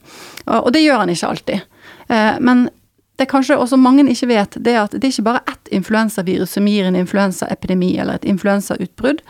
og 0.59 0.71
det 0.75 0.83
gjør 0.83 1.05
han 1.05 1.13
ikke 1.13 1.31
alltid. 1.31 1.77
Uh, 2.11 2.35
men 2.43 2.67
det 3.17 3.25
kanskje 3.31 3.57
også 3.57 3.79
mange 3.81 4.05
ikke 4.11 4.29
vet, 4.29 4.57
det 4.61 4.75
er 4.75 4.83
at 4.83 4.93
det 4.93 5.07
er 5.07 5.13
ikke 5.15 5.25
bare 5.25 5.45
ett 5.49 5.71
influensavirus 5.73 6.51
som 6.53 6.67
gir 6.69 6.85
en 6.85 6.95
influensaepidemi 6.99 7.95
eller 7.97 8.19
et 8.19 8.27
influensautbrudd. 8.29 9.23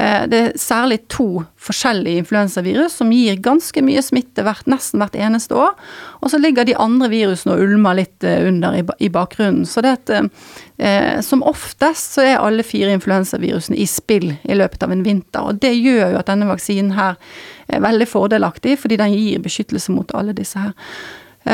Eh, 0.00 0.22
det 0.32 0.38
er 0.40 0.56
særlig 0.56 1.02
to 1.12 1.42
forskjellige 1.60 2.22
influensavirus 2.24 2.96
som 2.96 3.12
gir 3.12 3.36
ganske 3.44 3.82
mye 3.84 4.00
smitte 4.04 4.44
hvert, 4.46 4.64
nesten 4.72 5.04
hvert 5.04 5.18
eneste 5.20 5.56
år. 5.56 5.76
Og 6.24 6.32
så 6.32 6.40
ligger 6.40 6.64
de 6.64 6.78
andre 6.80 7.10
virusene 7.12 7.58
og 7.58 7.66
ulmer 7.66 8.00
litt 8.00 8.24
eh, 8.24 8.48
under 8.48 8.80
i 8.80 9.12
bakgrunnen. 9.12 9.68
Så 9.68 9.84
det 9.84 9.94
at 9.98 10.14
eh, 10.16 11.20
som 11.20 11.44
oftest 11.44 12.16
så 12.16 12.24
er 12.24 12.40
alle 12.40 12.64
fire 12.64 12.96
influensavirusene 12.96 13.76
i 13.76 13.84
spill 13.84 14.30
i 14.32 14.56
løpet 14.56 14.88
av 14.88 14.96
en 14.96 15.04
vinter. 15.04 15.44
Og 15.44 15.60
det 15.60 15.76
gjør 15.76 16.16
jo 16.16 16.24
at 16.24 16.32
denne 16.32 16.48
vaksinen 16.48 16.96
her 16.96 17.20
er 17.68 17.84
veldig 17.84 18.08
fordelaktig, 18.08 18.78
fordi 18.80 18.96
den 18.96 19.12
gir 19.12 19.44
beskyttelse 19.44 19.92
mot 19.92 20.16
alle 20.16 20.32
disse 20.32 20.56
her. 20.56 20.76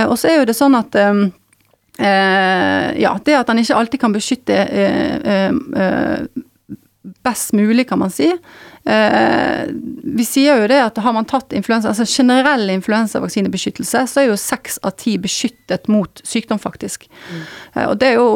Og 0.06 0.14
så 0.16 0.30
er 0.30 0.38
jo 0.38 0.44
det 0.48 0.54
sånn 0.56 0.76
at 0.78 0.94
ja, 1.98 3.10
det 3.24 3.34
at 3.36 3.50
han 3.52 3.58
ikke 3.60 3.76
alltid 3.76 4.00
kan 4.00 4.14
beskytte 4.14 4.56
eh, 4.56 5.18
eh, 5.34 5.60
eh 5.82 6.42
best 7.22 7.52
mulig, 7.52 7.88
kan 7.88 7.98
man 7.98 8.10
si. 8.10 8.28
Eh, 8.84 9.66
vi 10.04 10.24
sier 10.26 10.58
jo 10.58 10.68
det 10.70 10.78
at 10.82 10.98
har 11.02 11.14
man 11.14 11.26
tatt 11.28 11.52
influensa, 11.54 11.92
altså 11.92 12.06
generell 12.06 12.70
influensavaksinebeskyttelse, 12.70 14.04
så 14.10 14.22
er 14.22 14.28
jo 14.28 14.38
seks 14.38 14.78
av 14.82 14.96
ti 14.98 15.16
beskyttet 15.22 15.90
mot 15.90 16.22
sykdom, 16.26 16.58
faktisk. 16.62 17.06
Mm. 17.30 17.44
Eh, 17.74 17.86
og 17.88 17.98
det 17.98 18.10
er 18.12 18.18
jo 18.18 18.30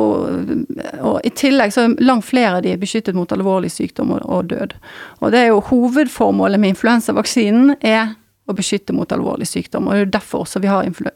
Og 1.07 1.21
i 1.25 1.31
tillegg 1.31 1.73
så 1.73 1.87
er 1.87 1.97
langt 2.03 2.27
flere 2.27 2.59
av 2.59 2.62
de 2.62 2.75
beskyttet 2.79 3.14
mot 3.14 3.31
alvorlig 3.33 3.71
sykdom 3.73 4.12
og, 4.16 4.23
og 4.25 4.51
død. 4.51 4.75
Og 5.21 5.33
det 5.33 5.40
er 5.40 5.51
jo 5.51 5.64
hovedformålet 5.71 6.61
med 6.61 6.75
influensavaksinen 6.75 7.77
er 7.81 8.14
å 8.47 8.55
beskytte 8.57 8.95
mot 8.95 9.11
alvorlig 9.13 9.49
sykdom. 9.51 9.89
og 9.89 9.95
Det 9.95 10.05
er 10.05 10.13
derfor 10.19 10.45
også 10.45 10.63
vi 10.63 10.71
har 10.71 10.87
influ 10.87 11.11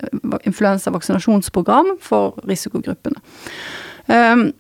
influensavaksinasjonsprogram 0.49 1.97
for 2.03 2.41
risikogruppene. 2.49 3.23
Um, 4.07 4.51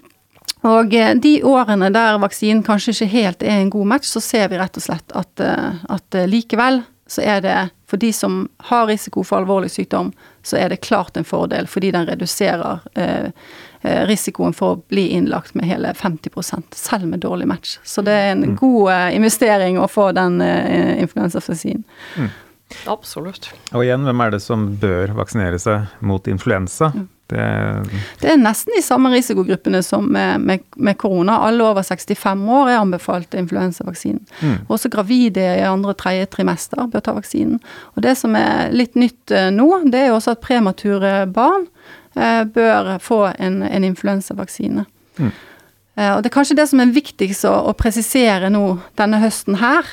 og 0.68 0.94
eh, 0.94 1.14
de 1.16 1.40
årene 1.46 1.88
der 1.94 2.18
vaksinen 2.20 2.62
kanskje 2.62 2.92
ikke 2.92 3.12
helt 3.14 3.42
er 3.42 3.62
en 3.62 3.72
god 3.72 3.86
match, 3.94 4.10
så 4.12 4.20
ser 4.20 4.50
vi 4.52 4.58
rett 4.60 4.76
og 4.76 4.84
slett 4.84 5.14
at, 5.16 5.40
eh, 5.40 5.84
at 5.88 6.18
eh, 6.18 6.28
likevel 6.28 6.82
så 7.10 7.24
er 7.26 7.40
det 7.42 7.56
for 7.90 7.96
de 7.96 8.12
som 8.12 8.48
har 8.70 8.86
risiko 8.86 9.24
for 9.26 9.40
alvorlig 9.40 9.70
sykdom, 9.70 10.12
så 10.42 10.56
er 10.56 10.68
det 10.70 10.84
klart 10.86 11.16
en 11.16 11.26
fordel 11.26 11.66
fordi 11.66 11.90
den 11.90 12.06
reduserer 12.06 12.84
eh, 12.94 13.32
risikoen 14.06 14.54
for 14.54 14.76
å 14.76 14.82
bli 14.92 15.08
innlagt 15.16 15.56
med 15.58 15.66
hele 15.66 15.90
50 15.94 16.70
selv 16.76 17.08
med 17.10 17.24
dårlig 17.24 17.48
match. 17.50 17.78
Så 17.82 18.04
det 18.06 18.14
er 18.14 18.30
en 18.36 18.44
mm. 18.52 18.54
god 18.60 18.92
eh, 18.92 19.16
investering 19.16 19.80
å 19.80 19.88
få 19.90 20.12
den 20.14 20.38
eh, 20.44 21.00
influensavaksinen. 21.02 21.82
Mm. 22.16 22.30
Absolutt. 22.90 23.50
Og 23.74 23.84
igjen, 23.84 24.04
hvem 24.06 24.22
er 24.24 24.34
det 24.34 24.42
som 24.44 24.68
bør 24.80 25.14
vaksinere 25.18 25.58
seg 25.60 25.90
mot 26.06 26.28
influensa? 26.30 26.92
Det, 27.30 27.42
det 28.18 28.30
er 28.32 28.40
nesten 28.40 28.74
de 28.74 28.82
samme 28.82 29.12
risikogruppene 29.12 29.82
som 29.86 30.08
med, 30.10 30.42
med, 30.42 30.64
med, 30.76 30.96
korona. 30.98 31.36
Alle 31.46 31.68
over 31.68 31.84
65 31.86 32.48
år 32.50 32.72
er 32.72 32.80
anbefalt 32.80 33.36
influensavaksinen. 33.38 34.24
Mm. 34.40 34.56
Også 34.66 34.90
gravide 34.90 35.44
i 35.60 35.66
andre 35.66 35.94
og 35.94 36.00
tredje 36.00 36.26
trimester 36.34 36.88
bør 36.90 37.04
ta 37.06 37.14
vaksinen. 37.14 37.60
Og 37.94 38.02
det 38.06 38.16
som 38.18 38.34
er 38.38 38.74
litt 38.74 38.98
nytt 38.98 39.34
eh, 39.34 39.50
nå, 39.54 39.68
det 39.92 40.02
er 40.02 40.10
jo 40.10 40.18
også 40.18 40.34
at 40.34 40.42
premature 40.42 41.12
barn 41.30 41.68
eh, 42.16 42.42
bør 42.50 42.96
få 43.02 43.22
en, 43.36 43.62
en 43.62 43.86
influensavaksine. 43.86 44.86
Mm. 45.20 45.30
Eh, 46.00 46.12
og 46.16 46.24
det 46.24 46.32
er 46.32 46.38
kanskje 46.40 46.58
det 46.58 46.66
som 46.72 46.82
er 46.82 46.94
viktigst 46.94 47.46
å, 47.46 47.54
å 47.70 47.76
presisere 47.78 48.50
nå 48.50 48.64
denne 48.98 49.22
høsten 49.22 49.60
her 49.62 49.86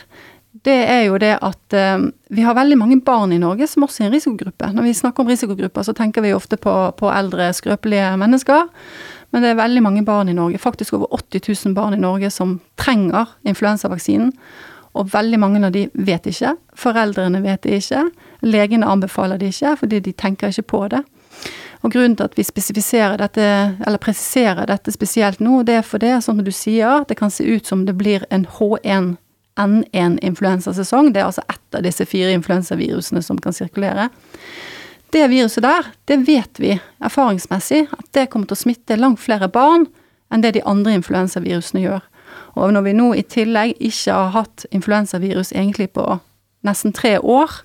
det 0.63 0.78
er 0.89 1.04
jo 1.08 1.17
det 1.22 1.34
at 1.43 1.76
eh, 1.76 2.08
vi 2.34 2.46
har 2.46 2.56
veldig 2.58 2.78
mange 2.80 3.00
barn 3.06 3.34
i 3.36 3.39
Norge 3.41 3.67
som 3.67 3.84
også 3.86 4.04
er 4.04 4.08
en 4.10 4.15
risikogruppe. 4.15 4.72
Når 4.74 4.88
vi 4.88 4.93
snakker 4.93 5.24
om 5.24 5.32
risikogrupper, 5.32 5.84
så 5.84 5.93
tenker 5.93 6.24
vi 6.24 6.34
ofte 6.34 6.58
på, 6.58 6.74
på, 6.98 7.12
eldre, 7.12 7.50
skrøpelige 7.54 8.13
mennesker. 8.17 8.70
Men 9.32 9.43
det 9.43 9.52
er 9.52 9.60
veldig 9.60 9.84
mange 9.84 10.06
barn 10.08 10.30
i 10.32 10.38
Norge, 10.38 10.58
faktisk 10.58 10.96
over 10.96 11.12
80 11.13 11.65
000 11.65 11.76
barn 11.76 11.93
i 11.93 12.02
Norge 12.02 12.32
som 12.32 12.60
trenger 12.80 13.36
influensavaksinen. 13.43 14.32
Og 14.98 15.12
veldig 15.13 15.39
mange 15.39 15.62
av 15.67 15.76
de 15.76 15.86
vet 15.93 16.26
ikke. 16.32 16.56
Foreldrene 16.76 17.43
vet 17.43 17.62
det 17.63 17.82
ikke. 17.82 18.08
Legene 18.48 18.88
anbefaler 18.88 19.38
det 19.38 19.52
ikke, 19.54 19.76
fordi 19.84 20.00
de 20.00 20.15
tenker 20.15 20.54
ikke 20.54 20.70
på 20.72 20.88
det. 20.96 21.04
Og 21.86 21.91
grunnen 21.93 22.15
til 22.17 22.26
at 22.26 22.38
vi 22.38 22.43
spesifiserer 22.48 23.20
dette, 23.22 23.43
eller 23.86 24.02
presiserer 24.02 24.65
dette 24.65 24.91
spesielt 24.96 25.43
nå, 25.43 25.62
det 25.67 25.78
er 25.78 25.86
for 25.86 26.02
det, 26.02 26.15
som 26.26 26.39
du 26.41 26.52
sier, 26.52 27.04
det 27.06 27.20
kan 27.20 27.30
se 27.30 27.46
ut 27.46 27.67
som 27.67 27.86
det 27.86 27.93
blir 28.00 28.26
en 28.32 28.48
H1 29.58 29.88
N1-influensasesong. 29.91 31.12
Det 31.13 31.22
er 31.22 31.30
altså 31.30 31.43
ett 31.50 31.76
av 31.76 31.86
disse 31.86 32.06
fire 32.06 32.32
influensavirusene 32.38 33.24
som 33.26 33.39
kan 33.41 33.56
sirkulere. 33.56 34.10
Det 35.10 35.24
viruset 35.32 35.63
der, 35.63 35.88
det 36.06 36.17
vet 36.28 36.60
vi 36.60 36.76
erfaringsmessig 37.04 37.88
at 37.96 38.10
det 38.13 38.28
kommer 38.30 38.50
til 38.50 38.58
å 38.58 38.63
smitte 38.65 39.00
langt 39.00 39.22
flere 39.24 39.48
barn 39.50 39.88
enn 40.34 40.43
det 40.43 40.58
de 40.58 40.65
andre 40.67 40.98
influensavirusene 41.00 41.86
gjør. 41.86 42.04
Og 42.60 42.74
når 42.76 42.86
vi 42.89 42.98
nå 42.98 43.12
i 43.15 43.24
tillegg 43.24 43.78
ikke 43.80 44.13
har 44.13 44.34
hatt 44.36 44.65
influensavirus 44.76 45.54
egentlig 45.56 45.89
på 45.96 46.06
nesten 46.67 46.93
tre 46.96 47.17
år 47.20 47.63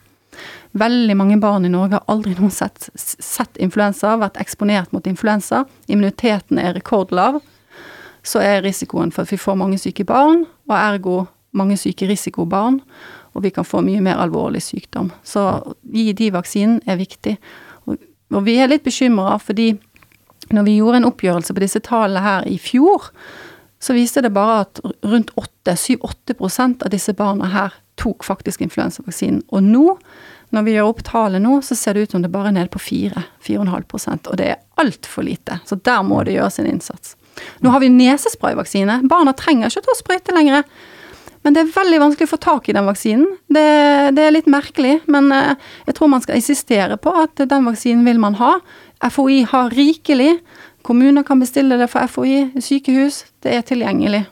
Veldig 0.73 1.17
mange 1.17 1.37
barn 1.37 1.67
i 1.69 1.71
Norge 1.73 1.99
har 1.99 2.07
aldri 2.09 2.33
noen 2.39 2.53
sett, 2.55 2.87
sett 2.97 3.59
influensa, 3.61 4.15
vært 4.17 4.39
eksponert 4.41 4.95
mot 4.97 5.05
influensa. 5.05 5.67
Immuniteten 5.85 6.57
er 6.57 6.73
rekordlav. 6.79 7.43
Så 8.25 8.41
er 8.41 8.63
risikoen 8.65 9.13
for 9.13 9.27
at 9.27 9.35
vi 9.35 9.41
får 9.41 9.59
mange 9.61 9.77
syke 9.83 10.07
barn, 10.09 10.47
og 10.71 10.77
ergo 10.79 11.17
mange 11.57 11.77
syke 11.81 12.09
risikobarn, 12.09 12.81
og 13.33 13.45
vi 13.45 13.53
kan 13.55 13.67
få 13.67 13.81
mye 13.85 14.03
mer 14.05 14.21
alvorlig 14.21 14.63
sykdom. 14.65 15.11
Så 15.25 15.45
å 15.45 15.77
gi 15.93 16.13
de 16.17 16.33
vaksinen 16.35 16.81
er 16.89 17.01
viktig. 17.01 17.37
Og, 17.87 18.01
vi 18.45 18.59
er 18.61 18.71
litt 18.73 18.85
bekymra 18.85 19.39
fordi 19.41 19.75
når 20.53 20.67
vi 20.67 20.77
gjorde 20.79 21.01
en 21.01 21.09
oppgjørelse 21.09 21.55
på 21.55 21.63
disse 21.63 21.81
tallene 21.85 22.25
her 22.25 22.49
i 22.49 22.59
fjor, 22.61 23.11
så 23.83 23.97
viste 23.97 24.23
det 24.23 24.33
bare 24.35 24.63
at 24.67 24.81
rundt 25.03 25.33
7-8 25.35 26.85
av 26.85 26.91
disse 26.93 27.15
barna 27.19 27.49
her 27.51 27.75
tok 28.01 28.25
faktisk 28.25 28.63
influensavaksinen. 28.63 29.43
Og 29.49 29.63
nå, 29.63 29.99
Når 30.53 30.63
vi 30.67 30.73
gjør 30.75 30.91
opp 30.91 30.99
tallet 31.01 31.41
nå, 31.41 31.63
så 31.65 31.73
ser 31.73 31.95
det 31.97 32.03
ut 32.03 32.11
som 32.13 32.21
det 32.21 32.29
bare 32.29 32.51
er 32.51 32.53
nede 32.53 32.69
på 32.69 32.77
4-4,5% 32.77 34.29
og 34.29 34.37
det 34.37 34.49
er 34.53 34.59
altfor 34.77 35.25
lite. 35.25 35.57
Så 35.65 35.79
der 35.81 36.03
må 36.05 36.19
det 36.29 36.35
gjøres 36.35 36.59
en 36.61 36.69
innsats. 36.69 37.15
Nå 37.65 37.73
har 37.73 37.81
vi 37.81 37.89
nesesprayvaksine. 37.89 38.99
Barna 39.09 39.33
trenger 39.33 39.73
ikke 39.73 39.87
ta 39.87 39.95
sprøyte 39.97 40.35
lenger. 40.37 40.67
Men 41.43 41.57
det 41.57 41.65
er 41.65 41.73
veldig 41.75 42.01
vanskelig 42.03 42.29
å 42.29 42.33
få 42.33 42.41
tak 42.43 42.69
i 42.71 42.75
den 42.77 42.87
vaksinen. 42.87 43.27
Det, 43.51 43.65
det 44.17 44.27
er 44.27 44.35
litt 44.35 44.51
merkelig, 44.51 45.01
men 45.11 45.33
eh, 45.35 45.57
jeg 45.89 45.97
tror 45.99 46.13
man 46.13 46.23
skal 46.23 46.39
insistere 46.39 46.99
på 47.03 47.15
at 47.25 47.43
den 47.51 47.67
vaksinen 47.67 48.07
vil 48.07 48.21
man 48.23 48.39
ha. 48.39 48.55
FHI 49.03 49.43
har 49.51 49.75
rikelig. 49.75 50.37
Kommuner 50.87 51.27
kan 51.27 51.43
bestille 51.43 51.79
det 51.81 51.91
for 51.91 52.07
FHI, 52.07 52.63
sykehus. 52.63 53.25
Det 53.43 53.57
er 53.57 53.67
tilgjengelig. 53.67 54.25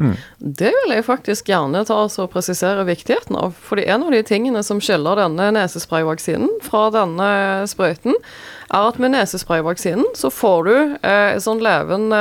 Mm. 0.00 0.14
Det 0.38 0.70
vil 0.72 0.94
jeg 0.94 1.04
faktisk 1.04 1.50
gjerne 1.52 1.82
ta 1.84 1.98
og 2.08 2.30
presisere 2.32 2.86
viktigheten 2.88 3.36
av. 3.36 3.52
fordi 3.52 3.84
en 3.84 4.06
av 4.06 4.14
de 4.14 4.22
tingene 4.24 4.62
som 4.64 4.80
skiller 4.80 5.20
denne 5.20 5.50
nesesprayvaksinen 5.58 6.48
fra 6.64 6.88
denne 6.94 7.28
sprøyten, 7.68 8.16
er 8.70 8.86
at 8.90 9.00
med 9.02 9.14
nesesprayvaksinen 9.14 10.14
så 10.18 10.30
får 10.32 10.68
du 10.68 10.74
eh, 11.06 11.38
sånn 11.42 11.62
levende, 11.64 12.20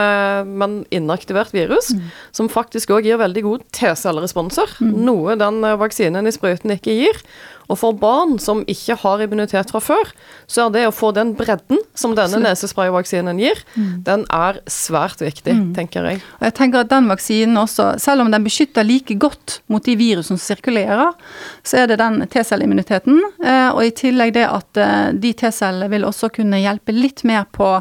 men 0.50 0.82
inaktivert 0.96 1.54
virus, 1.56 1.92
mm. 1.94 2.10
som 2.36 2.50
faktisk 2.52 2.94
òg 2.96 3.08
gir 3.08 3.22
veldig 3.22 3.46
god 3.46 3.68
T-celleresponser, 3.76 4.80
mm. 4.82 4.98
noe 5.06 5.38
den 5.40 5.62
eh, 5.64 5.78
vaksinen 5.80 6.30
i 6.30 6.36
sprøyten 6.36 6.76
ikke 6.76 6.98
gir. 6.98 7.24
Og 7.70 7.78
for 7.78 7.94
barn 7.98 8.38
som 8.42 8.64
ikke 8.70 8.98
har 9.04 9.22
immunitet 9.22 9.70
fra 9.70 9.82
før, 9.84 10.12
så 10.50 10.66
er 10.66 10.74
det 10.74 10.86
å 10.90 10.94
få 10.96 11.12
den 11.14 11.36
bredden 11.38 11.78
som 11.98 12.16
denne 12.18 12.42
nesesprayvaksinen 12.42 13.38
gir, 13.42 13.62
mm. 13.76 13.92
den 14.08 14.26
er 14.34 14.58
svært 14.70 15.22
viktig, 15.22 15.54
mm. 15.54 15.68
tenker 15.78 16.08
jeg. 16.10 16.24
Og 16.40 16.48
jeg 16.48 16.56
tenker 16.58 16.82
at 16.82 16.90
den 16.90 17.10
vaksinen 17.12 17.62
også, 17.62 17.92
selv 18.02 18.26
om 18.26 18.34
den 18.34 18.46
beskytter 18.46 18.88
like 18.88 19.20
godt 19.22 19.60
mot 19.70 19.86
de 19.86 19.94
virusene 20.00 20.28
som 20.30 20.42
sirkulerer, 20.42 21.14
så 21.66 21.84
er 21.84 21.92
det 21.92 22.00
den 22.02 22.24
T-celleimmuniteten, 22.30 23.22
eh, 23.46 23.70
og 23.70 23.84
i 23.86 23.94
tillegg 23.96 24.34
det 24.40 24.48
at 24.50 24.82
eh, 24.82 25.14
de 25.14 25.34
T-cellene 25.38 25.92
vil 25.94 26.10
også 26.10 26.32
kunne 26.40 26.64
hjelpe 26.64 26.96
litt 26.96 27.26
mer 27.28 27.46
på 27.52 27.76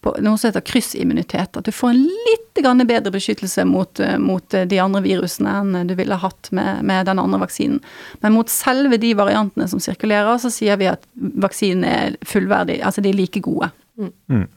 på 0.00 0.12
noe 0.24 0.38
som 0.40 0.48
heter 0.48 0.64
kryssimmunitet. 0.64 1.56
At 1.56 1.66
du 1.66 1.72
får 1.74 1.92
en 1.92 2.04
litt 2.06 2.60
bedre 2.88 3.12
beskyttelse 3.12 3.64
mot, 3.64 4.00
eh, 4.00 4.18
mot, 4.18 4.54
eh, 4.54 4.64
de 4.64 4.78
andre 4.80 5.02
virusene 5.04 5.50
enn 5.60 5.88
du 5.88 5.94
ville 5.94 6.16
hatt 6.16 6.50
med, 6.52 6.84
med, 6.84 7.06
den 7.06 7.18
andre 7.18 7.40
vaksinen. 7.40 7.80
Men 8.20 8.32
mot 8.32 8.48
selve 8.48 8.98
de 9.00 9.14
variantene 9.14 9.68
som 9.68 9.80
sirkulerer, 9.80 10.38
så 10.38 10.50
sier 10.50 10.76
vi 10.76 10.88
at 10.90 11.04
vaksinen 11.16 11.84
er 11.84 12.16
fullverdig. 12.24 12.80
Altså 12.82 13.00
de 13.00 13.12
er 13.12 13.18
like 13.18 13.40
gode. 13.40 13.70
Mm. 13.98 14.12
Mm. 14.28 14.48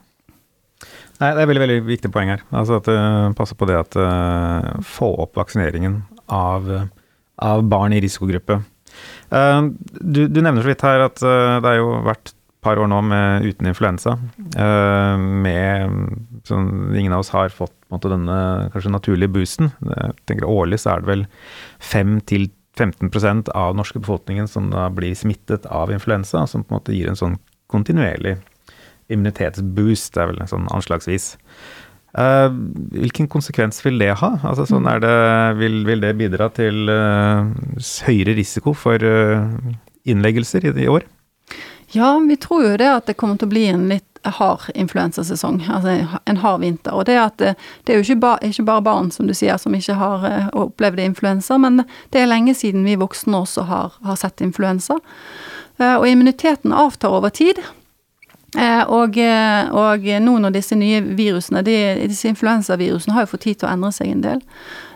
Nei, 1.22 1.30
det 1.30 1.42
er 1.44 1.48
veldig 1.48 1.64
veldig 1.64 1.80
viktig 1.88 2.12
poeng 2.12 2.34
her. 2.34 2.44
Altså 2.52 2.80
at 2.82 2.88
uh, 2.92 3.32
Passe 3.38 3.56
på 3.56 3.68
det 3.70 3.78
at 3.78 3.96
uh, 3.96 4.82
Få 4.84 5.14
opp 5.24 5.38
vaksineringen 5.38 6.02
av, 6.28 6.68
av 7.38 7.64
barn 7.70 7.94
i 7.94 8.02
risikogruppe. 8.04 8.60
Uh, 9.32 9.70
du, 10.02 10.26
du, 10.28 10.42
nevner 10.42 10.64
så 10.64 10.72
vidt 10.74 10.84
her 10.84 11.06
at 11.06 11.22
det 11.22 11.70
har 11.70 11.78
jo 11.80 11.94
vært 12.08 12.34
par 12.64 12.80
år 12.82 12.90
nå 12.90 13.00
med, 13.06 13.46
uten 13.48 13.70
influensa. 13.70 14.16
Uh, 14.58 15.18
med 15.20 15.98
sånn, 16.48 16.70
Ingen 16.98 17.14
av 17.16 17.24
oss 17.24 17.34
har 17.34 17.54
fått 17.54 17.76
måte, 17.94 18.12
denne 18.12 18.70
kanskje 18.74 18.94
naturlige 18.94 19.34
boosten. 19.34 19.72
Jeg 19.86 20.18
tenker 20.30 20.50
Årlig 20.50 20.82
så 20.84 20.96
er 20.96 21.04
det 21.04 21.12
vel 21.12 21.26
5-15% 21.92 23.54
av 23.54 23.78
norske 23.78 24.02
befolkningen 24.02 24.50
som 24.50 24.72
da 24.74 24.90
blir 24.94 25.16
smittet 25.18 25.68
av 25.70 25.94
influensa, 25.94 26.48
som 26.50 26.66
på 26.66 26.74
en 26.74 26.82
måte 26.82 26.98
gir 26.98 27.12
en 27.12 27.20
sånn 27.20 27.40
kontinuerlig 27.72 28.38
immunitetsboost, 29.12 30.14
det 30.16 30.22
er 30.24 30.30
vel 30.32 30.46
sånn 30.50 30.70
anslagsvis. 30.74 31.34
Uh, 32.14 32.50
hvilken 32.94 33.26
konsekvens 33.32 33.82
vil 33.86 33.98
det 34.02 34.12
ha? 34.20 34.36
Altså, 34.46 34.68
sånn 34.70 34.86
det, 35.02 35.16
vil, 35.58 35.82
vil, 35.88 36.04
det 36.04 36.14
bidra 36.20 36.52
til 36.54 36.86
uh, 36.90 37.50
høyere 38.06 38.38
risiko 38.38 38.76
for 38.78 39.02
innleggelser 40.04 40.70
i, 40.70 40.74
i 40.86 40.90
år? 40.92 41.06
Ja, 41.94 42.20
vi 42.20 42.36
tror 42.42 42.64
jo 42.66 42.78
det 42.78 42.90
at 42.90 43.06
det 43.10 43.18
kommer 43.22 43.38
til 43.38 43.50
å 43.50 43.54
bli 43.54 43.68
en 43.70 43.86
litt 43.92 44.08
hard 44.24 44.70
influensasesong. 44.74 45.60
Altså 45.70 46.08
en 46.26 46.40
hard 46.42 46.62
vinter. 46.64 46.96
Og 46.96 47.06
det, 47.06 47.20
at 47.20 47.38
det, 47.38 47.54
det 47.84 47.94
er 47.94 48.00
jo 48.00 48.06
ikke, 48.08 48.22
ba, 48.24 48.32
ikke, 48.42 48.66
bare 48.66 48.86
barn, 48.86 49.12
som 49.14 49.28
du 49.30 49.36
sier, 49.38 49.60
som 49.62 49.76
ikke 49.78 49.98
har 50.00 50.26
uh, 50.26 50.50
opplevd 50.66 51.04
influensa, 51.04 51.60
men 51.62 51.84
det 52.16 52.24
er 52.24 52.32
lenge 52.32 52.56
siden 52.58 52.88
vi 52.88 52.98
voksne 53.00 53.44
også 53.44 53.68
har, 53.70 54.00
har 54.08 54.20
sett 54.20 54.42
influensa. 54.42 54.98
Uh, 55.82 55.98
og 56.00 56.08
immuniteten 56.10 56.74
avtar 56.74 57.14
over 57.14 57.34
tid. 57.34 57.62
Uh, 58.54 58.84
og, 58.94 59.18
og, 59.74 60.08
nå 60.22 60.38
når 60.44 60.54
disse 60.54 60.78
nye 60.78 61.02
virusene, 61.18 61.64
de, 61.66 61.78
disse 62.12 62.30
influensavirusene 62.30 63.16
har 63.16 63.26
jo 63.26 63.34
fått 63.34 63.48
tid 63.48 63.62
til 63.62 63.70
å 63.70 63.74
endre 63.74 63.94
seg 63.96 64.14
en 64.14 64.26
del. 64.26 64.44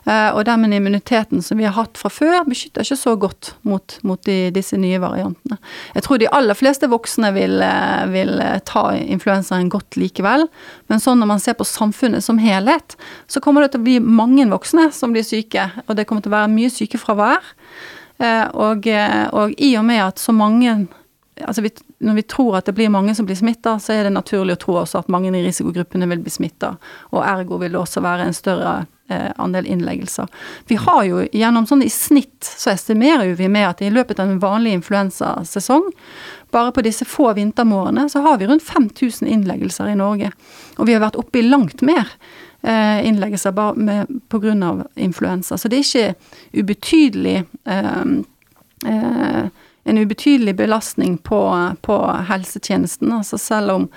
Eh, 0.08 0.30
og 0.32 0.45
dermed 0.47 0.72
immuniteten 0.72 1.41
som 1.43 1.60
vi 1.60 1.66
har 1.68 1.76
hatt 1.76 1.99
fra 1.99 2.10
før, 2.12 2.38
beskytter 2.47 2.86
ikke 2.86 2.95
så 2.99 3.16
godt 3.20 3.51
mot, 3.68 3.97
mot 4.08 4.22
de, 4.24 4.53
disse 4.55 4.78
nye 4.80 5.01
variantene. 5.03 5.58
Jeg 5.97 6.05
tror 6.05 6.22
de 6.22 6.30
aller 6.38 6.55
fleste 6.55 6.88
voksne 6.88 7.34
vil, 7.36 7.58
eh, 7.64 8.05
vil 8.14 8.38
eh, 8.43 8.62
ta 8.68 8.86
influensaen 8.95 9.68
godt 9.74 9.99
likevel. 9.99 10.47
Men 10.88 11.03
sånn 11.03 11.20
når 11.20 11.32
man 11.34 11.43
ser 11.43 11.58
på 11.60 11.68
samfunnet 11.68 12.24
som 12.24 12.39
helhet, 12.39 12.95
så 13.28 13.43
kommer 13.43 13.66
det 13.66 13.74
til 13.76 13.84
å 13.84 13.88
bli 13.89 13.97
mange 13.99 14.47
voksne 14.53 14.88
som 14.95 15.16
blir 15.16 15.28
syke. 15.28 15.68
Og 15.88 15.99
det 15.99 16.08
kommer 16.08 16.24
til 16.24 16.32
å 16.32 16.38
være 16.38 16.53
mye 16.55 16.72
sykefravær. 16.72 17.51
Og, 18.58 18.88
og 19.38 19.51
i 19.62 19.68
og 19.78 19.84
med 19.86 19.99
at 20.01 20.18
så 20.18 20.34
mange 20.34 20.72
altså 21.46 21.62
vi, 21.62 21.72
Når 22.00 22.14
vi 22.14 22.22
tror 22.22 22.58
at 22.58 22.66
det 22.66 22.76
blir 22.78 22.90
mange 22.90 23.16
som 23.16 23.26
blir 23.26 23.36
smitta, 23.36 23.78
så 23.80 23.94
er 23.94 24.08
det 24.08 24.14
naturlig 24.16 24.58
å 24.58 24.62
tro 24.62 24.78
også 24.82 25.02
at 25.02 25.10
mange 25.12 25.32
i 25.34 25.44
risikogruppene 25.46 26.08
vil 26.10 26.22
bli 26.24 26.34
smitta. 26.34 26.76
Og 27.14 27.24
ergo 27.26 27.60
vil 27.62 27.74
det 27.74 27.82
også 27.82 28.04
være 28.06 28.28
en 28.28 28.38
større 28.38 28.74
eh, 29.10 29.32
andel 29.42 29.68
innleggelser. 29.68 30.28
Vi 30.70 30.80
har 30.82 31.04
jo 31.08 31.24
gjennom 31.32 31.68
sånn 31.70 31.86
i 31.86 31.92
snitt 31.94 32.48
så 32.48 32.72
estimerer 32.74 33.36
vi 33.38 33.50
med 33.52 33.70
at 33.70 33.82
i 33.82 33.92
løpet 33.94 34.22
av 34.22 34.32
en 34.32 34.42
vanlig 34.44 34.78
influensasesong, 34.80 35.90
bare 36.52 36.72
på 36.72 36.84
disse 36.86 37.06
få 37.06 37.34
vintermårene, 37.36 38.08
så 38.10 38.22
har 38.24 38.38
vi 38.40 38.48
rundt 38.48 38.64
5000 38.64 39.28
innleggelser 39.28 39.92
i 39.92 39.98
Norge. 40.00 40.32
Og 40.78 40.88
vi 40.88 40.96
har 40.96 41.04
vært 41.04 41.20
oppe 41.20 41.42
i 41.42 41.48
langt 41.48 41.84
mer 41.84 42.14
eh, 42.62 43.08
innleggelser 43.08 43.52
pga. 44.30 44.86
influensa. 44.96 45.58
Så 45.58 45.68
det 45.68 45.78
er 45.78 45.88
ikke 45.88 46.62
ubetydelig 46.62 47.44
eh, 47.66 48.06
eh, 48.86 49.50
en 49.88 49.98
ubetydelig 49.98 50.56
belastning 50.60 51.18
på, 51.18 51.40
på 51.82 52.00
helsetjenesten. 52.30 53.14
Altså 53.18 53.40
selv 53.42 53.72
om 53.72 53.88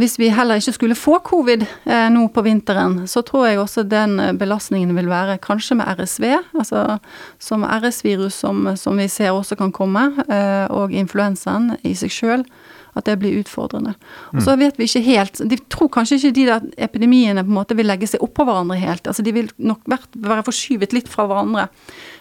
hvis 0.00 0.18
vi 0.18 0.30
heller 0.32 0.56
ikke 0.56 0.72
skulle 0.72 0.96
få 0.96 1.18
covid 1.24 1.64
eh, 1.84 2.08
nå 2.12 2.26
på 2.32 2.44
vinteren, 2.46 3.02
så 3.08 3.20
tror 3.26 3.46
jeg 3.46 3.60
også 3.60 3.82
den 3.84 4.20
eh, 4.20 4.32
belastningen 4.32 4.96
vil 4.96 5.10
være 5.10 5.38
kanskje 5.42 5.76
med 5.76 6.00
RSV, 6.00 6.24
altså 6.58 6.98
som 7.38 7.66
RS-virus 7.66 8.38
som, 8.40 8.70
som, 8.76 8.96
vi 8.96 9.08
ser 9.08 9.30
også 9.36 9.58
kan 9.60 9.72
komme, 9.72 10.06
eh, 10.28 10.64
og 10.72 10.92
influensaen 10.92 11.74
i 11.84 11.92
seg 11.98 12.14
sjøl. 12.14 12.46
At 12.92 13.06
det 13.08 13.14
blir 13.22 13.38
utfordrende. 13.40 13.94
Og 14.34 14.42
så 14.44 14.52
mm. 14.52 14.58
vet 14.60 14.76
vi 14.76 14.84
ikke 14.84 15.00
helt 15.06 15.38
De 15.48 15.56
tror 15.72 15.88
kanskje 15.94 16.18
ikke 16.18 16.34
de 16.36 16.42
der 16.50 16.66
epidemiene 16.84 17.44
på 17.44 17.48
en 17.48 17.56
måte 17.56 17.76
vil 17.78 17.88
legge 17.88 18.08
seg 18.10 18.20
oppå 18.24 18.44
hverandre 18.44 18.76
helt. 18.76 19.06
altså 19.08 19.24
De 19.24 19.32
vil 19.32 19.48
nok 19.56 19.86
være 19.88 20.44
forskyvet 20.44 20.92
litt 20.92 21.08
fra 21.08 21.24
hverandre. 21.30 21.68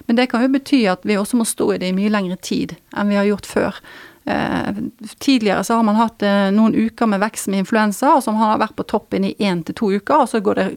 Men 0.07 0.19
det 0.19 0.29
kan 0.31 0.45
jo 0.45 0.53
bety 0.53 0.85
at 0.91 1.03
vi 1.03 1.19
også 1.19 1.41
må 1.41 1.47
stå 1.49 1.73
i 1.73 1.81
det 1.81 1.91
i 1.91 1.97
mye 1.97 2.13
lengre 2.13 2.39
tid 2.39 2.77
enn 2.95 3.11
vi 3.11 3.19
har 3.19 3.27
gjort 3.27 3.49
før. 3.51 3.81
Eh, 4.25 4.75
tidligere 5.19 5.63
så 5.63 5.75
har 5.79 5.83
man 5.83 5.97
hatt 5.99 6.23
eh, 6.23 6.47
noen 6.53 6.75
uker 6.77 7.09
med 7.09 7.23
vekst 7.23 7.49
med 7.49 7.65
influensa, 7.65 8.15
og 8.15 8.23
som 8.23 8.37
har 8.37 8.59
vært 8.61 8.77
på 8.77 8.85
toppen 8.87 9.25
i 9.25 9.33
én 9.41 9.63
til 9.65 9.77
to 9.77 9.91
uker, 9.91 10.23
og 10.23 10.29
så 10.29 10.43
går 10.45 10.59
det 10.61 10.67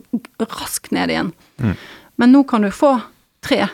raskt 0.49 0.95
ned 0.97 1.13
igjen. 1.13 1.33
Mm. 1.61 1.75
Men 2.23 2.33
nå 2.33 2.45
kan 2.49 2.65
du 2.65 2.73
få 2.73 2.97
tre 3.45 3.67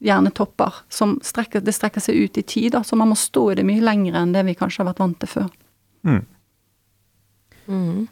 hjernetopper 0.00 0.82
som 0.92 1.18
strekker, 1.24 1.62
det 1.64 1.74
strekker 1.76 2.02
seg 2.02 2.16
ut 2.16 2.38
i 2.40 2.44
tid, 2.46 2.76
så 2.84 2.96
man 2.98 3.12
må 3.12 3.18
stå 3.18 3.50
i 3.52 3.56
det 3.60 3.66
mye 3.68 3.84
lenger 3.84 4.16
enn 4.20 4.34
det 4.34 4.46
vi 4.48 4.56
kanskje 4.58 4.82
har 4.82 4.92
vært 4.92 5.02
vant 5.02 5.18
til 5.20 5.30
før. 5.30 5.50
Mm. 6.08 6.22
Mm. 7.70 8.06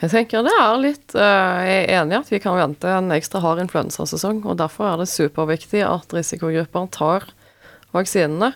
Jeg 0.00 0.10
tenker 0.10 0.42
det 0.42 0.54
er 0.58 0.78
litt 0.82 1.14
uh, 1.14 1.62
Jeg 1.62 1.84
er 1.84 2.00
enig 2.00 2.16
i 2.16 2.18
at 2.18 2.30
vi 2.32 2.40
kan 2.42 2.56
vente 2.58 2.90
en 2.90 3.12
ekstra 3.14 3.42
hard 3.44 3.60
influensasesong, 3.62 4.42
og 4.48 4.58
derfor 4.58 4.88
er 4.88 5.02
det 5.02 5.10
superviktig 5.12 5.84
at 5.86 6.16
risikogrupper 6.16 6.88
tar 6.94 7.28
vaksinene. 7.94 8.54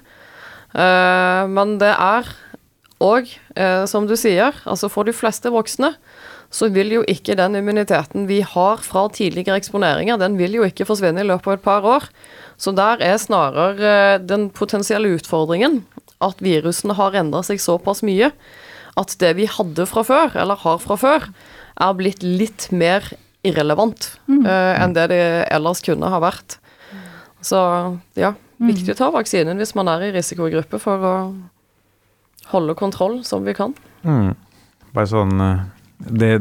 Uh, 0.74 1.46
men 1.50 1.78
det 1.82 1.92
er 1.92 2.32
òg, 3.00 3.30
uh, 3.56 3.86
som 3.90 4.08
du 4.08 4.16
sier, 4.18 4.56
altså 4.64 4.90
for 4.92 5.06
de 5.06 5.14
fleste 5.16 5.52
voksne 5.52 5.94
så 6.50 6.66
vil 6.74 6.90
jo 6.96 7.04
ikke 7.06 7.36
den 7.38 7.54
immuniteten 7.60 8.26
vi 8.26 8.40
har 8.42 8.80
fra 8.82 9.04
tidligere 9.14 9.60
eksponeringer, 9.60 10.18
den 10.18 10.34
vil 10.38 10.58
jo 10.58 10.66
ikke 10.66 10.86
forsvinne 10.88 11.22
i 11.22 11.28
løpet 11.28 11.46
av 11.46 11.56
et 11.56 11.62
par 11.62 11.86
år. 11.86 12.08
Så 12.60 12.74
der 12.76 13.00
er 13.00 13.16
snarere 13.20 14.18
den 14.20 14.50
potensielle 14.52 15.14
utfordringen 15.16 15.80
at 16.20 16.42
virusene 16.44 16.96
har 16.98 17.16
endra 17.16 17.40
seg 17.46 17.62
såpass 17.62 18.04
mye 18.04 18.28
at 19.00 19.14
det 19.22 19.32
vi 19.38 19.46
hadde 19.48 19.86
fra 19.88 20.04
før, 20.04 20.34
eller 20.36 20.60
har 20.60 20.80
fra 20.82 20.98
før, 21.00 21.30
er 21.80 21.96
blitt 21.96 22.24
litt 22.26 22.68
mer 22.74 23.06
irrelevant 23.46 24.10
mm. 24.28 24.42
uh, 24.44 24.74
enn 24.82 24.92
det 24.92 25.06
det 25.14 25.22
ellers 25.48 25.80
kunne 25.86 26.10
ha 26.12 26.20
vært. 26.20 26.58
Så 27.40 27.60
ja, 28.20 28.34
Viktig 28.60 28.92
å 28.92 28.98
ta 28.98 29.08
vaksinen 29.14 29.56
hvis 29.56 29.72
man 29.72 29.88
er 29.88 30.02
i 30.04 30.12
risikogruppe 30.12 30.76
for 30.82 31.00
å 31.00 31.14
holde 32.50 32.74
kontroll 32.76 33.22
som 33.24 33.46
vi 33.46 33.54
kan. 33.56 33.72
Mm. 34.04 34.34
Bare 34.92 35.08
sånn 35.08 35.40
uh, 35.40 35.62
det, 36.00 36.38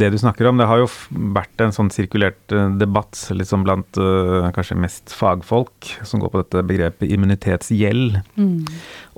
det, 0.00 0.08
du 0.10 0.16
snakker 0.18 0.46
om, 0.48 0.56
det 0.56 0.66
har 0.68 0.80
jo 0.80 0.88
vært 1.34 1.60
en 1.60 1.74
sånn 1.74 1.90
sirkulert 1.92 2.52
eh, 2.54 2.70
debatt 2.80 3.18
liksom 3.36 3.64
blant 3.66 3.98
uh, 4.00 4.48
kanskje 4.56 4.78
mest 4.80 5.12
fagfolk 5.12 5.90
som 6.08 6.22
går 6.22 6.32
på 6.32 6.40
dette 6.40 6.62
begrepet 6.68 7.12
immunitetsgjeld. 7.12 8.22
Mm. 8.40 8.64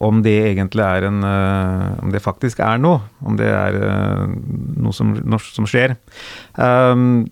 Om 0.09 0.22
det 0.26 0.34
egentlig 0.51 0.82
er 0.82 1.07
en 1.07 1.22
uh, 1.22 1.95
Om 2.03 2.11
det 2.11 2.24
faktisk 2.24 2.62
er 2.64 2.82
noe. 2.82 3.05
Om 3.22 3.38
det 3.38 3.51
er 3.55 3.78
uh, 3.78 4.24
noe 4.82 4.97
som, 4.97 5.14
som 5.47 5.68
skjer. 5.70 5.95
Um, 6.59 7.22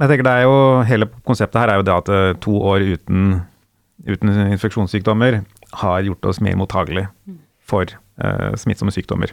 jeg 0.00 0.08
tenker 0.08 0.26
det 0.26 0.36
er 0.40 0.46
jo, 0.48 0.56
Hele 0.88 1.10
konseptet 1.22 1.60
her 1.60 1.74
er 1.74 1.82
jo 1.82 1.86
det 1.86 1.98
at 2.00 2.40
to 2.42 2.56
år 2.64 2.86
uten, 2.96 3.42
uten 4.08 4.32
infeksjonssykdommer 4.56 5.42
har 5.84 6.08
gjort 6.08 6.32
oss 6.32 6.40
mer 6.42 6.56
mottagelig 6.58 7.04
for 7.64 7.92
smittsomme 8.58 8.92
sykdommer. 8.94 9.30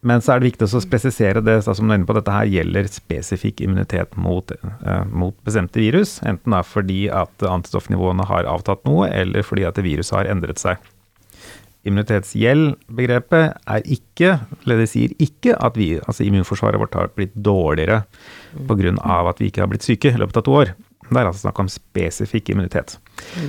Men 0.00 0.22
så 0.24 0.32
er 0.32 0.40
det 0.40 0.52
viktig 0.52 0.64
å 0.64 0.80
spesisere 0.80 1.42
det 1.44 1.58
som 1.66 1.84
du 1.84 1.92
er 1.92 1.98
inne 1.98 2.08
på, 2.08 2.16
dette 2.16 2.32
her 2.32 2.48
gjelder 2.48 2.88
spesifikk 2.88 3.60
immunitet 3.66 4.16
mot, 4.16 4.52
uh, 4.64 5.02
mot 5.04 5.36
bestemte 5.44 5.82
virus. 5.82 6.18
Enten 6.24 6.56
da 6.56 6.62
fordi 6.64 7.02
at 7.12 7.44
antistoffnivåene 7.44 8.24
har 8.30 8.48
avtatt 8.48 8.86
noe, 8.88 9.10
eller 9.12 9.44
fordi 9.44 9.66
at 9.68 9.80
viruset 9.84 10.16
har 10.16 10.30
endret 10.32 10.62
seg. 10.62 10.80
Immunitetsgjeld-begrepet 11.88 13.60
er 13.72 13.86
ikke, 13.88 14.34
eller 14.64 14.82
det 14.82 14.88
sier 14.92 15.12
ikke 15.20 15.54
at 15.56 15.76
vi, 15.80 15.94
altså 16.00 16.26
immunforsvaret 16.26 16.80
vårt 16.80 16.96
har 16.96 17.12
blitt 17.16 17.36
dårligere 17.36 18.02
pga. 18.68 18.92
at 19.30 19.40
vi 19.40 19.48
ikke 19.48 19.64
har 19.64 19.70
blitt 19.72 19.86
syke 19.86 20.12
i 20.12 20.20
løpet 20.20 20.40
av 20.40 20.44
to 20.44 20.56
år. 20.64 20.74
Det 21.10 21.16
er 21.16 21.26
altså 21.26 21.48
snakk 21.48 21.58
om 21.58 21.68
spesifikk 21.72 22.52
immunitet. 22.52 22.98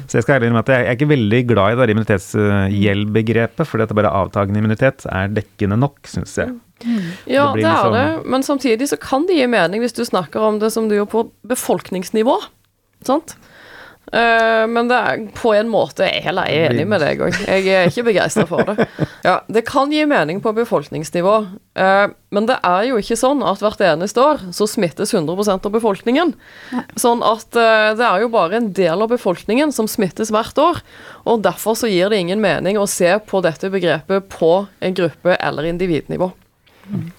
Så 0.08 0.18
jeg 0.18 0.26
skal 0.26 0.38
ærlig 0.38 0.50
innrømme 0.50 0.66
at 0.66 0.74
jeg 0.74 0.88
er 0.88 0.98
ikke 0.98 1.10
veldig 1.12 1.42
glad 1.50 1.74
i 1.74 1.80
det 1.80 1.96
immunitetsgjeldbegrepet, 1.96 3.68
fordi 3.68 3.86
at 3.86 3.96
bare 3.98 4.14
avtagende 4.22 4.62
immunitet 4.62 5.06
er 5.10 5.32
dekkende 5.36 5.80
nok, 5.82 6.02
syns 6.10 6.38
jeg. 6.40 6.54
Mm. 6.82 7.12
Ja, 7.30 7.52
det, 7.54 7.62
det 7.62 7.68
er 7.68 7.76
liksom 7.76 7.96
det, 7.98 8.08
men 8.34 8.46
samtidig 8.46 8.90
så 8.90 8.98
kan 9.02 9.28
det 9.30 9.38
gi 9.38 9.48
mening 9.50 9.84
hvis 9.84 9.98
du 9.98 10.04
snakker 10.08 10.42
om 10.42 10.60
det 10.62 10.72
som 10.74 10.90
du 10.90 10.98
gjør 10.98 11.10
på 11.12 11.26
befolkningsnivå. 11.52 12.40
Sant? 13.06 13.36
Uh, 14.12 14.68
men 14.68 14.90
det 14.90 14.96
er 14.98 15.22
på 15.38 15.54
en 15.56 15.70
måte 15.72 16.04
er 16.04 16.18
jeg 16.18 16.24
heller 16.26 16.50
enig 16.52 16.84
med 16.90 17.00
deg 17.00 17.22
òg. 17.24 17.38
Jeg 17.46 17.68
er 17.70 17.88
ikke 17.88 18.10
begeistra 18.10 18.44
for 18.50 18.68
det. 18.68 18.88
Ja, 19.28 19.38
Det 19.48 19.62
kan 19.68 19.92
gi 19.94 20.02
mening 20.10 20.42
på 20.44 20.52
befolkningsnivå, 20.58 21.36
uh, 21.80 22.08
men 22.34 22.50
det 22.50 22.58
er 22.66 22.90
jo 22.90 22.98
ikke 23.00 23.16
sånn 23.20 23.44
at 23.46 23.62
hvert 23.64 23.84
eneste 23.86 24.20
år 24.20 24.44
så 24.58 24.68
smittes 24.68 25.14
100% 25.14 25.70
av 25.70 25.76
befolkningen. 25.78 26.34
Sånn 27.00 27.24
at 27.24 27.48
uh, 27.56 27.94
det 27.96 28.08
er 28.08 28.26
jo 28.26 28.34
bare 28.34 28.60
en 28.60 28.72
del 28.76 29.06
av 29.06 29.14
befolkningen 29.14 29.72
som 29.76 29.88
smittes 29.88 30.34
hvert 30.34 30.60
år. 30.60 30.84
Og 31.30 31.46
derfor 31.46 31.78
så 31.80 31.88
gir 31.92 32.12
det 32.12 32.20
ingen 32.20 32.44
mening 32.44 32.82
å 32.82 32.90
se 32.90 33.14
på 33.24 33.44
dette 33.46 33.72
begrepet 33.72 34.28
på 34.34 34.54
en 34.82 34.98
gruppe- 34.98 35.40
eller 35.40 35.70
individnivå. 35.72 36.34
Mm. 36.90 37.12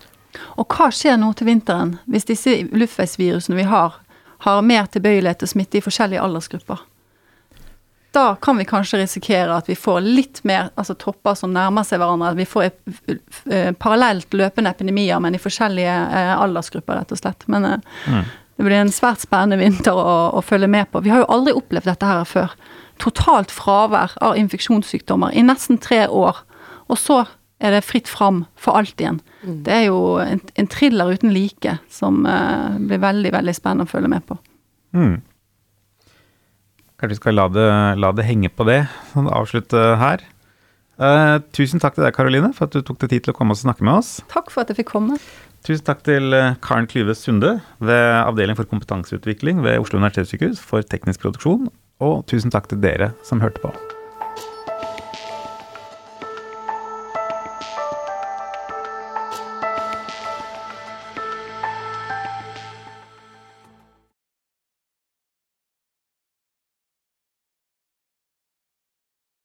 Og 0.61 0.68
hva 0.76 0.91
skjer 0.93 1.16
nå 1.20 1.33
til 1.39 1.49
vinteren, 1.49 1.97
hvis 2.11 2.28
disse 2.28 2.59
luftveisvirusene 2.72 3.62
vi 3.62 3.68
har, 3.70 3.97
har 4.43 4.64
mer 4.66 4.88
tilbøyelighet 4.90 5.43
til 5.43 5.51
å 5.51 5.53
smitte 5.55 5.78
i 5.78 5.84
forskjellige 5.84 6.22
aldersgrupper. 6.22 6.80
Da 8.12 8.34
kan 8.34 8.59
vi 8.61 8.66
kanskje 8.68 8.99
risikere 9.01 9.55
at 9.57 9.68
vi 9.70 9.76
får 9.78 10.03
litt 10.05 10.43
mer 10.45 10.68
altså 10.76 10.95
topper 11.01 11.36
som 11.38 11.55
nærmer 11.55 11.86
seg 11.88 12.03
hverandre. 12.03 12.34
At 12.34 12.40
vi 12.40 12.45
får 12.49 12.66
uh, 12.68 13.70
parallelt 13.80 14.34
løpende 14.36 14.72
epidemier, 14.74 15.20
men 15.22 15.38
i 15.38 15.40
forskjellige 15.40 15.95
uh, 16.12 16.34
aldersgrupper, 16.43 17.01
rett 17.01 17.14
og 17.14 17.22
slett. 17.22 17.47
Men 17.53 17.64
uh, 17.64 18.03
mm. 18.12 18.26
det 18.59 18.66
blir 18.68 18.82
en 18.82 18.93
svært 18.93 19.24
spennende 19.24 19.62
vinter 19.62 19.97
å, 19.97 20.16
å, 20.36 20.45
følge 20.45 20.68
med 20.68 20.90
på. 20.93 21.01
Vi 21.07 21.14
har 21.14 21.22
jo 21.22 21.30
aldri 21.32 21.57
opplevd 21.57 21.88
dette 21.88 22.11
her 22.11 22.28
før. 22.28 22.53
Totalt 23.01 23.55
fravær 23.55 24.18
av 24.20 24.36
infeksjonssykdommer 24.43 25.32
i 25.32 25.47
nesten 25.49 25.80
tre 25.80 26.05
år. 26.11 26.45
Og 26.93 27.01
så 27.01 27.22
er 27.63 27.77
det 27.77 27.85
fritt 27.87 28.11
fram 28.11 28.45
for 28.59 28.79
alt 28.81 29.01
igjen. 29.01 29.21
Mm. 29.43 29.59
Det 29.67 29.75
er 29.75 29.85
jo 29.87 30.01
en, 30.23 30.43
en, 30.59 30.71
thriller 30.71 31.13
uten 31.15 31.33
like 31.35 31.77
som 31.93 32.25
uh, 32.27 32.75
blir 32.79 33.03
veldig, 33.03 33.33
veldig 33.35 33.55
spennende 33.57 33.87
å 33.87 33.93
følge 33.93 34.11
med 34.13 34.27
på. 34.29 34.39
Mm. 34.99 35.21
Kanskje 36.99 37.15
vi 37.17 37.21
skal 37.21 37.39
la 37.39 37.49
det, 37.51 37.69
la 38.03 38.13
det 38.15 38.27
henge 38.29 38.51
på 38.55 38.67
det, 38.69 38.83
sånn 39.15 39.31
avslutte 39.31 39.87
her. 40.03 40.27
Uh, 41.03 41.41
tusen 41.57 41.83
takk 41.83 41.97
til 41.97 42.05
deg, 42.07 42.15
Karoline, 42.15 42.53
for 42.55 42.69
at 42.69 42.77
du 42.77 42.85
tok 42.85 43.01
deg 43.03 43.15
tid 43.15 43.25
til 43.25 43.35
å 43.35 43.39
komme 43.39 43.57
og 43.57 43.63
snakke 43.63 43.87
med 43.87 44.03
oss. 44.03 44.21
Takk 44.31 44.53
for 44.55 44.63
at 44.63 44.71
jeg 44.71 44.83
fikk 44.83 44.93
komme. 44.93 45.19
Tusen 45.63 45.87
takk 45.87 46.03
til 46.07 46.35
eh, 46.35 46.57
Karen 46.63 46.89
Klyve 46.91 47.15
Sunde 47.15 47.53
ved 47.79 48.03
Avdeling 48.19 48.59
for 48.59 48.67
kompetanseutvikling 48.67 49.63
ved 49.63 49.79
Oslo 49.79 50.01
universitetssykehus 50.03 50.59
for 50.59 50.83
teknisk 50.83 51.23
produksjon. 51.23 51.71
Og 52.03 52.23
tusen 52.27 52.51
takk 52.51 52.67
til 52.71 52.83
dere 52.83 53.13
som 53.27 53.43
hørte 53.45 53.63
på. 53.63 53.71